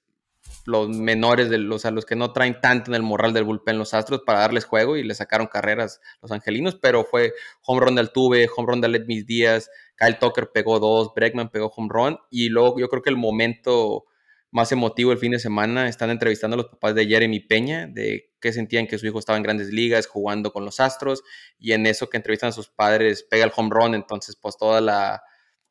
los 0.66 0.88
menores, 0.88 1.48
de 1.48 1.58
los, 1.58 1.84
a 1.84 1.92
los 1.92 2.06
que 2.06 2.16
no 2.16 2.32
traen 2.32 2.60
tanto 2.60 2.90
en 2.90 2.96
el 2.96 3.02
moral 3.02 3.32
del 3.32 3.44
bullpen 3.44 3.78
los 3.78 3.94
Astros 3.94 4.22
para 4.26 4.40
darles 4.40 4.64
juego 4.64 4.96
y 4.96 5.04
le 5.04 5.14
sacaron 5.14 5.46
carreras 5.46 6.00
los 6.20 6.32
Angelinos, 6.32 6.74
pero 6.74 7.04
fue 7.04 7.34
home 7.62 7.82
run 7.82 7.94
de 7.94 8.00
Altuve, 8.00 8.48
home 8.56 8.72
run 8.72 8.80
de 8.80 8.88
Let 8.88 9.04
Mis 9.06 9.26
Díaz, 9.26 9.70
Kyle 9.96 10.18
Tucker 10.18 10.50
pegó 10.52 10.80
dos, 10.80 11.12
Bregman 11.14 11.50
pegó 11.50 11.66
home 11.74 11.88
run 11.90 12.18
y 12.30 12.48
luego 12.48 12.78
yo 12.78 12.88
creo 12.88 13.02
que 13.02 13.10
el 13.10 13.16
momento 13.16 14.06
más 14.54 14.70
emotivo 14.70 15.10
el 15.10 15.18
fin 15.18 15.32
de 15.32 15.40
semana 15.40 15.88
están 15.88 16.10
entrevistando 16.10 16.54
a 16.54 16.58
los 16.58 16.66
papás 16.66 16.94
de 16.94 17.06
Jeremy 17.06 17.40
Peña 17.40 17.88
de 17.88 18.32
qué 18.40 18.52
sentían 18.52 18.86
que 18.86 18.98
su 18.98 19.06
hijo 19.06 19.18
estaba 19.18 19.36
en 19.36 19.42
grandes 19.42 19.72
ligas 19.72 20.06
jugando 20.06 20.52
con 20.52 20.64
los 20.64 20.78
Astros 20.78 21.24
y 21.58 21.72
en 21.72 21.86
eso 21.86 22.08
que 22.08 22.18
entrevistan 22.18 22.50
a 22.50 22.52
sus 22.52 22.68
padres 22.68 23.24
pega 23.28 23.44
el 23.44 23.52
home 23.54 23.70
run, 23.72 23.94
entonces 23.96 24.36
pues 24.40 24.56
toda 24.56 24.80
la, 24.80 25.22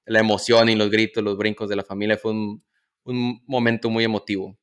emoción 0.06 0.68
y 0.68 0.76
los 0.76 0.90
gritos, 0.90 1.24
los 1.24 1.38
brincos 1.38 1.70
de 1.70 1.78
la 1.78 1.84
familia 1.84 2.18
fue 2.18 2.32
un, 2.32 2.62
momento 3.48 3.90
muy 3.90 4.04
emotivo. 4.04 4.58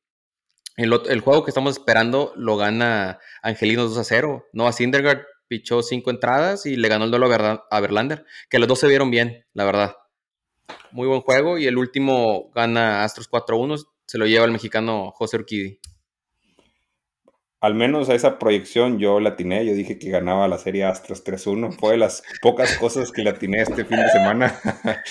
El, 0.77 0.93
el, 1.09 1.21
juego 1.21 1.43
que 1.43 1.49
estamos 1.49 1.77
esperando 1.77 2.31
lo 2.35 2.57
gana 2.57 3.19
Angelinos 3.41 3.89
2 3.89 3.97
a 3.97 4.03
0. 4.03 4.49
Noah 4.53 4.71
Syndergaard 4.71 5.25
pichó 5.51 5.83
cinco 5.83 6.11
entradas 6.11 6.65
y 6.65 6.77
le 6.77 6.87
ganó 6.87 7.03
el 7.03 7.11
duelo 7.11 7.27
a 7.69 7.79
Verlander, 7.81 8.25
que 8.49 8.57
los 8.57 8.69
dos 8.69 8.79
se 8.79 8.87
vieron 8.87 9.11
bien, 9.11 9.45
la 9.51 9.65
verdad. 9.65 9.97
Muy 10.91 11.09
buen 11.09 11.19
juego 11.19 11.57
y 11.57 11.67
el 11.67 11.77
último 11.77 12.49
gana 12.55 13.03
Astros 13.03 13.29
4-1, 13.29 13.85
se 14.05 14.17
lo 14.17 14.27
lleva 14.27 14.45
el 14.45 14.53
mexicano 14.53 15.11
José 15.11 15.35
Urquidi. 15.35 15.81
Al 17.59 17.75
menos 17.75 18.07
a 18.07 18.15
esa 18.15 18.39
proyección 18.39 18.97
yo 18.97 19.19
la 19.19 19.31
atiné, 19.31 19.65
yo 19.65 19.73
dije 19.73 19.99
que 19.99 20.09
ganaba 20.09 20.47
la 20.47 20.57
serie 20.57 20.85
Astros 20.85 21.21
3-1, 21.25 21.77
fue 21.77 21.91
de 21.91 21.97
las 21.97 22.23
pocas 22.41 22.77
cosas 22.77 23.11
que 23.11 23.21
la 23.21 23.31
atiné 23.31 23.61
este 23.61 23.83
fin 23.83 23.97
de 23.97 24.09
semana. 24.09 24.57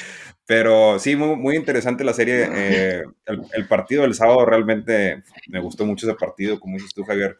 Pero 0.46 0.98
sí, 0.98 1.16
muy, 1.16 1.54
interesante 1.54 2.02
la 2.02 2.14
serie. 2.14 2.48
Eh, 2.50 3.02
el, 3.26 3.42
el, 3.52 3.68
partido 3.68 4.02
del 4.02 4.14
sábado 4.14 4.46
realmente 4.46 5.22
me 5.48 5.60
gustó 5.60 5.84
mucho 5.84 6.08
ese 6.08 6.16
partido, 6.16 6.58
como 6.58 6.76
dices 6.76 6.94
tú, 6.94 7.04
Javier. 7.04 7.38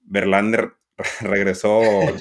Verlander 0.00 0.72
regresó. 1.20 1.80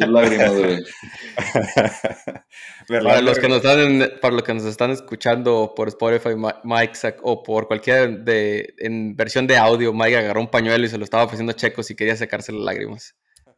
para, 2.88 3.22
los 3.22 3.40
que 3.40 3.48
nos 3.48 3.58
están 3.64 4.20
para 4.22 4.34
los 4.34 4.44
que 4.44 4.54
nos 4.54 4.66
están 4.66 4.92
escuchando 4.92 5.74
por 5.76 5.88
Spotify, 5.88 6.36
Mike 6.64 7.16
o 7.24 7.44
por 7.44 7.68
cualquier 7.68 8.20
de, 8.20 8.74
en 8.78 9.16
versión 9.16 9.48
de 9.48 9.58
audio, 9.58 9.94
Mike 9.94 10.18
agarró 10.18 10.42
un 10.42 10.52
pañuelo 10.52 10.86
y 10.86 10.90
se 10.90 10.98
lo 10.98 11.04
estaba 11.04 11.24
ofreciendo 11.24 11.52
a 11.52 11.56
Checo 11.56 11.84
si 11.84 11.96
quería 11.96 12.16
sacarse 12.16 12.52
las 12.52 12.62
lágrimas. 12.62 13.16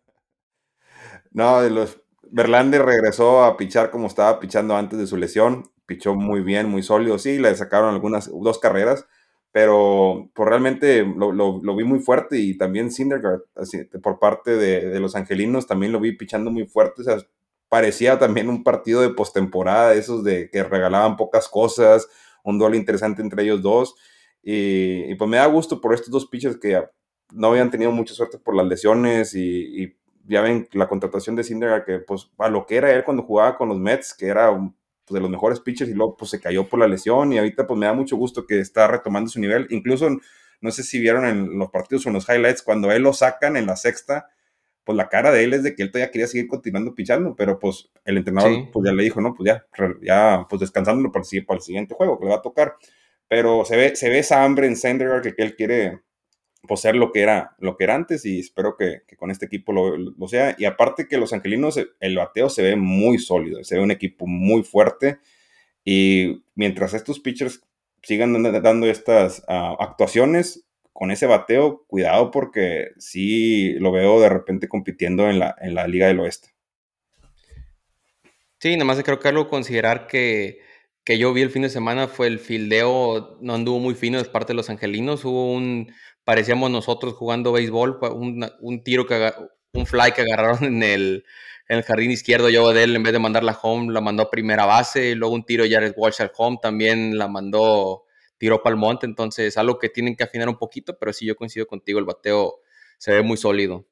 No, 1.36 1.62
de 1.64 1.72
los 1.72 2.00
Verlander 2.30 2.86
regresó 2.86 3.44
a 3.44 3.58
pichar 3.58 3.90
como 3.90 4.06
estaba 4.06 4.40
pichando 4.40 4.78
antes 4.78 5.00
de 5.00 5.08
su 5.08 5.18
lesión. 5.18 5.72
Pichó 5.88 6.14
muy 6.14 6.42
bien, 6.42 6.70
muy 6.70 6.84
sólido. 6.84 7.18
Sí, 7.18 7.40
le 7.40 7.56
sacaron 7.56 7.92
algunas 7.92 8.30
dos 8.32 8.60
carreras 8.60 9.08
pero 9.54 10.32
pues 10.34 10.50
realmente 10.50 11.06
lo, 11.06 11.32
lo, 11.32 11.76
vi 11.76 11.84
muy 11.84 12.00
fuerte 12.00 12.40
y 12.40 12.58
también 12.58 12.92
Syndergaard, 12.92 13.44
así, 13.56 13.84
por 14.02 14.18
parte 14.18 14.58
de, 14.58 14.90
de, 14.90 15.00
los 15.00 15.16
angelinos, 15.16 15.68
también 15.68 15.92
lo 15.92 16.00
vi 16.00 16.12
pichando 16.14 16.50
muy 16.50 16.66
fuerte, 16.66 17.04
o 17.04 17.06
sea, 17.06 17.18
parecía 17.70 18.18
también 18.18 18.50
un 18.50 18.64
partido 18.64 19.02
de 19.02 19.10
postemporada, 19.10 19.94
esos 19.94 20.24
de 20.24 20.50
que 20.50 20.64
regalaban 20.64 21.18
pocas 21.18 21.48
cosas, 21.48 22.08
un 22.44 22.58
duelo 22.58 22.76
interesante 22.76 23.22
entre 23.22 23.44
ellos 23.44 23.62
dos, 23.62 23.94
y, 24.42 25.14
pues 25.16 25.30
me 25.30 25.38
da 25.38 25.46
gusto 25.46 25.80
por 25.80 25.94
estos 25.94 26.10
dos 26.10 26.26
pitchers 26.26 26.58
que 26.58 26.84
no 27.32 27.50
habían 27.50 27.70
tenido 27.70 27.92
mucha 27.92 28.16
suerte 28.16 28.40
por 28.40 28.56
las 28.56 28.66
lesiones 28.66 29.36
y, 29.36 29.84
y 29.84 29.96
ya 30.26 30.42
ven 30.42 30.68
la 30.72 30.90
contratación 30.90 31.36
de 31.36 31.44
Syndergaard 31.44 31.86
que 31.86 32.00
pues 32.00 32.32
a 32.40 32.50
lo 32.50 32.66
que 32.66 32.78
era 32.78 32.92
él 32.92 33.04
cuando 33.04 33.22
jugaba 33.22 33.56
con 33.56 33.70
los 33.70 33.78
Mets, 33.78 34.16
que 34.16 34.28
era 34.28 34.50
un 34.50 34.76
pues, 35.06 35.16
de 35.16 35.22
los 35.22 35.30
mejores 35.30 35.60
pitchers 35.60 35.90
y 35.90 35.94
luego 35.94 36.16
pues 36.18 36.32
se 36.32 36.40
cayó 36.40 36.68
por 36.68 36.80
la 36.80 36.88
lesión 36.88 37.34
y 37.34 37.38
ahorita 37.38 37.68
pues 37.68 37.80
me 37.80 37.86
da 37.86 37.94
mucho 37.94 38.16
gusto 38.16 38.46
que 38.46 38.60
está 38.60 38.88
retomando 38.88 39.30
su 39.30 39.40
nivel. 39.40 39.68
Incluso, 39.70 40.10
no 40.62 40.72
sé 40.72 40.84
si 40.84 41.00
vieron 41.00 41.26
en 41.26 41.58
los 41.58 41.70
partidos 41.70 42.06
o 42.06 42.10
en 42.10 42.16
los 42.16 42.28
highlights, 42.30 42.62
cuando 42.62 42.92
él 42.92 43.04
lo 43.04 43.14
sacan 43.14 43.58
en 43.58 43.66
la 43.66 43.76
sexta, 43.76 44.30
pues 44.84 44.96
la 44.98 45.10
cara 45.10 45.32
de 45.32 45.44
él 45.44 45.54
es 45.54 45.64
de 45.64 45.76
que 45.76 45.84
él 45.84 45.92
todavía 45.92 46.12
quería 46.12 46.28
seguir 46.28 46.48
continuando 46.48 46.94
pichando, 46.94 47.36
pero 47.36 47.60
pues 47.60 47.90
el 48.06 48.18
entrenador 48.18 48.70
pues 48.72 48.86
ya 48.86 48.94
le 48.94 49.04
dijo, 49.04 49.22
no, 49.22 49.34
pues 49.34 49.48
ya, 49.48 49.66
ya 50.02 50.46
pues 50.50 50.60
descansándolo 50.60 51.12
para 51.12 51.26
el, 51.30 51.46
para 51.46 51.58
el 51.58 51.64
siguiente 51.64 51.96
juego 51.96 52.20
que 52.20 52.26
le 52.26 52.32
va 52.32 52.38
a 52.38 52.42
tocar. 52.42 52.76
Pero 53.28 53.66
se 53.66 53.78
ve, 53.78 53.96
se 53.96 54.10
ve 54.10 54.20
esa 54.20 54.44
hambre 54.44 54.68
en 54.68 54.76
Sendegar 54.76 55.22
que, 55.22 55.34
que 55.34 55.44
él 55.44 55.56
quiere 55.56 56.02
pues, 56.68 56.82
ser 56.82 56.96
lo 56.96 57.12
que 57.12 57.22
era, 57.22 57.56
lo 57.60 57.76
que 57.76 57.84
era 57.84 57.96
antes 57.96 58.26
y 58.26 58.40
espero 58.40 58.76
que, 58.78 59.02
con 59.18 59.32
este 59.32 59.46
equipo 59.46 59.74
lo, 59.74 60.28
sea. 60.28 60.56
Y 60.58 60.66
aparte 60.66 61.08
que 61.08 61.18
los 61.18 61.34
angelinos, 61.34 61.80
el 62.00 62.16
bateo 62.16 62.50
se 62.50 62.64
ve 62.64 62.76
muy 62.76 63.18
sólido, 63.20 63.64
se 63.64 63.76
ve 63.76 63.82
un 63.82 63.92
equipo 63.92 64.28
muy 64.28 64.64
fuerte 64.64 65.20
y 65.84 66.44
mientras 66.56 66.94
estos 66.94 67.20
pitchers 67.20 67.62
sigan 68.02 68.42
dando 68.62 68.88
estas 68.88 69.44
ah, 69.48 69.76
actuaciones 69.80 70.66
con 70.94 71.12
ese 71.12 71.26
bateo, 71.26 71.86
cuidado 71.88 72.32
porque 72.32 72.92
sí 72.98 73.74
lo 73.80 73.92
veo 73.92 74.22
de 74.22 74.30
repente 74.30 74.68
compitiendo 74.68 75.30
en 75.30 75.40
la, 75.40 75.56
en 75.60 75.76
la 75.76 75.88
Liga 75.88 76.08
del 76.08 76.20
Oeste. 76.20 76.50
Sí, 78.60 78.72
nada 78.74 78.86
más 78.86 79.04
creo 79.04 79.20
que 79.20 79.28
algo 79.28 79.50
considerar 79.50 80.08
que, 80.08 80.60
que 81.04 81.18
yo 81.18 81.34
vi 81.34 81.42
el 81.42 81.50
fin 81.50 81.64
de 81.64 81.70
semana 81.70 82.08
fue 82.08 82.28
el 82.28 82.40
fildeo, 82.40 83.38
no 83.42 83.56
anduvo 83.56 83.80
muy 83.80 83.96
fino 83.96 84.18
de 84.18 84.30
parte 84.30 84.54
de 84.54 84.58
los 84.58 84.70
angelinos, 84.70 85.26
hubo 85.26 85.52
un, 85.52 85.92
parecíamos 86.24 86.72
nosotros 86.72 87.14
jugando 87.14 87.52
béisbol, 87.52 88.00
un, 88.14 88.50
un 88.62 88.84
tiro 88.84 89.06
que 89.06 89.32
un 89.74 89.86
fly 89.86 90.12
que 90.12 90.22
agarraron 90.22 90.64
en 90.64 90.84
el 90.84 91.26
en 91.70 91.78
el 91.78 91.84
jardín 91.84 92.12
izquierdo, 92.12 92.50
yo 92.50 92.74
de 92.74 92.84
él, 92.84 92.96
en 92.96 93.04
vez 93.04 93.14
de 93.14 93.20
mandarla 93.20 93.58
home, 93.62 93.92
la 93.94 94.02
mandó 94.02 94.24
a 94.24 94.30
primera 94.30 94.66
base. 94.66 95.12
Y 95.12 95.16
luego 95.16 95.34
un 95.34 95.46
tiro 95.46 95.64
Jared 95.70 95.94
Walsh 95.96 96.22
al 96.22 96.32
home 96.36 96.58
también 96.62 97.18
la 97.18 97.28
mandó, 97.28 98.04
tiró 98.38 98.62
para 98.62 98.74
el 98.74 98.80
monte. 98.80 99.06
Entonces, 99.06 99.58
algo 99.58 99.80
que 99.80 99.90
tienen 99.90 100.16
que 100.16 100.24
afinar 100.24 100.50
un 100.50 100.58
poquito, 100.58 100.98
pero 101.00 101.14
sí, 101.14 101.26
yo 101.26 101.36
coincido 101.36 101.66
contigo, 101.66 102.00
el 102.00 102.06
bateo 102.06 102.60
se 102.98 103.12
ve 103.12 103.22
muy 103.22 103.38
sólido. 103.38 103.88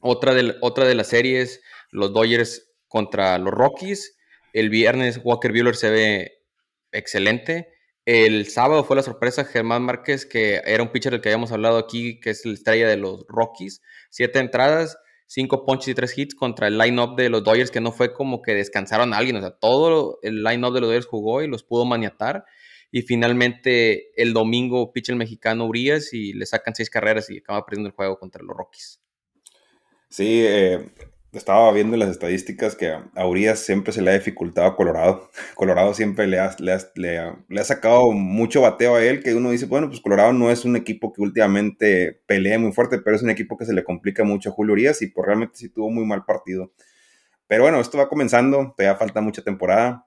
Otra, 0.00 0.34
de, 0.34 0.56
otra 0.60 0.84
de 0.84 0.94
las 0.94 1.08
series, 1.08 1.62
los 1.90 2.12
Dodgers 2.12 2.70
contra 2.88 3.38
los 3.38 3.52
Rockies. 3.52 4.16
El 4.52 4.70
viernes 4.70 5.20
Walker 5.22 5.52
Buehler 5.52 5.76
se 5.76 5.90
ve 5.90 6.42
excelente. 6.90 7.71
El 8.04 8.48
sábado 8.48 8.82
fue 8.82 8.96
la 8.96 9.02
sorpresa 9.02 9.44
Germán 9.44 9.82
Márquez, 9.82 10.26
que 10.26 10.60
era 10.64 10.82
un 10.82 10.90
pitcher 10.90 11.12
del 11.12 11.20
que 11.20 11.28
habíamos 11.28 11.52
hablado 11.52 11.78
aquí, 11.78 12.18
que 12.18 12.30
es 12.30 12.44
la 12.44 12.52
estrella 12.52 12.88
de 12.88 12.96
los 12.96 13.24
Rockies. 13.28 13.80
Siete 14.10 14.40
entradas, 14.40 14.98
cinco 15.26 15.64
punches 15.64 15.88
y 15.88 15.94
tres 15.94 16.18
hits 16.18 16.34
contra 16.34 16.66
el 16.66 16.78
line-up 16.78 17.14
de 17.14 17.28
los 17.28 17.44
Dodgers, 17.44 17.70
que 17.70 17.80
no 17.80 17.92
fue 17.92 18.12
como 18.12 18.42
que 18.42 18.54
descansaron 18.54 19.14
a 19.14 19.18
alguien. 19.18 19.36
O 19.36 19.40
sea, 19.40 19.52
todo 19.52 20.18
el 20.22 20.42
line-up 20.42 20.74
de 20.74 20.80
los 20.80 20.88
Dodgers 20.88 21.06
jugó 21.06 21.42
y 21.42 21.48
los 21.48 21.62
pudo 21.62 21.84
maniatar. 21.84 22.44
Y 22.90 23.02
finalmente 23.02 24.10
el 24.20 24.32
domingo 24.32 24.92
pitcher 24.92 25.12
el 25.12 25.18
mexicano 25.18 25.64
Urias 25.66 26.12
y 26.12 26.32
le 26.32 26.44
sacan 26.44 26.74
seis 26.74 26.90
carreras 26.90 27.30
y 27.30 27.38
acaba 27.38 27.64
perdiendo 27.64 27.88
el 27.88 27.94
juego 27.94 28.18
contra 28.18 28.42
los 28.42 28.56
Rockies. 28.56 29.00
Sí, 30.10 30.42
eh, 30.44 30.90
estaba 31.38 31.72
viendo 31.72 31.96
las 31.96 32.10
estadísticas 32.10 32.76
que 32.76 32.90
a 32.90 33.26
Urias 33.26 33.60
siempre 33.60 33.92
se 33.92 34.02
le 34.02 34.10
ha 34.10 34.14
dificultado 34.14 34.66
a 34.66 34.76
Colorado. 34.76 35.30
Colorado 35.54 35.94
siempre 35.94 36.26
le 36.26 36.38
ha, 36.38 36.54
le, 36.58 37.18
ha, 37.18 37.64
sacado 37.64 38.10
mucho 38.12 38.60
bateo 38.60 38.96
a 38.96 39.04
él, 39.04 39.22
que 39.22 39.34
uno 39.34 39.50
dice, 39.50 39.66
bueno, 39.66 39.88
pues 39.88 40.00
Colorado 40.00 40.32
no 40.32 40.50
es 40.50 40.64
un 40.64 40.76
equipo 40.76 41.12
que 41.12 41.22
últimamente 41.22 42.20
pelea 42.26 42.58
muy 42.58 42.72
fuerte, 42.72 42.98
pero 42.98 43.16
es 43.16 43.22
un 43.22 43.30
equipo 43.30 43.56
que 43.56 43.64
se 43.64 43.72
le 43.72 43.82
complica 43.82 44.24
mucho 44.24 44.50
a 44.50 44.52
Julio 44.52 44.74
Urias 44.74 45.00
y 45.00 45.06
pues 45.06 45.26
realmente 45.26 45.56
sí 45.56 45.70
tuvo 45.70 45.90
muy 45.90 46.04
mal 46.04 46.24
partido. 46.24 46.72
Pero 47.46 47.62
bueno, 47.64 47.80
esto 47.80 47.98
va 47.98 48.08
comenzando, 48.08 48.74
todavía 48.76 48.98
falta 48.98 49.20
mucha 49.20 49.42
temporada. 49.42 50.06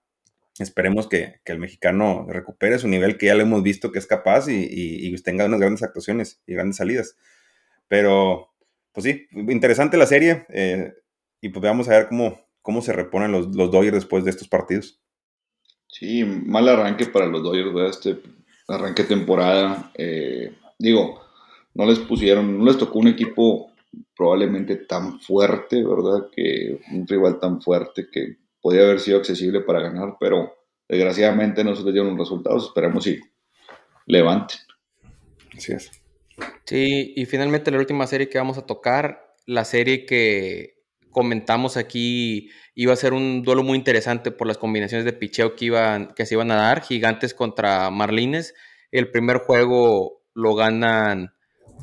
Esperemos 0.59 1.07
que, 1.07 1.41
el 1.45 1.59
mexicano 1.59 2.25
recupere 2.29 2.77
su 2.79 2.87
nivel 2.87 3.17
que 3.17 3.27
ya 3.27 3.35
le 3.35 3.43
hemos 3.43 3.63
visto 3.63 3.91
que 3.91 3.99
es 3.99 4.07
capaz 4.07 4.47
y, 4.47 4.67
y 4.69 5.15
tenga 5.23 5.45
unas 5.45 5.59
grandes 5.59 5.83
actuaciones 5.83 6.41
y 6.45 6.53
grandes 6.53 6.77
salidas. 6.77 7.17
Pero, 7.87 8.53
pues 8.93 9.05
sí, 9.05 9.27
interesante 9.31 9.97
la 9.97 10.05
serie. 10.05 10.45
Eh, 10.49 10.93
y 11.45 11.49
pues 11.49 11.61
vamos 11.61 11.87
a 11.87 11.91
ver 11.91 12.07
cómo, 12.07 12.41
cómo 12.63 12.81
se 12.81 12.91
reponen 12.91 13.31
los, 13.31 13.55
los 13.55 13.69
Dodgers 13.69 13.93
después 13.93 14.23
de 14.25 14.31
estos 14.31 14.47
partidos. 14.47 14.99
Sí, 15.87 16.23
mal 16.23 16.67
arranque 16.67 17.05
para 17.05 17.27
los 17.27 17.43
Dodgers, 17.43 17.71
¿verdad? 17.71 17.91
Este 17.91 18.17
arranque 18.67 19.03
de 19.03 19.09
temporada. 19.09 19.91
Eh, 19.93 20.55
digo, 20.79 21.21
no 21.75 21.85
les 21.85 21.99
pusieron, 21.99 22.57
no 22.57 22.65
les 22.65 22.79
tocó 22.79 22.97
un 22.97 23.09
equipo 23.09 23.71
probablemente 24.17 24.75
tan 24.75 25.19
fuerte, 25.19 25.83
¿verdad? 25.83 26.29
Que 26.35 26.79
un 26.91 27.07
rival 27.07 27.39
tan 27.39 27.61
fuerte 27.61 28.07
que 28.11 28.37
podía 28.59 28.81
haber 28.81 28.99
sido 28.99 29.19
accesible 29.19 29.61
para 29.61 29.81
ganar, 29.81 30.17
pero 30.19 30.51
desgraciadamente 30.89 31.63
no 31.63 31.75
se 31.75 31.83
les 31.83 31.93
dieron 31.93 32.17
los 32.17 32.27
resultados. 32.27 32.65
Esperemos 32.65 33.03
si 33.03 33.19
levanten. 34.07 34.57
Así 35.55 35.73
es. 35.73 35.91
Sí, 36.65 37.13
y 37.15 37.25
finalmente 37.27 37.69
la 37.69 37.77
última 37.77 38.07
serie 38.07 38.29
que 38.29 38.39
vamos 38.39 38.57
a 38.57 38.65
tocar, 38.65 39.35
la 39.45 39.63
serie 39.63 40.07
que 40.07 40.74
comentamos 41.15 41.77
aquí, 41.77 42.49
iba 42.73 42.91
a 42.91 42.97
ser 42.97 43.13
un 43.13 43.41
duelo 43.41 43.63
muy 43.63 43.77
interesante 43.77 44.31
por 44.31 44.47
las 44.47 44.57
combinaciones 44.57 45.05
de 45.05 45.13
picheo 45.13 45.55
que, 45.55 45.63
iban, 45.63 46.13
que 46.13 46.25
se 46.25 46.35
iban 46.35 46.51
a 46.51 46.55
dar, 46.55 46.81
Gigantes 46.81 47.33
contra 47.33 47.89
Marlines. 47.89 48.53
El 48.91 49.11
primer 49.11 49.37
juego 49.37 50.21
lo 50.33 50.55
ganan 50.55 51.33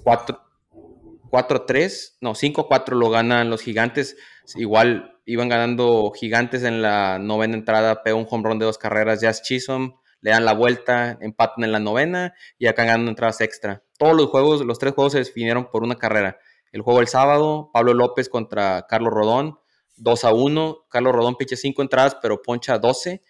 4-3, 0.04 2.16
no, 2.20 2.34
5-4 2.34 2.90
lo 2.90 3.08
ganan 3.08 3.48
los 3.48 3.62
Gigantes. 3.62 4.18
Igual 4.54 5.18
iban 5.24 5.48
ganando 5.48 6.12
Gigantes 6.14 6.62
en 6.62 6.82
la 6.82 7.18
novena 7.18 7.54
entrada, 7.54 8.02
pegó 8.02 8.18
un 8.18 8.26
home 8.28 8.50
run 8.50 8.58
de 8.58 8.66
dos 8.66 8.76
carreras, 8.76 9.22
Jazz 9.22 9.40
Chisholm, 9.40 9.94
le 10.20 10.32
dan 10.32 10.44
la 10.44 10.52
vuelta, 10.52 11.16
empatan 11.22 11.64
en 11.64 11.72
la 11.72 11.80
novena 11.80 12.34
y 12.58 12.66
acá 12.66 12.84
ganan 12.84 13.08
entradas 13.08 13.40
extra. 13.40 13.82
Todos 13.96 14.14
los 14.14 14.26
juegos, 14.26 14.60
los 14.60 14.78
tres 14.78 14.92
juegos 14.92 15.14
se 15.14 15.20
definieron 15.20 15.70
por 15.70 15.84
una 15.84 15.94
carrera. 15.94 16.36
El 16.72 16.80
juego 16.80 17.00
el 17.00 17.06
sábado, 17.06 17.70
Pablo 17.72 17.94
López 17.94 18.28
contra 18.28 18.86
Carlos 18.88 19.12
Rodón, 19.12 19.58
2 19.96 20.24
a 20.24 20.32
1. 20.32 20.86
Carlos 20.88 21.14
Rodón 21.14 21.36
piche 21.36 21.56
5 21.56 21.82
entradas, 21.82 22.16
pero 22.20 22.42
poncha 22.42 22.78
12. 22.78 23.22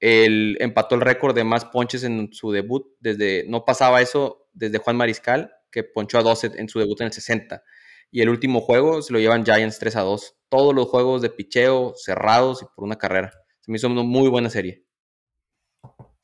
El, 0.00 0.56
empató 0.60 0.94
el 0.94 1.00
récord 1.00 1.34
de 1.34 1.44
más 1.44 1.64
ponches 1.66 2.04
en 2.04 2.32
su 2.32 2.52
debut. 2.52 2.86
Desde, 3.00 3.44
no 3.48 3.64
pasaba 3.64 4.00
eso 4.00 4.48
desde 4.52 4.78
Juan 4.78 4.96
Mariscal, 4.96 5.52
que 5.70 5.84
ponchó 5.84 6.18
a 6.18 6.22
12 6.22 6.52
en 6.56 6.68
su 6.68 6.78
debut 6.78 7.00
en 7.00 7.08
el 7.08 7.12
60. 7.12 7.62
Y 8.10 8.22
el 8.22 8.28
último 8.28 8.60
juego 8.60 9.02
se 9.02 9.12
lo 9.12 9.18
llevan 9.18 9.44
Giants 9.44 9.78
3 9.78 9.96
a 9.96 10.02
2. 10.02 10.36
Todos 10.48 10.74
los 10.74 10.88
juegos 10.88 11.20
de 11.20 11.30
picheo 11.30 11.94
cerrados 11.96 12.62
y 12.62 12.66
por 12.74 12.84
una 12.84 12.96
carrera. 12.96 13.32
Se 13.60 13.70
me 13.70 13.76
hizo 13.76 13.88
una 13.88 14.02
muy 14.02 14.28
buena 14.28 14.50
serie. 14.50 14.83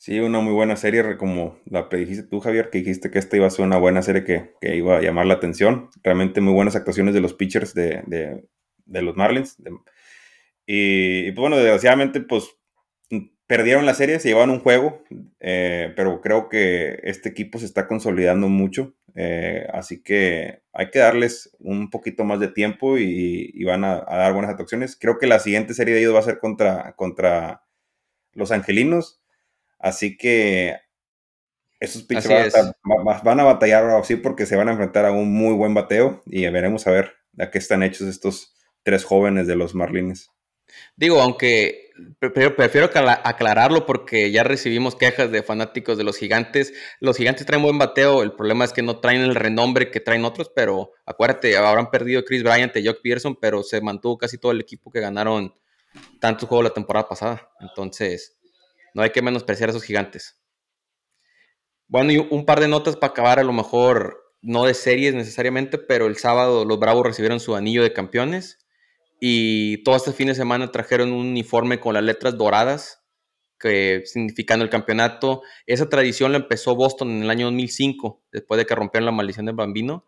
Sí, 0.01 0.19
una 0.19 0.41
muy 0.41 0.55
buena 0.55 0.77
serie, 0.77 1.19
como 1.19 1.59
la 1.67 1.91
predijiste 1.91 2.23
tú, 2.23 2.41
Javier, 2.41 2.71
que 2.71 2.79
dijiste 2.79 3.11
que 3.11 3.19
esta 3.19 3.37
iba 3.37 3.47
a 3.47 3.51
ser 3.51 3.67
una 3.67 3.77
buena 3.77 4.01
serie 4.01 4.25
que, 4.25 4.55
iba 4.75 4.97
a 4.97 5.03
llamar 5.03 5.27
la 5.27 5.35
atención. 5.35 5.91
Realmente 6.03 6.41
muy 6.41 6.55
buenas 6.55 6.75
actuaciones 6.75 7.13
de 7.13 7.21
los 7.21 7.35
pitchers 7.35 7.75
de, 7.75 8.49
los 8.87 9.17
Marlins. 9.17 9.59
y, 10.67 11.33
pues 11.33 11.39
bueno, 11.39 11.57
desgraciadamente, 11.59 12.23
pues 12.23 12.49
perdieron 13.47 13.85
la 13.85 13.93
serie, 13.93 14.21
se 14.21 14.29
llevaron 14.29 14.51
un 14.51 14.61
juego, 14.61 15.03
eh, 15.39 15.93
pero 15.97 16.23
creo 16.23 16.49
que 16.49 16.99
este 17.03 17.29
equipo 17.29 17.59
se 17.59 17.67
está 17.67 17.87
consolidando 17.87 18.49
mucho. 18.49 18.95
Eh, 19.15 19.67
así 19.71 20.03
que 20.03 20.63
hay 20.73 20.91
que 20.91 21.01
darles 21.01 21.55
un 21.59 21.91
poquito 21.91 22.25
más 22.25 22.41
de 22.41 22.49
tiempo 22.49 22.97
y, 22.97 23.63
van 23.65 23.85
a, 23.85 24.01
dar 24.07 24.33
buenas 24.33 24.51
actuaciones. 24.51 24.97
Creo 24.99 25.19
que 25.19 25.27
la 25.27 25.41
siguiente 25.41 25.75
serie 25.75 25.93
de 25.93 26.01
ellos 26.01 26.15
va 26.15 26.21
a 26.21 26.23
ser 26.23 26.39
contra, 26.39 26.95
contra 26.97 27.65
los 28.33 28.51
Angelinos 28.51 29.20
Así 29.81 30.17
que 30.17 30.77
esos 31.81 32.03
pitchers 32.03 32.55
van 33.25 33.41
a, 33.41 33.45
batallar 33.45 33.85
así 33.91 34.17
porque 34.17 34.45
se 34.45 34.55
van 34.55 34.69
a 34.69 34.73
enfrentar 34.73 35.07
a 35.07 35.13
un 35.13 35.33
muy 35.33 35.55
buen 35.55 35.73
bateo 35.73 36.23
y 36.27 36.47
veremos 36.49 36.87
a 36.87 36.91
ver 36.91 37.15
a 37.39 37.51
qué 37.51 37.59
están 37.59 37.83
hechos 37.83 38.07
estos 38.07 38.55
tres 38.83 39.05
jóvenes 39.05 39.47
de 39.47 39.57
los 39.57 39.75
Marlines. 39.75 40.31
Digo, 40.95 41.21
aunque 41.21 41.91
prefiero, 42.19 42.55
prefiero 42.55 42.91
aclararlo 42.95 43.87
porque 43.87 44.31
ya 44.31 44.45
recibimos 44.45 44.95
quejas 44.95 45.33
de 45.33 45.43
fanáticos 45.43 45.97
de 45.97 46.05
los 46.05 46.17
gigantes. 46.17 46.73
Los 47.01 47.17
gigantes 47.17 47.47
traen 47.47 47.63
buen 47.63 47.79
bateo, 47.79 48.23
el 48.23 48.33
problema 48.33 48.65
es 48.65 48.73
que 48.73 48.83
no 48.83 49.01
traen 49.01 49.23
el 49.23 49.35
renombre 49.35 49.91
que 49.91 50.01
traen 50.01 50.25
otros, 50.25 50.51
pero 50.55 50.93
acuérdate, 51.07 51.57
habrán 51.57 51.91
perdido 51.91 52.25
Chris 52.25 52.43
Bryant 52.43 52.77
y 52.77 52.87
Jock 52.87 53.01
Pearson, 53.03 53.37
pero 53.41 53.63
se 53.63 53.81
mantuvo 53.81 54.19
casi 54.19 54.39
todo 54.39 54.53
el 54.53 54.61
equipo 54.61 54.91
que 54.91 55.01
ganaron 55.01 55.55
tantos 56.21 56.49
juegos 56.49 56.65
la 56.65 56.75
temporada 56.75 57.09
pasada. 57.09 57.51
Entonces, 57.61 58.40
no 58.95 59.03
hay 59.03 59.11
que 59.11 59.23
menospreciar 59.23 59.69
a 59.69 59.73
esos 59.73 59.85
gigantes. 59.85 60.41
Bueno, 61.89 62.13
y 62.13 62.19
un 62.19 62.47
par 62.47 62.61
de 62.61 62.69
notas 62.69 62.97
para 62.97 63.13
acabar, 63.13 63.39
a 63.41 63.45
lo 63.45 63.53
mejor 63.53 64.35
no 64.43 64.65
de 64.65 64.75
series 64.75 65.15
necesariamente, 65.15 65.77
pero 65.79 66.07
el 66.07 66.17
sábado 66.17 66.65
los 66.65 66.79
Bravos 66.79 67.07
recibieron 67.07 67.41
su 67.41 67.55
anillo 67.57 67.83
de 67.83 67.93
campeones 67.93 68.61
y 69.21 69.83
todo 69.85 69.97
este 69.97 70.13
fin 70.13 70.29
de 70.29 70.35
semana 70.35 70.73
trajeron 70.73 71.13
un 71.13 71.27
uniforme 71.27 71.79
con 71.79 71.95
las 71.95 72.03
letras 72.03 72.39
doradas, 72.39 73.03
que 73.59 74.03
significando 74.07 74.65
el 74.65 74.71
campeonato. 74.71 75.43
Esa 75.67 75.91
tradición 75.91 76.33
la 76.33 76.39
empezó 76.39 76.75
Boston 76.75 77.11
en 77.11 77.23
el 77.25 77.31
año 77.31 77.47
2005, 77.47 78.25
después 78.33 78.59
de 78.59 78.65
que 78.65 78.75
rompieron 78.75 79.05
la 79.05 79.13
maldición 79.13 79.47
del 79.47 79.55
bambino. 79.55 80.07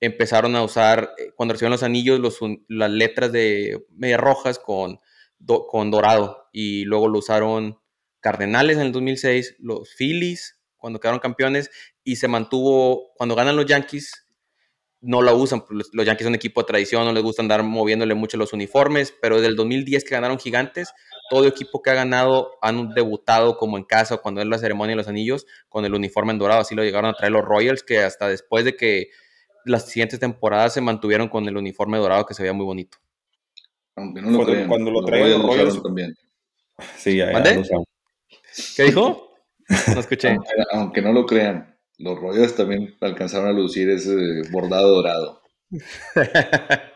Empezaron 0.00 0.54
a 0.54 0.62
usar, 0.62 1.12
eh, 1.18 1.32
cuando 1.34 1.54
recibieron 1.54 1.72
los 1.72 1.82
anillos, 1.82 2.20
las 2.68 2.90
letras 2.90 3.32
de 3.32 3.84
media 3.90 4.16
rojas 4.16 4.60
con, 4.60 5.00
con 5.44 5.90
dorado 5.90 6.48
y 6.52 6.84
luego 6.84 7.08
lo 7.08 7.18
usaron 7.18 7.81
Cardenales 8.22 8.78
en 8.78 8.84
el 8.84 8.92
2006, 8.92 9.56
los 9.58 9.94
Phillies 9.94 10.58
cuando 10.82 10.98
quedaron 10.98 11.20
campeones 11.20 11.70
y 12.02 12.16
se 12.16 12.26
mantuvo, 12.26 13.12
cuando 13.14 13.36
ganan 13.36 13.54
los 13.56 13.66
Yankees, 13.66 14.26
no 15.00 15.22
la 15.22 15.32
usan, 15.32 15.64
pues, 15.64 15.88
los 15.92 16.06
Yankees 16.06 16.24
son 16.24 16.32
un 16.32 16.36
equipo 16.36 16.60
de 16.60 16.66
tradición, 16.66 17.04
no 17.04 17.12
les 17.12 17.22
gusta 17.22 17.42
andar 17.42 17.62
moviéndole 17.62 18.14
mucho 18.14 18.36
los 18.36 18.52
uniformes, 18.52 19.14
pero 19.20 19.36
desde 19.36 19.48
el 19.48 19.56
2010 19.56 20.04
que 20.04 20.14
ganaron 20.14 20.38
Gigantes, 20.38 20.92
todo 21.30 21.46
equipo 21.46 21.82
que 21.82 21.90
ha 21.90 21.94
ganado 21.94 22.52
han 22.62 22.94
debutado 22.94 23.56
como 23.56 23.76
en 23.78 23.84
casa 23.84 24.16
cuando 24.16 24.40
es 24.40 24.46
la 24.46 24.58
ceremonia 24.58 24.92
de 24.92 24.96
los 24.96 25.08
anillos 25.08 25.46
con 25.68 25.84
el 25.84 25.94
uniforme 25.94 26.32
en 26.32 26.38
dorado, 26.38 26.60
así 26.60 26.74
lo 26.74 26.82
llegaron 26.82 27.10
a 27.10 27.14
traer 27.14 27.32
los 27.32 27.44
Royals, 27.44 27.82
que 27.84 28.00
hasta 28.00 28.28
después 28.28 28.64
de 28.64 28.76
que 28.76 29.10
las 29.64 29.88
siguientes 29.88 30.18
temporadas 30.18 30.74
se 30.74 30.80
mantuvieron 30.80 31.28
con 31.28 31.46
el 31.46 31.56
uniforme 31.56 31.98
dorado 31.98 32.26
que 32.26 32.34
se 32.34 32.42
veía 32.42 32.52
muy 32.52 32.66
bonito. 32.66 32.98
Aunque 33.94 34.20
no 34.20 34.30
lo 34.30 34.44
cuando, 34.44 34.68
cuando 34.68 34.90
lo 34.90 35.04
traen 35.04 35.30
los 35.30 35.42
Royals 35.42 35.82
también. 35.82 36.14
Sí, 36.96 37.16
ya, 37.16 37.32
ya 37.32 37.54
lo 37.54 37.84
¿Qué 38.76 38.84
dijo? 38.84 39.34
No 39.94 40.00
escuché. 40.00 40.36
Aunque, 40.72 41.02
no 41.02 41.12
lo 41.12 41.26
crean, 41.26 41.76
los 41.98 42.18
Royals 42.18 42.54
también 42.56 42.94
alcanzaron 43.00 43.48
a 43.48 43.52
lucir 43.52 43.88
ese 43.90 44.14
bordado 44.50 44.96
dorado. 44.96 45.42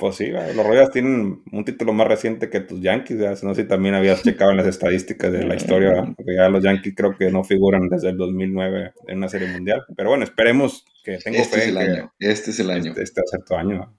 Pues 0.00 0.16
sí, 0.16 0.28
los 0.28 0.66
Royals 0.66 0.92
tienen 0.92 1.42
un 1.52 1.64
título 1.66 1.92
más 1.92 2.08
reciente 2.08 2.48
que 2.48 2.60
tus 2.60 2.80
Yankees, 2.80 3.42
no 3.42 3.54
sé 3.54 3.62
si 3.62 3.68
también 3.68 3.94
habías 3.94 4.22
checado 4.22 4.50
en 4.50 4.56
las 4.56 4.66
estadísticas 4.66 5.30
de 5.30 5.44
la 5.44 5.56
historia, 5.56 5.92
porque 6.16 6.36
ya 6.36 6.48
los 6.48 6.64
Yankees 6.64 6.94
creo 6.96 7.18
que 7.18 7.30
no 7.30 7.44
figuran 7.44 7.86
desde 7.90 8.08
el 8.08 8.16
2009 8.16 8.94
en 9.08 9.18
una 9.18 9.28
serie 9.28 9.48
mundial, 9.48 9.84
pero 9.94 10.08
bueno, 10.08 10.24
esperemos 10.24 10.86
que 11.04 11.18
tenga 11.18 11.40
este 11.40 11.58
Es 11.58 11.68
el 11.68 11.76
año. 11.76 12.14
Este 12.18 12.50
es 12.50 12.60
el 12.60 12.70
año. 12.70 12.94
Este, 12.96 13.20
este 13.20 13.54
año. 13.54 13.94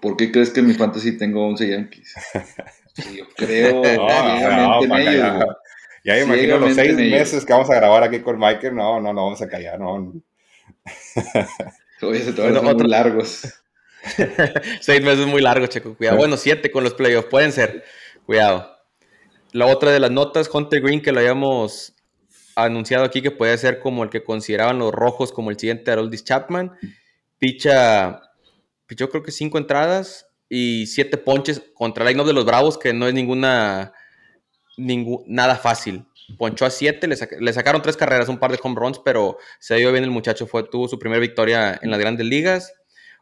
¿Por 0.00 0.16
qué 0.16 0.32
crees 0.32 0.48
que 0.48 0.60
en 0.60 0.68
mi 0.68 0.72
fantasy 0.72 1.18
tengo 1.18 1.46
11 1.46 1.68
Yankees? 1.68 2.14
yo 3.14 3.24
creo 3.36 3.82
no, 3.82 4.84
en 4.84 4.92
ellos. 4.92 5.44
Ya, 6.04 6.16
ya 6.16 6.24
imagino 6.24 6.58
los 6.58 6.74
seis 6.74 6.94
meses 6.94 7.44
que 7.44 7.52
vamos 7.52 7.70
a 7.70 7.76
grabar 7.76 8.02
aquí 8.02 8.20
con 8.20 8.38
Michael. 8.38 8.74
No, 8.74 9.00
no, 9.00 9.12
no 9.12 9.24
vamos 9.24 9.42
a 9.42 9.48
callar, 9.48 9.78
no. 9.78 10.12
Oye, 12.02 12.20
se 12.20 12.32
te 12.32 12.50
van 12.50 12.64
muy 12.64 12.88
largos. 12.88 13.42
seis 14.80 15.02
meses 15.02 15.26
muy 15.26 15.40
largos, 15.40 15.68
Checo. 15.68 15.94
Cuidado. 15.94 16.16
Bueno, 16.16 16.36
siete 16.36 16.70
con 16.70 16.82
los 16.82 16.94
playoffs. 16.94 17.28
Pueden 17.28 17.52
ser. 17.52 17.84
Cuidado. 18.26 18.76
La 19.52 19.66
otra 19.66 19.90
de 19.92 20.00
las 20.00 20.10
notas, 20.10 20.50
Hunter 20.52 20.80
Green, 20.80 21.02
que 21.02 21.12
lo 21.12 21.20
habíamos 21.20 21.94
anunciado 22.56 23.04
aquí, 23.04 23.22
que 23.22 23.30
puede 23.30 23.56
ser 23.58 23.78
como 23.78 24.02
el 24.02 24.10
que 24.10 24.24
consideraban 24.24 24.78
los 24.78 24.92
rojos 24.92 25.32
como 25.32 25.50
el 25.50 25.58
siguiente 25.58 25.90
Aroldis 25.90 26.24
Chapman. 26.24 26.72
Picha, 27.38 28.22
pichó 28.86 29.08
creo 29.10 29.22
que 29.22 29.32
cinco 29.32 29.58
entradas 29.58 30.26
y 30.48 30.86
siete 30.86 31.16
ponches 31.16 31.62
contra 31.74 32.04
el 32.04 32.12
line 32.12 32.24
de 32.24 32.32
los 32.32 32.44
Bravos, 32.44 32.78
que 32.78 32.92
no 32.92 33.06
es 33.06 33.14
ninguna, 33.14 33.92
nada 34.76 35.56
fácil. 35.56 36.04
Ponchó 36.38 36.64
a 36.64 36.70
siete, 36.70 37.06
le, 37.08 37.52
sacaron 37.52 37.82
tres 37.82 37.96
carreras, 37.96 38.28
un 38.28 38.38
par 38.38 38.52
de 38.52 38.58
home 38.62 38.76
runs, 38.76 38.98
pero 38.98 39.38
se 39.58 39.76
dio 39.76 39.92
bien 39.92 40.04
el 40.04 40.10
muchacho, 40.10 40.46
fue, 40.46 40.62
tuvo 40.62 40.88
su 40.88 40.98
primera 40.98 41.20
victoria 41.20 41.78
en 41.82 41.90
las 41.90 42.00
grandes 42.00 42.26
ligas. 42.26 42.72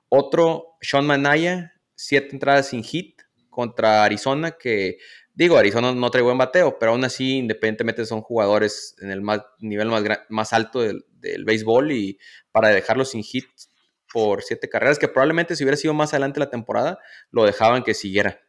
Otro, 0.09 0.77
Sean 0.81 1.07
Manaya, 1.07 1.73
siete 1.95 2.31
entradas 2.33 2.69
sin 2.69 2.85
hit 2.85 3.23
contra 3.49 4.05
Arizona, 4.05 4.53
que 4.53 4.99
Digo, 5.41 5.57
Arizona 5.57 5.95
no 5.95 6.11
trae 6.11 6.23
buen 6.23 6.37
bateo, 6.37 6.79
pero 6.79 6.93
aún 6.93 7.03
así, 7.03 7.39
independientemente, 7.39 8.05
son 8.05 8.21
jugadores 8.21 8.95
en 9.01 9.11
el 9.11 9.23
nivel 9.61 9.89
más, 9.89 10.03
más 10.29 10.53
alto 10.53 10.81
del, 10.81 11.05
béisbol 11.47 11.93
y 11.93 12.19
para 12.53 12.69
dejarlos 12.69 13.13
sin 13.13 13.23
hit 13.23 13.47
por 14.13 14.43
siete 14.43 14.69
carreras, 14.69 14.99
que 14.99 15.09
probablemente 15.09 15.57
si 15.57 15.65
hubiera 15.65 15.79
sido 15.79 15.95
más 15.95 16.13
adelante 16.13 16.41
la 16.41 16.51
temporada, 16.51 16.99
lo 17.31 17.45
dejaban 17.45 17.85
que 17.85 17.95
siguiera. 17.95 18.41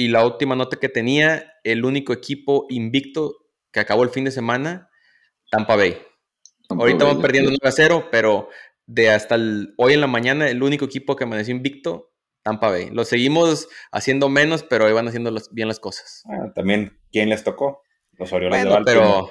Y 0.00 0.08
la 0.08 0.24
última 0.24 0.56
nota 0.56 0.78
que 0.78 0.88
tenía, 0.88 1.52
el 1.62 1.84
único 1.84 2.14
equipo 2.14 2.64
invicto 2.70 3.36
que 3.70 3.80
acabó 3.80 4.02
el 4.02 4.08
fin 4.08 4.24
de 4.24 4.30
semana, 4.30 4.88
Tampa 5.50 5.76
Bay. 5.76 5.98
Ahorita 6.70 7.04
van 7.04 7.20
perdiendo 7.20 7.50
9 7.50 7.68
a 7.68 7.70
0, 7.70 8.08
pero 8.10 8.48
de 8.86 9.10
hasta 9.10 9.36
hoy 9.76 9.92
en 9.92 10.00
la 10.00 10.06
mañana, 10.06 10.48
el 10.48 10.62
único 10.62 10.86
equipo 10.86 11.16
que 11.16 11.24
amaneció 11.24 11.54
invicto 11.54 12.14
Tampa 12.42 12.70
Bay. 12.70 12.88
Lo 12.90 13.04
seguimos 13.04 13.68
haciendo 13.92 14.30
menos, 14.30 14.62
pero 14.62 14.88
iban 14.88 15.06
haciendo 15.06 15.36
bien 15.50 15.68
las 15.68 15.80
cosas. 15.80 16.22
Ah, 16.30 16.50
también, 16.54 16.98
¿quién 17.12 17.28
les 17.28 17.44
tocó? 17.44 17.82
Los 18.12 18.32
Orioles 18.32 18.64
de 18.64 18.82
Pero, 18.86 19.30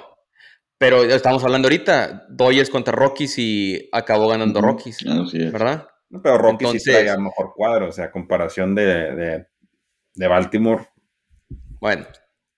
pero 0.78 1.02
estamos 1.02 1.42
hablando 1.42 1.66
ahorita, 1.66 2.26
Dodgers 2.28 2.70
contra 2.70 2.94
Rockies 2.94 3.40
y 3.40 3.88
acabó 3.90 4.28
ganando 4.28 4.60
Rockies, 4.60 4.98
¿verdad? 5.50 5.88
pero 6.22 6.38
Rockies 6.38 6.82
sí 6.82 6.90
trae 6.90 7.16
mejor 7.18 7.54
cuadro, 7.54 7.88
o 7.88 7.92
sea, 7.92 8.10
comparación 8.10 8.76
de, 8.76 9.46
Baltimore. 10.28 10.86
Bueno. 11.80 12.06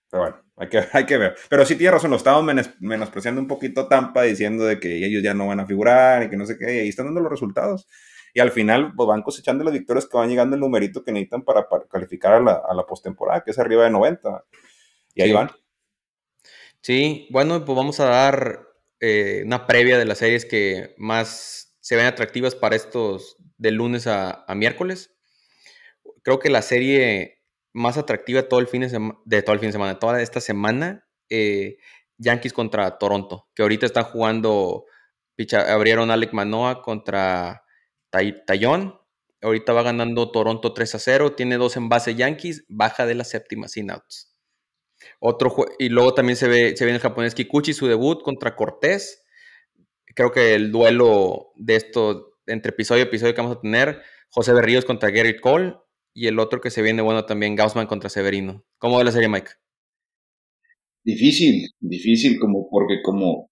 Pero 0.09 0.23
bueno, 0.23 0.43
hay 0.57 0.69
que, 0.69 0.83
hay 0.93 1.05
que 1.05 1.17
ver. 1.17 1.35
Pero 1.49 1.65
sí 1.65 1.75
tiene 1.75 1.91
razón, 1.91 2.11
lo 2.11 2.17
estamos 2.17 2.43
menospreciando 2.79 3.41
un 3.41 3.47
poquito 3.47 3.87
Tampa, 3.87 4.23
diciendo 4.23 4.65
de 4.65 4.79
que 4.79 5.05
ellos 5.05 5.23
ya 5.23 5.33
no 5.33 5.47
van 5.47 5.59
a 5.59 5.65
figurar 5.65 6.23
y 6.23 6.29
que 6.29 6.37
no 6.37 6.45
sé 6.45 6.57
qué, 6.57 6.75
y 6.75 6.79
ahí 6.79 6.89
están 6.89 7.07
dando 7.07 7.21
los 7.21 7.31
resultados 7.31 7.87
y 8.33 8.39
al 8.39 8.51
final 8.51 8.93
pues, 8.95 9.07
van 9.07 9.21
cosechando 9.21 9.63
las 9.63 9.73
victorias 9.73 10.07
que 10.07 10.17
van 10.17 10.29
llegando 10.29 10.55
el 10.55 10.59
numerito 10.59 11.03
que 11.03 11.11
necesitan 11.11 11.43
para, 11.43 11.67
calificar 11.89 12.33
a 12.33 12.39
la, 12.39 12.51
a 12.53 12.85
postemporada, 12.87 13.43
que 13.43 13.51
es 13.51 13.59
arriba 13.59 13.83
de 13.83 13.91
90. 13.91 14.43
Y 15.13 15.21
ahí 15.21 15.31
van. 15.31 15.51
Sí, 16.81 17.27
bueno, 17.29 17.63
pues 17.63 17.75
vamos 17.75 17.99
a 17.99 18.05
dar 18.05 18.67
eh, 18.99 19.43
una 19.45 19.67
previa 19.67 19.99
de 19.99 20.05
las 20.05 20.17
series 20.17 20.45
que 20.45 20.95
más 20.97 21.77
se 21.79 21.95
ven 21.95 22.07
atractivas 22.07 22.55
para 22.55 22.75
estos 22.75 23.37
de 23.57 23.71
lunes 23.71 24.07
a, 24.07 24.45
miércoles. 24.55 25.15
Creo 26.23 26.39
que 26.39 26.49
la 26.49 26.63
serie 26.63 27.32
más 27.73 27.97
atractiva 27.97 28.47
todo 28.47 28.59
el 28.59 28.67
fin 28.67 28.81
de, 28.81 29.41
todo 29.41 29.53
el 29.53 29.59
fin 29.59 29.69
de 29.69 29.73
semana, 29.73 29.99
toda 29.99 30.21
esta 30.21 30.39
semana, 30.39 31.05
eh, 31.29 31.77
Yankees 32.17 32.53
contra 32.53 32.97
Toronto, 32.97 33.49
que 33.55 33.63
ahorita 33.63 33.85
están 33.85 34.05
jugando, 34.05 34.85
abrieron 35.67 36.11
Alec 36.11 36.31
Manoa 36.33 36.81
contra 36.81 37.63
Tallón. 38.45 38.99
Ahorita 39.41 39.73
va 39.73 39.83
ganando 39.83 40.31
Toronto 40.31 40.73
3 40.73 40.95
a 40.95 40.99
0. 40.99 41.33
Tiene 41.33 41.57
dos 41.57 41.75
en 41.75 41.89
base 41.89 42.15
Yankees. 42.15 42.63
Baja 42.69 43.05
de 43.05 43.15
la 43.15 43.23
séptima 43.23 43.67
sin 43.67 43.91
outs. 43.91 44.33
Otro 45.19 45.53
y 45.79 45.89
luego 45.89 46.13
también 46.13 46.37
se 46.37 46.47
ve, 46.47 46.77
se 46.77 46.85
ve 46.85 46.91
el 46.91 46.99
japonés 46.99 47.35
Kikuchi, 47.35 47.73
su 47.73 47.87
debut 47.87 48.21
contra 48.23 48.55
Cortés. 48.55 49.25
Creo 50.15 50.31
que 50.31 50.55
el 50.55 50.71
duelo 50.71 51.51
de 51.55 51.75
esto, 51.75 52.37
entre 52.45 52.69
episodio 52.69 53.03
y 53.03 53.07
episodio 53.07 53.33
que 53.33 53.41
vamos 53.41 53.57
a 53.57 53.61
tener, 53.61 54.01
José 54.29 54.53
Berríos 54.53 54.85
contra 54.85 55.09
Gary 55.09 55.39
Cole. 55.41 55.75
Y 56.13 56.27
el 56.27 56.39
otro 56.39 56.61
que 56.61 56.69
se 56.69 56.81
viene 56.81 57.01
bueno 57.01 57.25
también, 57.25 57.55
Gaussman 57.55 57.87
contra 57.87 58.09
Severino. 58.09 58.63
¿Cómo 58.77 58.97
ve 58.97 59.03
la 59.03 59.11
serie, 59.11 59.29
Mike? 59.29 59.51
Difícil, 61.03 61.69
difícil, 61.79 62.39
como 62.39 62.69
porque 62.69 63.01
como 63.03 63.49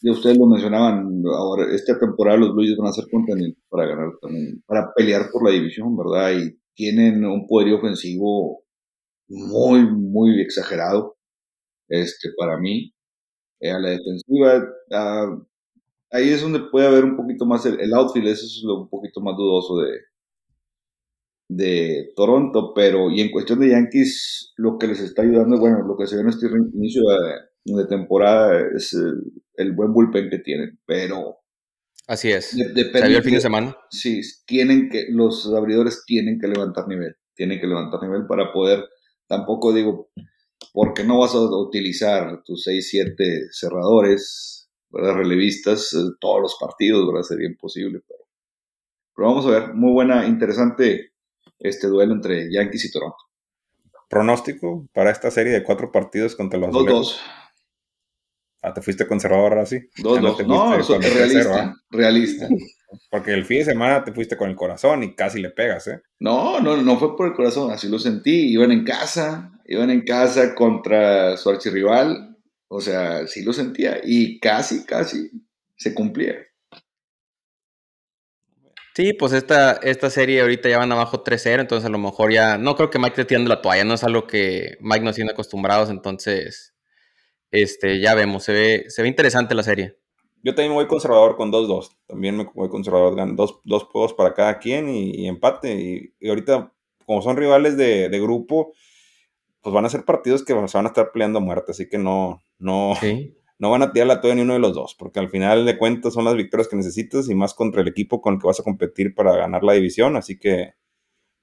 ya 0.00 0.12
ustedes 0.12 0.38
lo 0.38 0.46
mencionaban, 0.46 1.22
ahora 1.26 1.74
esta 1.74 1.98
temporada 1.98 2.38
los 2.38 2.54
Blues 2.54 2.76
van 2.76 2.88
a 2.88 2.92
ser 2.92 3.06
contendientes 3.10 3.62
para 3.68 3.86
ganar 3.86 4.12
también, 4.20 4.62
para 4.66 4.92
pelear 4.94 5.28
por 5.32 5.44
la 5.44 5.52
división, 5.52 5.96
¿verdad? 5.96 6.32
Y 6.38 6.58
tienen 6.74 7.24
un 7.24 7.46
poder 7.46 7.74
ofensivo 7.74 8.62
muy, 9.28 9.80
muy 9.90 10.40
exagerado, 10.40 11.16
este, 11.88 12.30
para 12.36 12.58
mí. 12.58 12.92
Eh, 13.60 13.70
a 13.72 13.78
la 13.80 13.90
defensiva, 13.90 14.64
ahí 16.10 16.30
es 16.30 16.42
donde 16.42 16.60
puede 16.70 16.86
haber 16.86 17.04
un 17.04 17.16
poquito 17.16 17.44
más 17.44 17.66
el, 17.66 17.92
outfield, 17.92 18.28
eso 18.28 18.46
es 18.46 18.62
lo 18.64 18.82
un 18.82 18.88
poquito 18.88 19.20
más 19.20 19.36
dudoso 19.36 19.78
de, 19.78 19.98
de 21.48 22.12
Toronto, 22.14 22.72
pero 22.74 23.10
y 23.10 23.22
en 23.22 23.30
cuestión 23.30 23.58
de 23.60 23.70
Yankees, 23.70 24.52
lo 24.56 24.78
que 24.78 24.86
les 24.86 25.00
está 25.00 25.22
ayudando, 25.22 25.58
bueno, 25.58 25.82
lo 25.86 25.96
que 25.96 26.06
se 26.06 26.16
ve 26.16 26.22
en 26.22 26.28
este 26.28 26.46
inicio 26.74 27.02
de, 27.08 27.74
de 27.74 27.86
temporada 27.86 28.68
es 28.76 28.94
el 29.54 29.72
buen 29.72 29.92
bullpen 29.92 30.28
que 30.30 30.38
tienen, 30.38 30.78
pero... 30.86 31.38
Así 32.06 32.30
es. 32.30 32.56
depende 32.74 33.16
el 33.16 33.22
fin 33.22 33.34
de 33.34 33.40
semana? 33.40 33.76
Sí, 33.90 34.20
tienen 34.46 34.88
que, 34.88 35.06
los 35.10 35.46
abridores 35.52 36.04
tienen 36.06 36.38
que 36.38 36.48
levantar 36.48 36.86
nivel, 36.88 37.16
tienen 37.34 37.60
que 37.60 37.66
levantar 37.66 38.02
nivel 38.02 38.26
para 38.26 38.52
poder, 38.52 38.84
tampoco 39.26 39.74
digo, 39.74 40.10
porque 40.72 41.04
no 41.04 41.18
vas 41.18 41.34
a 41.34 41.40
utilizar 41.40 42.42
tus 42.44 42.64
6, 42.64 42.88
7 42.90 43.48
cerradores, 43.52 44.70
¿verdad? 44.90 45.16
relevistas, 45.16 45.92
eh, 45.92 45.98
todos 46.18 46.40
los 46.40 46.56
partidos, 46.58 47.06
¿verdad? 47.06 47.22
Sería 47.22 47.48
imposible, 47.48 48.00
pero, 48.06 48.20
pero 49.14 49.28
vamos 49.28 49.46
a 49.46 49.50
ver, 49.50 49.74
muy 49.74 49.92
buena, 49.92 50.26
interesante 50.26 51.12
este 51.58 51.86
duelo 51.86 52.14
entre 52.14 52.52
Yankees 52.52 52.86
y 52.86 52.90
Toronto. 52.90 53.16
¿Pronóstico 54.08 54.86
para 54.92 55.10
esta 55.10 55.30
serie 55.30 55.52
de 55.52 55.62
cuatro 55.62 55.92
partidos 55.92 56.34
contra 56.34 56.58
los 56.58 56.72
dos? 56.72 56.86
Dos. 56.86 57.20
Ah, 58.62 58.74
te 58.74 58.82
fuiste 58.82 59.06
conservador 59.06 59.52
ahora 59.52 59.66
sí. 59.66 59.78
Dos, 59.98 60.20
dos. 60.20 60.46
No, 60.46 60.74
eso 60.74 60.96
es 60.96 61.14
realista. 61.14 61.76
realista. 61.90 62.48
Porque 63.10 63.32
el 63.32 63.44
fin 63.44 63.58
de 63.58 63.66
semana 63.66 64.02
te 64.02 64.12
fuiste 64.12 64.36
con 64.36 64.48
el 64.48 64.56
corazón 64.56 65.02
y 65.02 65.14
casi 65.14 65.40
le 65.40 65.50
pegas, 65.50 65.86
¿eh? 65.88 66.00
No, 66.18 66.60
no, 66.60 66.76
no 66.78 66.98
fue 66.98 67.16
por 67.16 67.28
el 67.28 67.34
corazón, 67.34 67.70
así 67.70 67.88
lo 67.88 67.98
sentí. 67.98 68.50
Iban 68.50 68.72
en 68.72 68.84
casa, 68.84 69.52
iban 69.66 69.90
en 69.90 70.02
casa 70.02 70.54
contra 70.54 71.36
su 71.36 71.50
archirrival. 71.50 72.36
O 72.68 72.80
sea, 72.80 73.26
sí 73.26 73.44
lo 73.44 73.52
sentía. 73.52 74.00
Y 74.02 74.40
casi, 74.40 74.84
casi 74.84 75.30
se 75.76 75.94
cumplía. 75.94 76.34
Sí, 78.98 79.12
pues 79.12 79.32
esta, 79.32 79.74
esta 79.74 80.10
serie 80.10 80.40
ahorita 80.40 80.68
ya 80.68 80.78
van 80.78 80.90
abajo 80.90 81.22
3-0, 81.22 81.60
entonces 81.60 81.86
a 81.86 81.88
lo 81.88 81.98
mejor 81.98 82.32
ya. 82.32 82.58
No 82.58 82.74
creo 82.74 82.90
que 82.90 82.98
Mike 82.98 83.14
te 83.14 83.24
tiende 83.24 83.48
la 83.48 83.62
toalla, 83.62 83.84
no 83.84 83.94
es 83.94 84.02
algo 84.02 84.26
que 84.26 84.76
Mike 84.80 85.04
nos 85.04 85.14
tiene 85.14 85.30
acostumbrados, 85.30 85.88
entonces 85.88 86.74
este, 87.52 88.00
ya 88.00 88.16
vemos, 88.16 88.42
se 88.42 88.52
ve, 88.52 88.84
se 88.88 89.02
ve 89.02 89.06
interesante 89.06 89.54
la 89.54 89.62
serie. 89.62 90.00
Yo 90.42 90.52
también 90.52 90.70
me 90.70 90.78
voy 90.78 90.88
conservador 90.88 91.36
con 91.36 91.52
2-2. 91.52 91.90
También 92.08 92.38
me 92.38 92.50
voy 92.52 92.68
conservador, 92.70 93.14
dos, 93.36 93.60
dos 93.62 93.84
juegos 93.84 94.14
para 94.14 94.34
cada 94.34 94.58
quien 94.58 94.88
y, 94.88 95.28
empate. 95.28 96.12
Y, 96.18 96.28
ahorita, 96.28 96.72
como 97.06 97.22
son 97.22 97.36
rivales 97.36 97.76
de, 97.76 98.08
grupo, 98.20 98.72
pues 99.60 99.72
van 99.72 99.84
a 99.84 99.90
ser 99.90 100.04
partidos 100.04 100.44
que 100.44 100.54
se 100.54 100.76
van 100.76 100.86
a 100.86 100.88
estar 100.88 101.12
peleando 101.12 101.38
a 101.38 101.42
muerte. 101.42 101.70
Así 101.70 101.88
que 101.88 101.98
no, 101.98 102.42
no, 102.58 102.94
no 103.58 103.70
van 103.70 103.82
a 103.82 103.92
tirar 103.92 104.06
la 104.06 104.20
toalla 104.20 104.36
ni 104.36 104.42
uno 104.42 104.54
de 104.54 104.60
los 104.60 104.74
dos. 104.74 104.94
Porque 104.98 105.20
al 105.20 105.30
final 105.30 105.66
de 105.66 105.76
cuentas 105.76 106.14
son 106.14 106.24
las 106.24 106.34
victorias 106.34 106.68
que 106.68 106.76
necesitas 106.76 107.28
y 107.28 107.34
más 107.34 107.54
contra 107.54 107.82
el 107.82 107.88
equipo 107.88 108.20
con 108.20 108.34
el 108.34 108.40
que 108.40 108.46
vas 108.46 108.60
a 108.60 108.64
competir 108.64 109.14
para 109.14 109.36
ganar 109.36 109.64
la 109.64 109.72
división. 109.72 110.16
Así 110.16 110.38
que 110.38 110.74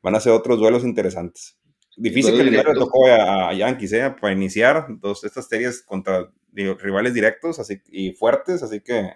van 0.01 0.15
a 0.15 0.19
ser 0.19 0.31
otros 0.31 0.59
duelos 0.59 0.83
interesantes. 0.83 1.57
Difícil 1.97 2.35
que 2.35 2.43
le 2.43 2.63
tocó 2.73 3.07
a, 3.07 3.53
Yankees, 3.53 3.93
¿eh? 3.93 4.15
Para 4.19 4.33
iniciar 4.33 4.87
dos, 4.99 5.23
estas 5.23 5.47
series 5.47 5.81
contra 5.81 6.29
rivales 6.53 7.13
directos 7.13 7.59
así, 7.59 7.81
y 7.89 8.11
fuertes, 8.13 8.63
así 8.63 8.81
que 8.81 9.11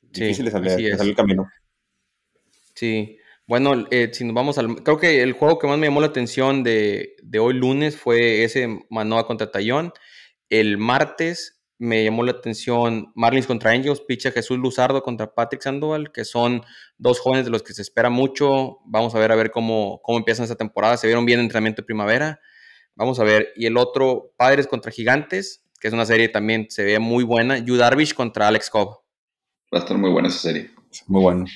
difícil 0.00 0.44
de 0.44 0.50
salir, 0.50 0.92
el 1.00 1.14
camino. 1.14 1.48
Sí, 2.74 3.18
bueno, 3.46 3.86
eh, 3.90 4.10
si 4.12 4.24
nos 4.24 4.34
vamos 4.34 4.58
al. 4.58 4.82
Creo 4.82 4.98
que 4.98 5.22
el 5.22 5.32
juego 5.32 5.58
que 5.58 5.66
más 5.66 5.78
me 5.78 5.88
llamó 5.88 6.00
la 6.00 6.06
atención 6.08 6.62
de, 6.62 7.16
hoy 7.40 7.54
lunes 7.54 7.96
fue 7.96 8.44
ese 8.44 8.86
Manoa 8.90 9.26
contra 9.26 9.50
Tallón. 9.50 9.92
El 10.48 10.78
martes, 10.78 11.59
me 11.80 12.04
llamó 12.04 12.22
la 12.22 12.32
atención 12.32 13.10
Marlins 13.14 13.46
contra 13.46 13.70
Angels, 13.70 14.02
picha 14.02 14.30
Jesús 14.30 14.58
Luzardo 14.58 15.02
contra 15.02 15.34
Patrick 15.34 15.62
Sandoval, 15.62 16.12
que 16.12 16.26
son 16.26 16.62
dos 16.98 17.20
jóvenes 17.20 17.46
de 17.46 17.50
los 17.50 17.62
que 17.62 17.72
se 17.72 17.80
espera 17.80 18.10
mucho. 18.10 18.80
Vamos 18.84 19.14
a 19.14 19.18
ver 19.18 19.32
a 19.32 19.34
ver 19.34 19.50
cómo, 19.50 19.98
cómo 20.02 20.18
empiezan 20.18 20.44
esta 20.44 20.56
temporada. 20.56 20.98
Se 20.98 21.06
vieron 21.06 21.24
bien 21.24 21.38
en 21.38 21.46
entrenamiento 21.46 21.80
de 21.80 21.86
primavera. 21.86 22.38
Vamos 22.94 23.18
a 23.18 23.24
ver. 23.24 23.48
Y 23.56 23.64
el 23.64 23.78
otro, 23.78 24.34
Padres 24.36 24.66
contra 24.66 24.92
Gigantes, 24.92 25.64
que 25.80 25.88
es 25.88 25.94
una 25.94 26.04
serie 26.04 26.28
también 26.28 26.66
se 26.68 26.84
ve 26.84 26.98
muy 26.98 27.24
buena. 27.24 27.56
Yu 27.56 27.76
Darvish 27.76 28.12
contra 28.12 28.48
Alex 28.48 28.68
Cobb. 28.68 29.00
Va 29.72 29.78
a 29.78 29.82
estar 29.82 29.96
muy 29.96 30.10
buena 30.10 30.28
esa 30.28 30.38
serie. 30.38 30.70
Muy 31.06 31.22
bueno. 31.22 31.46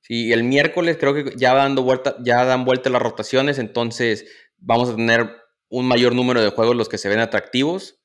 Sí, 0.00 0.32
el 0.32 0.44
miércoles 0.44 0.96
creo 0.98 1.12
que 1.12 1.34
ya 1.36 1.52
dando 1.52 1.82
vuelta, 1.82 2.16
ya 2.24 2.46
dan 2.46 2.64
vuelta 2.64 2.88
las 2.88 3.02
rotaciones, 3.02 3.58
entonces 3.58 4.24
vamos 4.56 4.88
a 4.88 4.96
tener 4.96 5.28
un 5.68 5.86
mayor 5.86 6.14
número 6.14 6.40
de 6.40 6.48
juegos 6.48 6.74
los 6.74 6.88
que 6.88 6.96
se 6.96 7.10
ven 7.10 7.18
atractivos. 7.18 7.97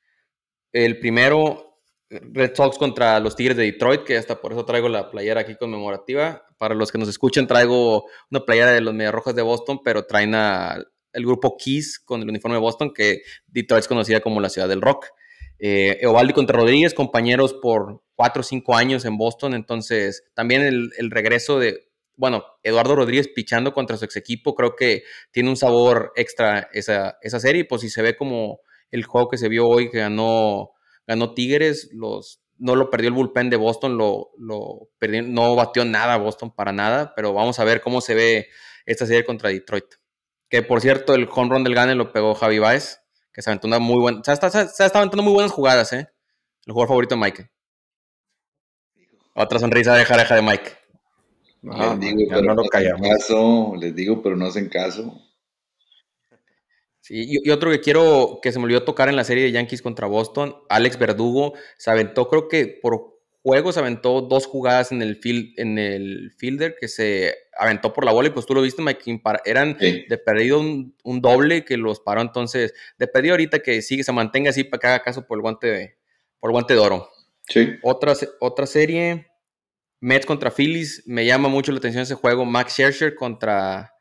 El 0.74 1.00
primero, 1.00 1.78
Red 2.10 2.56
Sox 2.56 2.78
contra 2.78 3.20
los 3.20 3.36
Tigres 3.36 3.56
de 3.56 3.64
Detroit, 3.64 4.04
que 4.04 4.18
hasta 4.18 4.42
por 4.42 4.52
eso 4.52 4.66
traigo 4.66 4.90
la 4.90 5.10
playera 5.10 5.42
aquí 5.42 5.56
conmemorativa. 5.56 6.46
Para 6.58 6.76
los 6.76 6.92
que 6.92 6.98
nos 6.98 7.08
escuchen, 7.08 7.48
traigo 7.48 8.06
una 8.32 8.44
playera 8.44 8.72
de 8.72 8.82
los 8.82 8.94
Mediarrojas 8.94 9.36
de 9.36 9.44
Boston, 9.44 9.82
pero 9.84 10.06
traen 10.06 10.34
a 10.36 10.84
el 11.14 11.26
grupo 11.26 11.58
Kiss 11.58 12.00
con 12.00 12.22
el 12.24 12.30
uniforme 12.30 12.58
de 12.58 12.62
Boston, 12.62 12.92
que 12.94 13.22
Detroit 13.48 13.84
es 13.84 13.88
conocida 13.88 14.20
como 14.20 14.42
la 14.42 14.50
ciudad 14.50 14.68
del 14.68 14.82
rock. 14.82 15.08
Eh, 15.60 16.00
Eovaldi 16.02 16.34
contra 16.34 16.58
Rodríguez, 16.58 16.94
compañeros 16.94 17.54
por 17.54 18.02
cuatro 18.16 18.42
o 18.42 18.44
cinco 18.44 18.76
años 18.76 19.06
en 19.06 19.18
Boston, 19.18 19.54
entonces 19.54 20.24
también 20.34 20.64
el, 20.64 20.90
el 20.98 21.12
regreso 21.12 21.60
de, 21.60 21.88
bueno, 22.16 22.44
Eduardo 22.64 22.96
Rodríguez 22.96 23.28
pichando 23.28 23.74
contra 23.74 23.96
su 23.98 24.06
ex 24.06 24.16
equipo, 24.16 24.56
creo 24.56 24.76
que 24.76 25.04
tiene 25.32 25.50
un 25.50 25.56
sabor 25.56 26.12
extra 26.16 26.68
esa, 26.74 27.18
esa 27.22 27.40
serie, 27.40 27.66
pues 27.66 27.82
si 27.82 27.90
se 27.90 28.02
ve 28.02 28.16
como 28.16 28.60
el 28.94 29.06
juego 29.06 29.28
que 29.28 29.38
se 29.38 29.50
vio 29.50 29.68
hoy 29.68 29.90
que 29.90 29.98
ganó, 29.98 30.72
ganó 31.08 31.34
Tigres, 31.34 31.90
los, 31.94 32.42
no 32.60 32.76
lo 32.76 32.92
perdió 32.92 33.10
el 33.10 33.16
bullpen 33.16 33.50
de 33.50 33.58
Boston, 33.58 33.98
lo, 33.98 34.30
lo 34.38 34.90
perdió, 35.00 35.24
no 35.24 35.56
batió 35.56 35.84
nada 35.84 36.16
Boston 36.18 36.52
para 36.52 36.72
nada, 36.72 37.14
pero 37.16 37.34
vamos 37.34 37.60
a 37.60 37.64
ver 37.64 37.82
cómo 37.82 38.02
se 38.02 38.14
ve 38.14 38.48
esta 38.86 39.08
serie 39.08 39.26
contra 39.26 39.50
Detroit. 39.50 39.96
Que 40.48 40.62
por 40.62 40.80
cierto, 40.80 41.16
el 41.16 41.28
home 41.34 41.50
run 41.50 41.64
del 41.64 41.74
Gane 41.74 41.96
lo 41.96 42.12
pegó 42.12 42.36
Javi 42.36 42.60
Baez, 42.60 43.02
que 43.34 43.42
se 43.42 43.50
aventó 43.50 43.68
una 43.68 43.80
muy 43.80 44.00
buena, 44.00 44.22
se 44.24 44.32
está, 44.32 44.52
se 44.52 44.62
está 44.86 45.00
aventando 45.00 45.24
muy 45.24 45.34
buenas 45.34 45.52
jugadas, 45.52 45.92
¿eh? 45.94 46.08
El 46.68 46.74
jugador 46.74 46.90
favorito 46.90 47.16
de 47.16 47.22
Mike. 47.22 47.50
Otra 49.34 49.58
sonrisa 49.58 49.96
de 49.96 50.06
jareja 50.06 50.36
de 50.36 50.44
Mike. 50.44 50.72
les 51.64 52.00
digo, 52.00 52.30
pero 52.30 52.42
no, 52.44 52.54
lo 52.54 52.64
callamos. 52.66 53.10
Caso, 53.10 53.74
les 53.76 53.96
digo, 53.96 54.22
pero 54.22 54.36
no 54.36 54.46
hacen 54.46 54.70
caso. 54.70 55.20
Sí, 57.04 57.26
y, 57.44 57.50
otro 57.50 57.70
que 57.70 57.82
quiero 57.82 58.40
que 58.42 58.54
se 58.54 58.60
me 58.60 58.64
olvidó 58.64 58.84
tocar 58.84 59.10
en 59.10 59.18
la 59.18 59.26
serie 59.26 59.44
de 59.44 59.52
Yankees 59.52 59.82
contra 59.82 60.08
Boston, 60.08 60.56
Alex 60.70 60.98
Verdugo 60.98 61.54
se 61.78 61.92
aventó, 61.92 62.30
creo 62.30 62.48
que 62.48 62.80
por 62.82 63.20
juego 63.42 63.74
se 63.74 63.82
aventó 63.82 64.22
dos 64.22 64.46
jugadas 64.46 64.94
en 64.94 65.02
el, 65.02 65.18
field, 65.18 65.60
en 65.60 65.78
el 65.78 66.32
fielder 66.38 66.78
que 66.80 66.88
se 66.88 67.36
aventó 67.58 67.92
por 67.92 68.06
la 68.06 68.14
bola 68.14 68.30
y 68.30 68.32
pues 68.32 68.46
tú 68.46 68.56
lo 68.56 68.62
viste, 68.62 68.82
Mike, 68.82 69.22
eran 69.44 69.78
de 69.78 70.18
perdido 70.18 70.62
un, 70.62 71.22
doble 71.22 71.66
que 71.66 71.76
los 71.76 72.00
paró, 72.00 72.22
entonces 72.22 72.74
de 72.98 73.08
perdido 73.08 73.34
ahorita 73.34 73.60
que 73.60 73.82
sigue, 73.82 74.06
se 74.06 74.14
mantenga 74.14 74.52
así 74.52 74.64
para 74.64 74.80
que 74.80 74.88
haga 74.88 75.04
caso 75.04 75.28
por 75.28 75.38
el 75.38 75.42
guante 75.42 75.68
de, 75.68 75.98
por 76.40 76.52
el 76.52 76.54
guante 76.54 76.74
de 76.74 76.80
oro. 76.80 77.10
Sí. 77.50 77.74
Otra, 77.82 78.14
otra 78.40 78.66
serie, 78.66 79.28
Mets 80.00 80.26
contra 80.26 80.52
Phillies, 80.52 81.04
me 81.06 81.26
llama 81.26 81.50
mucho 81.50 81.74
la 81.74 81.80
atención 81.80 82.04
ese 82.04 82.16
juego, 82.16 82.46
Max 82.46 82.72
Scherzer 82.72 83.14
contra 83.14 83.93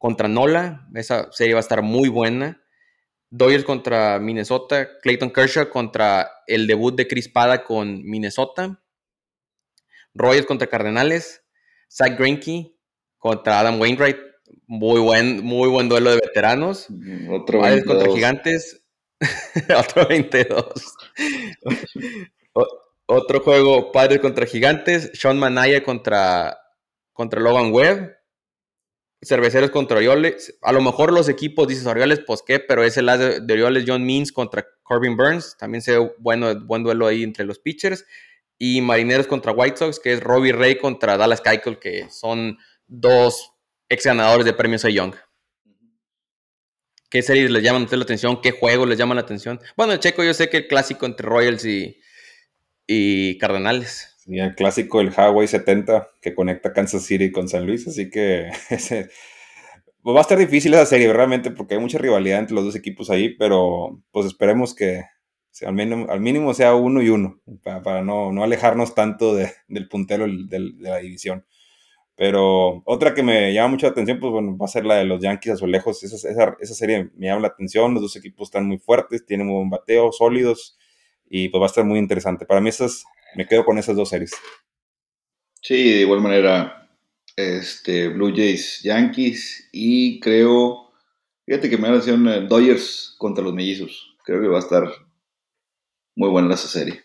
contra 0.00 0.28
Nola. 0.28 0.88
Esa 0.94 1.30
serie 1.30 1.52
va 1.52 1.60
a 1.60 1.68
estar 1.68 1.82
muy 1.82 2.08
buena. 2.08 2.64
Dodgers 3.28 3.64
contra 3.64 4.18
Minnesota. 4.18 4.88
Clayton 5.02 5.30
Kershaw 5.30 5.68
contra 5.68 6.28
el 6.46 6.66
debut 6.66 6.96
de 6.96 7.06
Chris 7.06 7.28
Pada 7.28 7.62
con 7.64 8.02
Minnesota. 8.02 8.82
Royals 10.14 10.46
contra 10.46 10.68
Cardenales. 10.68 11.44
Zach 11.92 12.18
Greinke 12.18 12.74
contra 13.18 13.60
Adam 13.60 13.78
Wainwright. 13.78 14.16
Muy 14.66 15.00
buen, 15.00 15.44
muy 15.44 15.68
buen 15.68 15.90
duelo 15.90 16.10
de 16.10 16.16
veteranos. 16.16 16.88
Otro 17.30 17.60
contra 17.84 18.10
Gigantes. 18.10 18.82
Otro 19.78 20.08
22. 20.08 20.64
Otro 23.04 23.40
juego, 23.40 23.92
Padres 23.92 24.20
contra 24.20 24.46
Gigantes. 24.46 25.10
Sean 25.12 25.38
Manaya 25.38 25.84
contra, 25.84 26.58
contra 27.12 27.38
Logan 27.38 27.70
Webb. 27.70 28.19
Cerveceros 29.22 29.70
contra 29.70 29.98
Orioles. 29.98 30.58
A 30.62 30.72
lo 30.72 30.80
mejor 30.80 31.12
los 31.12 31.28
equipos, 31.28 31.68
dices 31.68 31.86
Orioles, 31.86 32.20
pues 32.26 32.42
qué, 32.46 32.58
pero 32.58 32.84
es 32.84 32.96
el 32.96 33.06
lado 33.06 33.40
de 33.40 33.52
Orioles 33.52 33.84
John 33.86 34.04
Means 34.04 34.32
contra 34.32 34.66
Corbin 34.82 35.16
Burns. 35.16 35.56
También 35.58 35.82
se 35.82 35.98
ve 35.98 36.12
bueno, 36.18 36.58
buen 36.60 36.82
duelo 36.82 37.06
ahí 37.06 37.22
entre 37.22 37.44
los 37.44 37.58
pitchers. 37.58 38.06
Y 38.58 38.80
Marineros 38.80 39.26
contra 39.26 39.52
White 39.52 39.76
Sox, 39.76 40.00
que 40.00 40.12
es 40.12 40.20
Robbie 40.22 40.52
Ray 40.52 40.78
contra 40.78 41.16
Dallas 41.16 41.40
Keuchel, 41.40 41.78
que 41.78 42.08
son 42.10 42.58
dos 42.86 43.52
ex 43.88 44.04
ganadores 44.04 44.44
de 44.44 44.52
premios 44.52 44.84
a 44.84 44.90
Young. 44.90 45.14
¿Qué 47.10 47.22
series 47.22 47.50
les 47.50 47.62
llaman 47.62 47.88
a 47.90 47.96
la 47.96 48.04
atención? 48.04 48.40
¿Qué 48.40 48.52
juegos 48.52 48.88
les 48.88 48.96
llaman 48.96 49.16
la 49.16 49.22
atención? 49.22 49.60
Bueno, 49.76 49.96
Checo, 49.96 50.22
yo 50.22 50.32
sé 50.32 50.48
que 50.48 50.58
el 50.58 50.68
clásico 50.68 51.06
entre 51.06 51.26
Royals 51.26 51.64
y, 51.64 52.00
y 52.86 53.36
Cardenales. 53.38 54.16
Y 54.30 54.38
el 54.38 54.54
clásico, 54.54 55.00
el 55.00 55.10
Highway 55.10 55.48
70, 55.48 56.08
que 56.22 56.34
conecta 56.36 56.72
Kansas 56.72 57.02
City 57.02 57.32
con 57.32 57.48
San 57.48 57.66
Luis, 57.66 57.88
así 57.88 58.10
que 58.10 58.48
ese, 58.70 59.10
pues 60.02 60.14
va 60.14 60.20
a 60.20 60.22
estar 60.22 60.38
difícil 60.38 60.72
esa 60.72 60.86
serie, 60.86 61.12
realmente, 61.12 61.50
porque 61.50 61.74
hay 61.74 61.80
mucha 61.80 61.98
rivalidad 61.98 62.38
entre 62.38 62.54
los 62.54 62.64
dos 62.64 62.76
equipos 62.76 63.10
ahí, 63.10 63.30
pero 63.30 64.00
pues 64.12 64.26
esperemos 64.26 64.74
que 64.74 65.04
al, 65.66 65.74
mínimo, 65.74 66.06
al 66.08 66.20
mínimo 66.20 66.54
sea 66.54 66.76
uno 66.76 67.02
y 67.02 67.08
uno, 67.08 67.40
para, 67.64 68.02
no, 68.02 68.30
no, 68.30 68.44
alejarnos 68.44 68.94
tanto 68.94 69.34
del 69.34 69.88
puntero 69.88 70.26
de 70.28 70.60
la 70.78 70.98
división. 70.98 71.44
Pero 72.14 72.82
otra 72.84 73.14
que 73.14 73.22
me 73.22 73.52
llama 73.52 73.68
mucho 73.68 73.86
la 73.86 73.92
atención, 73.92 74.20
pues 74.20 74.30
bueno, 74.30 74.56
va 74.56 74.66
a 74.66 74.68
ser 74.68 74.84
la 74.84 74.96
de 74.96 75.04
los 75.06 75.22
Yankees 75.22 75.54
azulejos. 75.54 76.04
Esa, 76.04 76.28
esa, 76.28 76.56
esa 76.60 76.74
serie 76.74 77.10
me 77.16 77.28
llama 77.28 77.40
la 77.40 77.48
atención. 77.48 77.94
Los 77.94 78.02
dos 78.02 78.16
equipos 78.16 78.48
están 78.48 78.66
muy 78.66 78.78
fuertes, 78.78 79.24
tienen 79.24 79.48
un 79.48 79.54
buen 79.54 79.70
bateo, 79.70 80.12
sólidos, 80.12 80.78
y 81.30 81.48
pues 81.48 81.60
va 81.62 81.64
a 81.64 81.68
estar 81.68 81.84
muy 81.84 81.98
interesante. 81.98 82.44
Para 82.44 82.60
mí, 82.60 82.68
esas 82.68 83.04
me 83.34 83.46
quedo 83.46 83.64
con 83.64 83.78
esas 83.78 83.96
dos 83.96 84.08
series. 84.08 84.32
Sí, 85.62 85.74
de 85.74 86.00
igual 86.00 86.20
manera, 86.20 86.88
este, 87.36 88.08
Blue 88.08 88.32
Jays, 88.34 88.80
Yankees 88.82 89.68
y 89.72 90.20
creo, 90.20 90.92
fíjate 91.46 91.68
que 91.68 91.76
me 91.76 91.84
da 91.84 91.94
la 91.94 91.98
atención 91.98 92.28
eh, 92.28 92.46
Dodgers 92.46 93.14
contra 93.18 93.44
los 93.44 93.54
mellizos. 93.54 94.16
Creo 94.24 94.40
que 94.40 94.48
va 94.48 94.56
a 94.56 94.60
estar 94.60 94.84
muy 96.16 96.28
buena 96.28 96.54
esa 96.54 96.68
serie. 96.68 97.04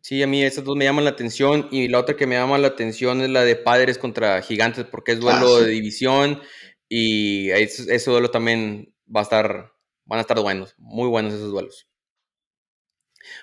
Sí, 0.00 0.22
a 0.22 0.26
mí 0.26 0.42
esas 0.42 0.64
dos 0.64 0.76
me 0.76 0.84
llaman 0.84 1.04
la 1.04 1.10
atención 1.10 1.68
y 1.70 1.88
la 1.88 1.98
otra 1.98 2.16
que 2.16 2.26
me 2.26 2.34
llama 2.34 2.56
la 2.56 2.68
atención 2.68 3.20
es 3.20 3.28
la 3.28 3.44
de 3.44 3.56
Padres 3.56 3.98
contra 3.98 4.40
Gigantes 4.40 4.86
porque 4.86 5.12
es 5.12 5.20
duelo 5.20 5.56
ah, 5.56 5.60
de 5.60 5.68
división 5.68 6.40
y 6.88 7.50
ese, 7.50 7.94
ese, 7.94 8.10
duelo 8.10 8.30
también 8.30 8.94
va 9.14 9.20
a 9.20 9.24
estar, 9.24 9.72
van 10.06 10.18
a 10.18 10.22
estar 10.22 10.40
buenos, 10.40 10.74
muy 10.78 11.08
buenos 11.08 11.34
esos 11.34 11.50
duelos. 11.50 11.88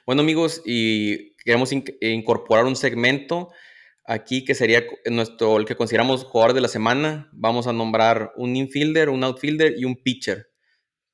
Bueno 0.08 0.24
amigos, 0.24 0.64
y 0.66 1.36
queremos 1.44 1.72
incorporar 1.72 2.66
un 2.66 2.76
segmento 2.76 3.50
aquí 4.06 4.44
que 4.44 4.56
sería 4.56 4.84
nuestro, 5.06 5.58
el 5.58 5.66
que 5.66 5.76
consideramos 5.76 6.24
jugador 6.24 6.54
de 6.54 6.62
la 6.62 6.68
semana. 6.68 7.30
Vamos 7.32 7.68
a 7.68 7.74
nombrar 7.74 8.34
un 8.36 8.56
infielder, 8.56 9.10
un 9.10 9.24
outfielder 9.24 9.76
y 9.78 9.86
un 9.86 9.96
pitcher. 9.96 10.50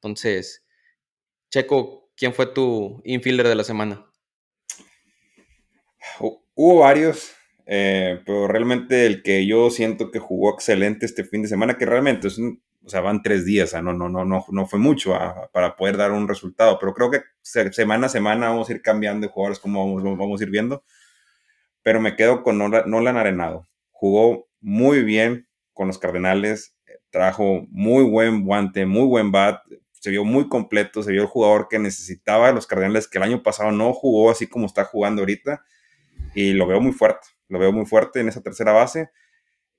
Entonces, 0.02 0.66
Checo, 1.50 2.12
¿quién 2.16 2.34
fue 2.34 2.48
tu 2.48 3.02
infielder 3.04 3.48
de 3.48 3.56
la 3.56 3.64
semana? 3.64 4.06
Hubo 6.20 6.80
varios, 6.80 7.34
eh, 7.66 8.22
pero 8.26 8.48
realmente 8.48 9.06
el 9.06 9.24
que 9.24 9.46
yo 9.46 9.70
siento 9.70 10.12
que 10.12 10.20
jugó 10.20 10.54
excelente 10.54 11.06
este 11.06 11.26
fin 11.26 11.42
de 11.42 11.50
semana, 11.50 11.78
que 11.78 11.86
realmente 11.86 12.28
es 12.28 12.38
un, 12.38 12.64
o 12.86 12.90
sea, 12.90 13.02
van 13.02 13.24
tres 13.24 13.46
días, 13.46 13.74
no, 13.82 13.94
no, 13.94 14.10
no, 14.10 14.26
no, 14.26 14.46
no 14.48 14.66
fue 14.68 14.78
mucho 14.78 15.16
ah, 15.16 15.50
para 15.52 15.76
poder 15.76 15.98
dar 15.98 16.12
un 16.12 16.28
resultado, 16.28 16.78
pero 16.80 16.94
creo 16.94 17.10
que 17.10 17.22
semana 17.42 18.06
a 18.06 18.10
semana 18.10 18.50
vamos 18.50 18.70
a 18.70 18.74
ir 18.74 18.84
cambiando 18.84 19.26
de 19.26 19.34
jugadores 19.34 19.60
como 19.60 19.84
vamos, 19.84 20.18
vamos 20.18 20.40
a 20.40 20.44
ir 20.44 20.52
viendo, 20.52 20.84
pero 21.82 22.00
me 22.00 22.16
quedo 22.16 22.44
con 22.44 22.60
Nolan 22.60 23.18
Arenado. 23.18 23.68
Jugó 23.90 24.48
muy 24.62 25.04
bien 25.04 25.48
con 25.74 25.88
los 25.88 25.98
Cardenales, 25.98 26.76
trajo 27.10 27.66
muy 27.70 28.04
buen 28.04 28.46
guante, 28.46 28.86
muy 28.86 29.08
buen 29.08 29.32
bat, 29.32 29.64
se 29.92 30.12
vio 30.12 30.24
muy 30.24 30.48
completo, 30.48 31.02
se 31.02 31.12
vio 31.12 31.24
el 31.24 31.28
jugador 31.28 31.68
que 31.68 31.80
necesitaba 31.80 32.52
los 32.52 32.68
Cardenales, 32.68 33.08
que 33.08 33.18
el 33.18 33.24
año 33.24 33.42
pasado 33.42 33.72
no 33.72 33.94
jugó 33.94 34.30
así 34.30 34.46
como 34.46 34.68
está 34.68 34.86
jugando 34.86 35.24
ahorita, 35.24 35.64
y 36.36 36.54
lo 36.54 36.68
veo 36.68 36.80
muy 36.82 36.92
fuerte, 36.92 37.28
lo 37.48 37.58
veo 37.58 37.72
muy 37.72 37.88
fuerte 37.88 38.20
en 38.20 38.28
esa 38.28 38.42
tercera 38.42 38.74
base 38.74 39.10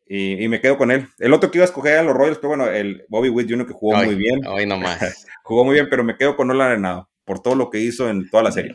y, 0.09 0.47
me 0.49 0.61
quedo 0.61 0.79
con 0.79 0.91
él. 0.91 1.09
El 1.19 1.33
otro 1.33 1.51
que 1.51 1.59
iba 1.59 1.65
a 1.65 1.69
escoger 1.69 1.99
a 1.99 2.03
los 2.03 2.15
Royals, 2.15 2.39
pero 2.39 2.51
bueno, 2.51 2.69
el 2.69 3.05
Bobby 3.09 3.29
Witt 3.29 3.51
Jr. 3.51 3.67
que 3.67 3.73
jugó 3.73 3.97
muy 3.97 4.15
bien. 4.15 4.47
Hoy 4.47 4.67
nomás. 4.67 5.27
jugó 5.43 5.65
muy 5.65 5.75
bien, 5.75 5.89
pero 5.91 6.05
me 6.05 6.17
quedo 6.17 6.37
con 6.37 6.49
Nolan 6.49 6.71
Arenado 6.71 7.09
por 7.25 7.43
todo 7.43 7.57
lo 7.57 7.71
que 7.71 7.81
hizo 7.81 8.09
en 8.09 8.31
toda 8.31 8.45
la 8.45 8.53
serie. 8.53 8.73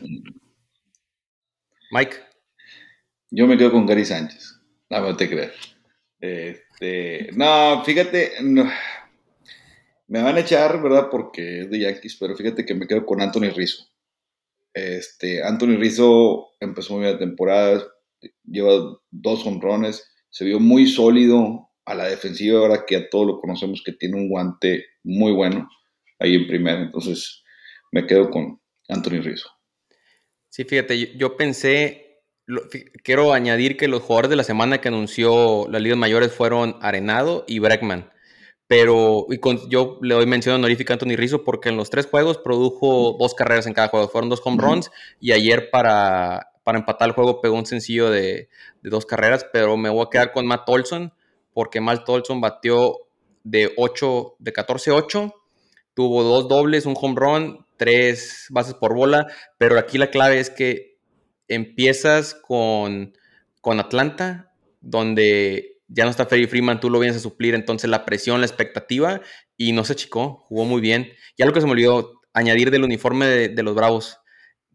Mike. 1.90 2.16
Yo 3.30 3.46
me 3.46 3.56
quedo 3.56 3.72
con 3.72 3.86
Gary 3.86 4.04
Sánchez. 4.04 4.60
No, 4.90 5.16
te 5.16 5.28
creer. 5.28 5.54
Este, 6.20 7.30
no, 7.34 7.82
fíjate, 7.82 8.32
me 8.42 10.22
van 10.22 10.36
a 10.36 10.40
echar, 10.40 10.82
¿verdad? 10.82 11.08
Porque 11.10 11.62
es 11.62 11.70
de 11.70 11.80
Yankees, 11.80 12.16
pero 12.20 12.36
fíjate 12.36 12.66
que 12.66 12.74
me 12.74 12.86
quedo 12.86 13.06
con 13.06 13.22
Anthony 13.22 13.50
Rizzo. 13.56 13.86
Este, 14.74 15.42
Anthony 15.42 15.76
Rizzo 15.78 16.50
empezó 16.60 16.92
muy 16.92 17.04
bien 17.04 17.14
la 17.14 17.18
temporada, 17.18 17.82
lleva 18.44 18.98
dos 19.10 19.46
honrones, 19.46 20.11
se 20.32 20.46
vio 20.46 20.58
muy 20.58 20.86
sólido 20.88 21.68
a 21.84 21.94
la 21.94 22.06
defensiva, 22.06 22.58
ahora 22.58 22.84
que 22.86 22.96
a 22.96 23.08
todos 23.10 23.26
lo 23.26 23.40
conocemos 23.40 23.82
que 23.84 23.92
tiene 23.92 24.16
un 24.16 24.28
guante 24.28 24.86
muy 25.04 25.32
bueno 25.32 25.68
ahí 26.18 26.36
en 26.36 26.46
primera, 26.46 26.80
entonces 26.80 27.44
me 27.92 28.06
quedo 28.06 28.30
con 28.30 28.60
Anthony 28.88 29.20
Rizzo. 29.20 29.50
Sí, 30.48 30.64
fíjate, 30.64 31.16
yo, 31.16 31.36
pensé, 31.36 32.22
quiero 33.04 33.34
añadir 33.34 33.76
que 33.76 33.88
los 33.88 34.02
jugadores 34.02 34.30
de 34.30 34.36
la 34.36 34.44
semana 34.44 34.80
que 34.80 34.88
anunció 34.88 35.66
las 35.68 35.82
ligas 35.82 35.98
mayores 35.98 36.32
fueron 36.32 36.76
Arenado 36.80 37.44
y 37.46 37.58
Breckman. 37.58 38.10
Pero 38.66 39.26
yo 39.68 39.98
le 40.00 40.14
doy 40.14 40.24
mención 40.24 40.54
honorífica 40.54 40.92
a 40.92 40.94
Anthony 40.94 41.16
Rizzo 41.16 41.44
porque 41.44 41.68
en 41.68 41.76
los 41.76 41.90
tres 41.90 42.06
juegos 42.06 42.38
produjo 42.38 43.16
dos 43.18 43.34
carreras 43.34 43.66
en 43.66 43.74
cada 43.74 43.88
juego. 43.88 44.08
Fueron 44.08 44.30
dos 44.30 44.40
home 44.42 44.62
runs 44.62 44.90
y 45.20 45.32
ayer 45.32 45.68
para, 45.70 46.51
para 46.64 46.78
empatar 46.78 47.08
el 47.08 47.14
juego 47.14 47.40
pegó 47.40 47.56
un 47.56 47.66
sencillo 47.66 48.10
de, 48.10 48.48
dos 48.82 49.06
carreras. 49.06 49.46
Pero 49.52 49.76
me 49.76 49.88
voy 49.88 50.04
a 50.06 50.10
quedar 50.10 50.32
con 50.32 50.46
Matt 50.46 50.68
Olson 50.68 51.12
porque 51.52 51.80
Matt 51.80 52.08
Olson 52.08 52.40
batió 52.40 52.98
de 53.44 53.72
8, 53.76 54.36
de 54.38 54.52
14-8. 54.52 55.34
Tuvo 55.94 56.22
dos 56.22 56.48
dobles, 56.48 56.86
un 56.86 56.94
home 56.98 57.14
run, 57.16 57.66
tres 57.76 58.46
bases 58.50 58.74
por 58.74 58.94
bola. 58.94 59.26
Pero 59.58 59.78
aquí 59.78 59.98
la 59.98 60.10
clave 60.10 60.40
es 60.40 60.50
que 60.50 60.98
empiezas 61.48 62.34
con, 62.34 63.16
con 63.60 63.78
Atlanta, 63.78 64.52
donde 64.80 65.72
ya 65.88 66.04
no 66.04 66.10
está 66.10 66.26
Ferry 66.26 66.46
Freeman, 66.46 66.80
tú 66.80 66.88
lo 66.88 66.98
vienes 66.98 67.18
a 67.18 67.20
suplir, 67.20 67.54
entonces 67.54 67.90
la 67.90 68.04
presión, 68.04 68.40
la 68.40 68.46
expectativa, 68.46 69.20
y 69.56 69.72
no 69.72 69.84
se 69.84 69.92
achicó, 69.92 70.38
jugó 70.48 70.64
muy 70.64 70.80
bien. 70.80 71.12
Ya 71.36 71.44
lo 71.44 71.52
que 71.52 71.60
se 71.60 71.66
me 71.66 71.72
olvidó 71.72 72.20
añadir 72.32 72.70
del 72.70 72.84
uniforme 72.84 73.26
de, 73.26 73.62
los 73.62 73.74
Bravos, 73.74 74.18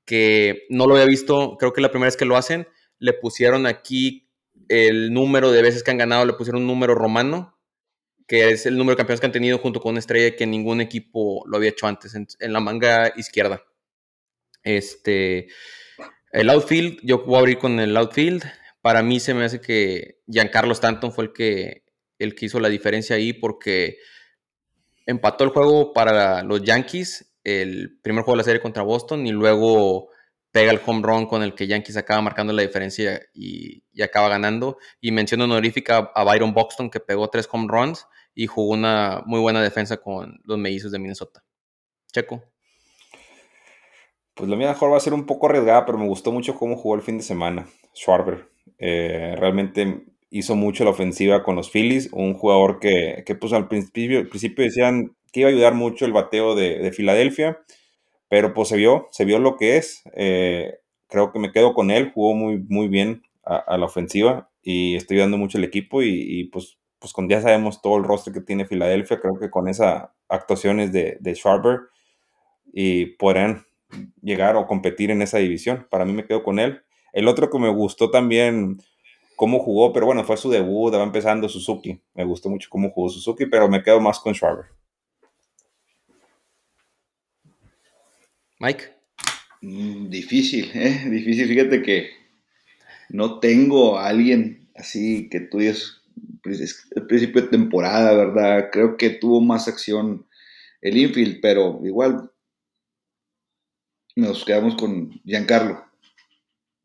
que 0.07 0.65
no 0.69 0.87
lo 0.87 0.95
había 0.95 1.05
visto, 1.05 1.57
creo 1.59 1.73
que 1.73 1.81
la 1.81 1.91
primera 1.91 2.07
vez 2.07 2.15
que 2.17 2.25
lo 2.25 2.37
hacen, 2.37 2.67
le 2.97 3.11
pusieron 3.11 3.67
aquí 3.67 4.31
el 4.69 5.13
número 5.13 5.51
de 5.51 5.61
veces 5.61 5.83
que 5.83 5.91
han 5.91 5.97
ganado, 5.97 6.25
le 6.25 6.33
pusieron 6.33 6.61
un 6.61 6.67
número 6.67 6.95
romano, 6.95 7.59
que 8.25 8.49
es 8.49 8.65
el 8.65 8.77
número 8.77 8.93
de 8.93 8.97
campeones 8.97 9.19
que 9.19 9.25
han 9.25 9.33
tenido 9.33 9.57
junto 9.59 9.81
con 9.81 9.91
una 9.91 9.99
estrella 9.99 10.35
que 10.35 10.47
ningún 10.47 10.79
equipo 10.79 11.43
lo 11.45 11.57
había 11.57 11.69
hecho 11.69 11.87
antes, 11.87 12.15
en, 12.15 12.25
en 12.39 12.53
la 12.53 12.61
manga 12.61 13.11
izquierda. 13.17 13.63
Este, 14.63 15.47
el 16.31 16.49
outfield, 16.49 16.99
yo 17.03 17.25
voy 17.25 17.35
a 17.35 17.39
abrir 17.39 17.57
con 17.57 17.77
el 17.79 17.95
outfield. 17.97 18.43
Para 18.81 19.03
mí 19.03 19.19
se 19.19 19.33
me 19.33 19.43
hace 19.43 19.59
que 19.59 20.21
Giancarlo 20.25 20.71
Stanton 20.71 21.11
fue 21.11 21.25
el 21.25 21.33
que, 21.33 21.83
el 22.17 22.33
que 22.33 22.45
hizo 22.45 22.61
la 22.61 22.69
diferencia 22.69 23.17
ahí 23.17 23.33
porque 23.33 23.97
empató 25.05 25.43
el 25.43 25.49
juego 25.49 25.91
para 25.91 26.43
los 26.43 26.63
Yankees, 26.63 27.26
el 27.47 27.97
primer 28.01 28.23
juego 28.23 28.35
de 28.35 28.41
la 28.41 28.43
serie 28.43 28.61
contra 28.61 28.83
Boston, 28.83 29.25
y 29.25 29.31
luego 29.31 30.09
pega 30.51 30.71
el 30.71 30.81
home 30.85 31.01
run 31.01 31.27
con 31.27 31.43
el 31.43 31.55
que 31.55 31.67
Yankees 31.67 31.97
acaba 31.97 32.21
marcando 32.21 32.51
la 32.51 32.61
diferencia 32.61 33.21
y, 33.33 33.83
acaba 34.01 34.27
ganando. 34.27 34.77
Y 34.99 35.11
menciono 35.11 35.45
honorífica 35.45 36.11
a 36.13 36.23
Byron 36.23 36.53
Buxton, 36.53 36.89
que 36.89 36.99
pegó 36.99 37.29
tres 37.29 37.47
home 37.51 37.67
runs 37.69 38.05
y 38.35 38.47
jugó 38.47 38.73
una 38.73 39.23
muy 39.25 39.39
buena 39.39 39.61
defensa 39.61 39.97
con 39.97 40.39
los 40.43 40.57
mellizos 40.57 40.91
de 40.91 40.99
Minnesota. 40.99 41.43
Checo. 42.11 42.43
Pues 44.33 44.49
la 44.49 44.55
mía 44.55 44.69
mejor 44.69 44.91
va 44.91 44.97
a 44.97 45.01
ser 45.01 45.13
un 45.13 45.25
poco 45.25 45.47
arriesgada, 45.47 45.85
pero 45.85 45.97
me 45.97 46.07
gustó 46.07 46.31
mucho 46.31 46.55
cómo 46.55 46.75
jugó 46.75 46.95
el 46.95 47.01
fin 47.01 47.17
de 47.17 47.23
semana. 47.23 47.67
Schwarber. 47.95 48.49
Eh, 48.77 49.35
realmente 49.37 50.05
hizo 50.29 50.55
mucho 50.55 50.83
la 50.83 50.91
ofensiva 50.91 51.43
con 51.43 51.55
los 51.55 51.71
Phillies, 51.71 52.09
un 52.11 52.33
jugador 52.33 52.79
que, 52.79 53.23
que 53.25 53.35
pues 53.35 53.53
al 53.53 53.67
principio, 53.67 54.29
principio 54.29 54.63
decían 54.63 55.16
que 55.31 55.41
iba 55.41 55.49
a 55.49 55.51
ayudar 55.51 55.73
mucho 55.73 56.05
el 56.05 56.13
bateo 56.13 56.55
de, 56.55 56.91
Filadelfia, 56.91 57.59
pero 58.29 58.53
pues 58.53 58.69
se 58.69 58.77
vio, 58.77 59.07
se 59.11 59.25
vio 59.25 59.39
lo 59.39 59.57
que 59.57 59.77
es. 59.77 60.03
Eh, 60.15 60.79
creo 61.07 61.31
que 61.31 61.39
me 61.39 61.51
quedo 61.51 61.73
con 61.73 61.91
él, 61.91 62.11
jugó 62.13 62.33
muy, 62.33 62.57
muy 62.69 62.87
bien 62.87 63.23
a, 63.43 63.77
la 63.77 63.85
ofensiva 63.85 64.49
y 64.61 64.95
estoy 64.95 65.17
dando 65.17 65.37
mucho 65.37 65.57
el 65.57 65.63
equipo 65.63 66.01
y, 66.03 66.45
pues, 66.51 66.77
pues 66.99 67.13
con, 67.13 67.29
ya 67.29 67.41
sabemos 67.41 67.81
todo 67.81 67.97
el 67.97 68.03
rostro 68.03 68.33
que 68.33 68.41
tiene 68.41 68.65
Filadelfia, 68.65 69.19
creo 69.19 69.39
que 69.39 69.49
con 69.49 69.69
esas 69.69 70.09
actuaciones 70.27 70.91
de, 70.91 71.17
de 71.21 71.35
Schwarber 71.35 71.79
y 72.73 73.05
podrán 73.17 73.65
llegar 74.21 74.55
o 74.55 74.67
competir 74.67 75.11
en 75.11 75.21
esa 75.21 75.37
división. 75.37 75.87
Para 75.89 76.05
mí 76.05 76.13
me 76.13 76.25
quedo 76.25 76.43
con 76.43 76.59
él. 76.59 76.81
El 77.13 77.27
otro 77.27 77.49
que 77.49 77.59
me 77.59 77.69
gustó 77.69 78.11
también 78.11 78.77
cómo 79.37 79.59
jugó, 79.59 79.93
pero 79.93 80.05
bueno, 80.05 80.23
fue 80.23 80.35
su 80.35 80.49
debut, 80.49 80.93
va 80.93 81.03
empezando 81.03 81.47
Suzuki. 81.47 82.01
Me 82.13 82.25
gustó 82.25 82.49
mucho 82.49 82.69
cómo 82.69 82.89
jugó 82.89 83.09
Suzuki, 83.09 83.45
pero 83.45 83.69
me 83.69 83.83
quedo 83.83 84.01
más 84.01 84.19
con 84.19 84.33
Schwarber. 84.33 84.65
Mike. 88.59 88.85
Mm, 89.61 90.09
difícil, 90.09 90.71
¿eh? 90.73 91.03
Difícil. 91.09 91.47
Fíjate 91.47 91.81
que 91.81 92.09
no 93.09 93.39
tengo 93.39 93.97
a 93.97 94.07
alguien 94.07 94.69
así 94.75 95.29
que 95.29 95.41
tú 95.41 95.59
digas 95.59 96.01
el 96.95 97.07
principio 97.07 97.41
de 97.41 97.47
temporada, 97.49 98.13
¿verdad? 98.13 98.69
Creo 98.71 98.97
que 98.97 99.09
tuvo 99.09 99.41
más 99.41 99.67
acción 99.67 100.25
el 100.81 100.97
infield, 100.97 101.39
pero 101.41 101.81
igual 101.83 102.31
nos 104.15 104.45
quedamos 104.45 104.75
con 104.75 105.11
Giancarlo 105.23 105.83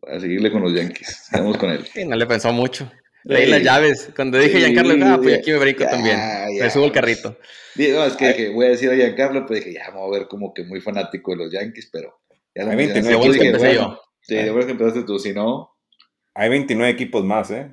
a 0.07 0.21
seguirle 0.21 0.51
con 0.51 0.63
los 0.63 0.75
Yankees. 0.75 1.09
Estamos 1.09 1.57
con 1.57 1.71
él. 1.71 1.87
no 2.07 2.17
le 2.17 2.27
pensó 2.27 2.53
mucho. 2.53 2.91
Leí 3.25 3.49
las 3.49 3.63
llaves. 3.63 4.11
Cuando 4.15 4.39
dije 4.39 4.59
Giancarlo, 4.59 4.95
ah, 5.07 5.19
pues 5.23 5.39
aquí 5.39 5.53
me 5.53 5.59
brinco 5.59 5.85
también. 5.85 6.19
me 6.59 6.71
subo 6.71 6.87
el 6.87 6.93
carrito. 6.93 7.39
No, 7.77 8.05
es 8.05 8.17
que, 8.17 8.51
voy 8.51 8.67
a 8.67 8.71
decir 8.71 8.91
a 8.91 8.95
Giancarlo, 8.95 9.47
pues 9.47 9.65
dije, 9.65 9.79
ya 9.79 9.91
me 9.91 9.99
voy 9.99 10.17
a 10.17 10.19
ver 10.21 10.29
como 10.29 10.53
que 10.53 10.65
muy 10.65 10.81
fanático 10.81 11.33
de 11.33 11.37
los 11.39 11.53
Yankees, 11.53 11.89
pero 11.93 12.21
ya 12.55 12.65
no 12.65 12.73
me 12.75 12.87
Sí, 14.25 14.37
de 14.37 14.51
bueno 14.53 14.67
que 14.67 14.73
empezaste 14.73 15.03
tú, 15.03 15.19
si 15.19 15.33
no. 15.33 15.71
Hay 16.35 16.49
29 16.49 16.91
equipos 16.93 17.25
más, 17.25 17.51
¿eh? 17.51 17.71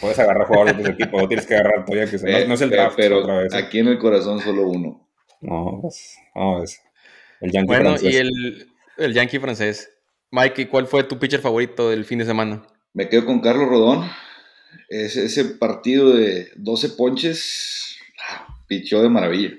puedes 0.00 0.18
agarrar 0.18 0.46
jugadores 0.46 0.76
de 0.78 0.84
tu 0.84 0.90
equipo, 0.92 1.20
no 1.20 1.28
tienes 1.28 1.46
que 1.46 1.54
agarrar 1.54 1.84
todavía 1.84 2.10
que 2.10 2.16
se, 2.16 2.46
no, 2.46 2.54
es 2.54 2.60
el 2.60 2.70
draft. 2.70 2.96
Pero 2.96 3.18
otra 3.18 3.38
vez, 3.38 3.52
¿eh? 3.52 3.58
aquí 3.58 3.80
en 3.80 3.88
el 3.88 3.98
corazón 3.98 4.40
solo 4.40 4.68
uno. 4.68 5.06
No, 5.40 5.80
pues, 5.82 6.16
vamos. 6.34 6.78
El 7.40 7.50
Yankee 7.50 7.66
bueno, 7.66 7.90
francés. 7.90 8.14
y 8.14 8.16
el, 8.16 8.68
el 8.96 9.12
Yankee 9.12 9.38
francés. 9.38 9.90
Mike, 10.30 10.68
¿cuál 10.68 10.86
fue 10.86 11.04
tu 11.04 11.18
pitcher 11.18 11.40
favorito 11.40 11.90
del 11.90 12.04
fin 12.04 12.18
de 12.18 12.24
semana? 12.24 12.62
Me 12.94 13.08
quedo 13.08 13.26
con 13.26 13.40
Carlos 13.40 13.68
Rodón. 13.68 14.08
Ese, 14.88 15.26
ese 15.26 15.44
partido 15.44 16.14
de 16.14 16.50
12 16.56 16.90
ponches, 16.90 17.96
pichó 18.66 19.02
de 19.02 19.08
maravilla. 19.08 19.52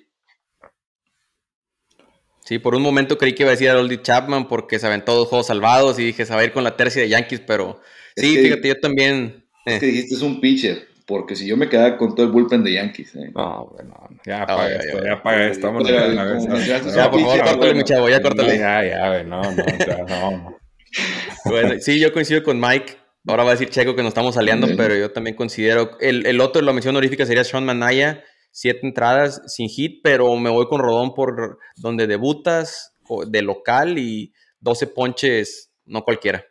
Sí, 2.45 2.59
por 2.59 2.75
un 2.75 2.83
momento 2.83 3.17
creí 3.17 3.33
que 3.33 3.41
iba 3.41 3.49
a 3.49 3.53
decir 3.53 3.69
a 3.69 3.79
Oldie 3.79 4.03
Chapman 4.03 4.47
porque 4.47 4.77
se 4.77 4.85
aventó 4.85 5.15
dos 5.15 5.27
juegos 5.27 5.47
salvados 5.47 5.97
y 5.97 6.05
dije, 6.05 6.27
se 6.27 6.33
va 6.33 6.41
a 6.41 6.43
ir 6.43 6.51
con 6.51 6.63
la 6.63 6.77
tercia 6.77 7.01
de 7.01 7.09
Yankees, 7.09 7.41
pero 7.45 7.81
sí, 8.15 8.37
fíjate, 8.37 8.67
yo 8.67 8.79
también. 8.79 9.43
Es 9.65 9.79
que 9.79 9.87
dijiste 9.87 10.13
es 10.13 10.21
un 10.21 10.39
pitcher, 10.39 10.87
porque 11.07 11.35
si 11.35 11.47
yo 11.47 11.57
me 11.57 11.69
quedaba 11.69 11.97
con 11.97 12.13
todo 12.13 12.27
el 12.27 12.31
bullpen 12.31 12.63
de 12.63 12.73
Yankees. 12.73 13.15
¿eh? 13.15 13.31
No, 13.33 13.71
bueno, 13.73 13.95
ya 14.23 14.43
apaga 14.43 14.75
esto, 14.75 15.03
ya 15.03 15.13
apaga 15.13 15.47
esto. 15.47 15.67
Vamos 15.67 15.87
Ya, 15.87 17.09
por 17.09 17.19
favor, 17.19 17.43
córtale, 17.43 17.73
mi 17.73 17.83
chavo, 17.83 18.09
ya 18.09 18.21
córtale. 18.21 18.59
Ya, 18.59 18.85
ya, 18.85 19.23
no, 19.23 19.41
no, 19.41 19.63
no. 20.07 20.59
Bueno, 21.45 21.75
sí, 21.79 21.99
yo 21.99 22.13
coincido 22.13 22.43
con 22.43 22.59
Mike. 22.59 22.95
Ahora 23.27 23.43
va 23.43 23.49
a 23.49 23.53
decir 23.53 23.69
Checo 23.69 23.95
que 23.95 24.03
nos 24.03 24.09
estamos 24.09 24.37
aliando, 24.37 24.67
pero 24.77 24.95
yo 24.95 25.11
también 25.11 25.35
considero. 25.35 25.97
El, 25.99 26.25
el 26.25 26.41
otro, 26.41 26.61
la 26.61 26.73
mención 26.73 26.95
honorífica 26.95 27.25
sería 27.25 27.43
Sean 27.43 27.65
Manaya, 27.65 28.23
siete 28.51 28.81
entradas 28.83 29.41
sin 29.47 29.67
hit, 29.67 30.01
pero 30.03 30.35
me 30.35 30.49
voy 30.49 30.67
con 30.67 30.79
Rodón 30.79 31.13
por 31.13 31.57
donde 31.75 32.07
debutas, 32.07 32.93
de 33.27 33.41
local 33.41 33.97
y 33.97 34.33
12 34.59 34.87
ponches, 34.87 35.71
no 35.85 36.03
cualquiera. 36.03 36.45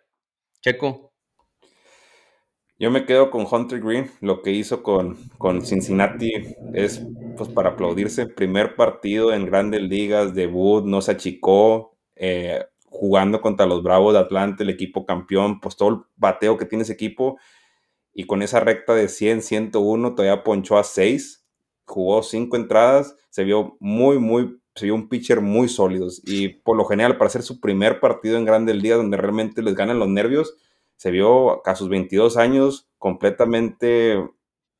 Checo. 0.60 1.12
Yo 2.76 2.90
me 2.90 3.06
quedo 3.06 3.30
con 3.30 3.46
Hunter 3.50 3.80
Green. 3.80 4.10
Lo 4.20 4.42
que 4.42 4.50
hizo 4.50 4.82
con, 4.82 5.16
con 5.38 5.64
Cincinnati 5.64 6.32
es 6.74 7.02
pues 7.36 7.48
para 7.48 7.70
aplaudirse. 7.70 8.26
Primer 8.26 8.74
partido 8.74 9.32
en 9.32 9.46
grandes 9.46 9.82
ligas, 9.82 10.34
debut, 10.34 10.84
no 10.84 11.00
se 11.00 11.12
achicó. 11.12 11.96
Eh, 12.16 12.64
jugando 12.94 13.40
contra 13.40 13.66
los 13.66 13.82
Bravos 13.82 14.14
de 14.14 14.20
Atlanta, 14.20 14.62
el 14.62 14.70
equipo 14.70 15.04
campeón, 15.04 15.58
pues 15.58 15.76
todo 15.76 15.88
el 15.88 15.96
bateo 16.14 16.56
que 16.56 16.64
tiene 16.64 16.84
ese 16.84 16.92
equipo. 16.92 17.38
Y 18.12 18.24
con 18.24 18.40
esa 18.40 18.60
recta 18.60 18.94
de 18.94 19.08
100, 19.08 19.42
101, 19.42 20.14
todavía 20.14 20.44
ponchó 20.44 20.78
a 20.78 20.84
6, 20.84 21.44
jugó 21.86 22.22
5 22.22 22.56
entradas, 22.56 23.16
se 23.30 23.42
vio 23.42 23.76
muy, 23.80 24.20
muy, 24.20 24.60
se 24.76 24.86
vio 24.86 24.94
un 24.94 25.08
pitcher 25.08 25.40
muy 25.40 25.68
sólido. 25.68 26.06
Y 26.22 26.48
por 26.48 26.76
lo 26.76 26.84
general, 26.84 27.18
para 27.18 27.30
ser 27.30 27.42
su 27.42 27.60
primer 27.60 27.98
partido 27.98 28.38
en 28.38 28.44
Grandes 28.44 28.76
Ligas, 28.76 28.98
donde 28.98 29.16
realmente 29.16 29.60
les 29.60 29.74
ganan 29.74 29.98
los 29.98 30.08
nervios, 30.08 30.54
se 30.96 31.10
vio 31.10 31.66
a 31.66 31.74
sus 31.74 31.88
22 31.88 32.36
años 32.36 32.88
completamente 32.98 34.22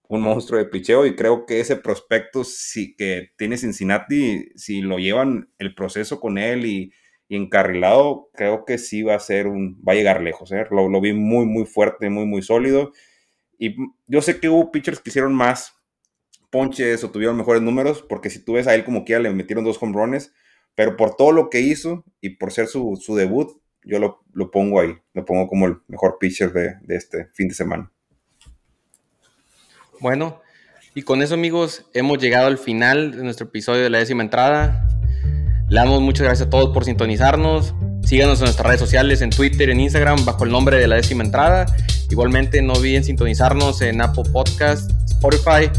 un 0.06 0.20
monstruo 0.20 0.60
de 0.60 0.66
picheo 0.66 1.04
y 1.04 1.16
creo 1.16 1.46
que 1.46 1.58
ese 1.58 1.74
prospecto 1.74 2.44
sí 2.44 2.94
que 2.94 3.32
tiene 3.36 3.58
Cincinnati, 3.58 4.50
si 4.54 4.82
lo 4.82 4.98
llevan 4.98 5.52
el 5.58 5.74
proceso 5.74 6.20
con 6.20 6.38
él 6.38 6.64
y 6.64 6.92
y 7.28 7.36
encarrilado, 7.36 8.28
creo 8.34 8.64
que 8.64 8.78
sí 8.78 9.02
va 9.02 9.14
a 9.14 9.20
ser 9.20 9.46
un, 9.46 9.80
va 9.86 9.92
a 9.92 9.96
llegar 9.96 10.22
lejos, 10.22 10.52
¿eh? 10.52 10.66
lo, 10.70 10.88
lo, 10.88 11.00
vi 11.00 11.12
muy, 11.12 11.46
muy 11.46 11.64
fuerte, 11.64 12.10
muy, 12.10 12.26
muy 12.26 12.42
sólido. 12.42 12.92
Y 13.58 13.76
yo 14.06 14.20
sé 14.20 14.40
que 14.40 14.48
hubo 14.48 14.70
pitchers 14.70 15.00
que 15.00 15.10
hicieron 15.10 15.34
más 15.34 15.74
ponches 16.50 17.02
o 17.02 17.10
tuvieron 17.10 17.36
mejores 17.36 17.62
números, 17.62 18.04
porque 18.08 18.30
si 18.30 18.44
tú 18.44 18.52
ves 18.52 18.66
a 18.66 18.74
él 18.74 18.84
como 18.84 19.04
quiera, 19.04 19.22
le 19.22 19.30
metieron 19.30 19.64
dos 19.64 19.78
home 19.80 19.94
runs, 19.94 20.32
pero 20.74 20.96
por 20.96 21.16
todo 21.16 21.32
lo 21.32 21.50
que 21.50 21.60
hizo 21.60 22.04
y 22.20 22.30
por 22.30 22.52
ser 22.52 22.66
su, 22.66 22.96
su 23.00 23.16
debut, 23.16 23.50
yo 23.82 23.98
lo, 23.98 24.50
pongo 24.50 24.80
ahí, 24.80 24.96
lo 25.12 25.24
pongo 25.24 25.48
como 25.48 25.66
el 25.66 25.78
mejor 25.88 26.18
pitcher 26.18 26.52
de, 26.52 26.76
de 26.82 26.96
este 26.96 27.26
fin 27.34 27.48
de 27.48 27.54
semana. 27.54 27.90
Bueno, 30.00 30.40
y 30.94 31.02
con 31.02 31.22
eso 31.22 31.34
amigos, 31.34 31.86
hemos 31.92 32.18
llegado 32.18 32.46
al 32.46 32.58
final 32.58 33.12
de 33.12 33.24
nuestro 33.24 33.46
episodio 33.46 33.82
de 33.82 33.90
la 33.90 33.98
décima 33.98 34.22
entrada. 34.22 34.86
Le 35.68 35.76
damos 35.76 36.00
muchas 36.02 36.26
gracias 36.26 36.48
a 36.48 36.50
todos 36.50 36.70
por 36.70 36.84
sintonizarnos. 36.84 37.74
Síganos 38.02 38.38
en 38.38 38.44
nuestras 38.44 38.66
redes 38.66 38.80
sociales, 38.80 39.22
en 39.22 39.30
Twitter, 39.30 39.70
en 39.70 39.80
Instagram, 39.80 40.24
bajo 40.24 40.44
el 40.44 40.50
nombre 40.50 40.78
de 40.78 40.86
la 40.86 40.96
décima 40.96 41.24
entrada. 41.24 41.66
Igualmente 42.10 42.60
no 42.60 42.74
olviden 42.74 43.02
sintonizarnos 43.02 43.80
en 43.80 44.00
Apple 44.00 44.24
Podcast, 44.32 44.90
Spotify 45.10 45.70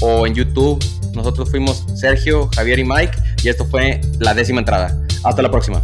o 0.00 0.26
en 0.26 0.34
YouTube. 0.34 0.82
Nosotros 1.14 1.50
fuimos 1.50 1.84
Sergio, 1.94 2.48
Javier 2.54 2.78
y 2.78 2.84
Mike 2.84 3.18
y 3.42 3.48
esto 3.48 3.64
fue 3.64 4.00
la 4.20 4.32
décima 4.32 4.60
entrada. 4.60 4.96
Hasta 5.24 5.42
la 5.42 5.50
próxima. 5.50 5.82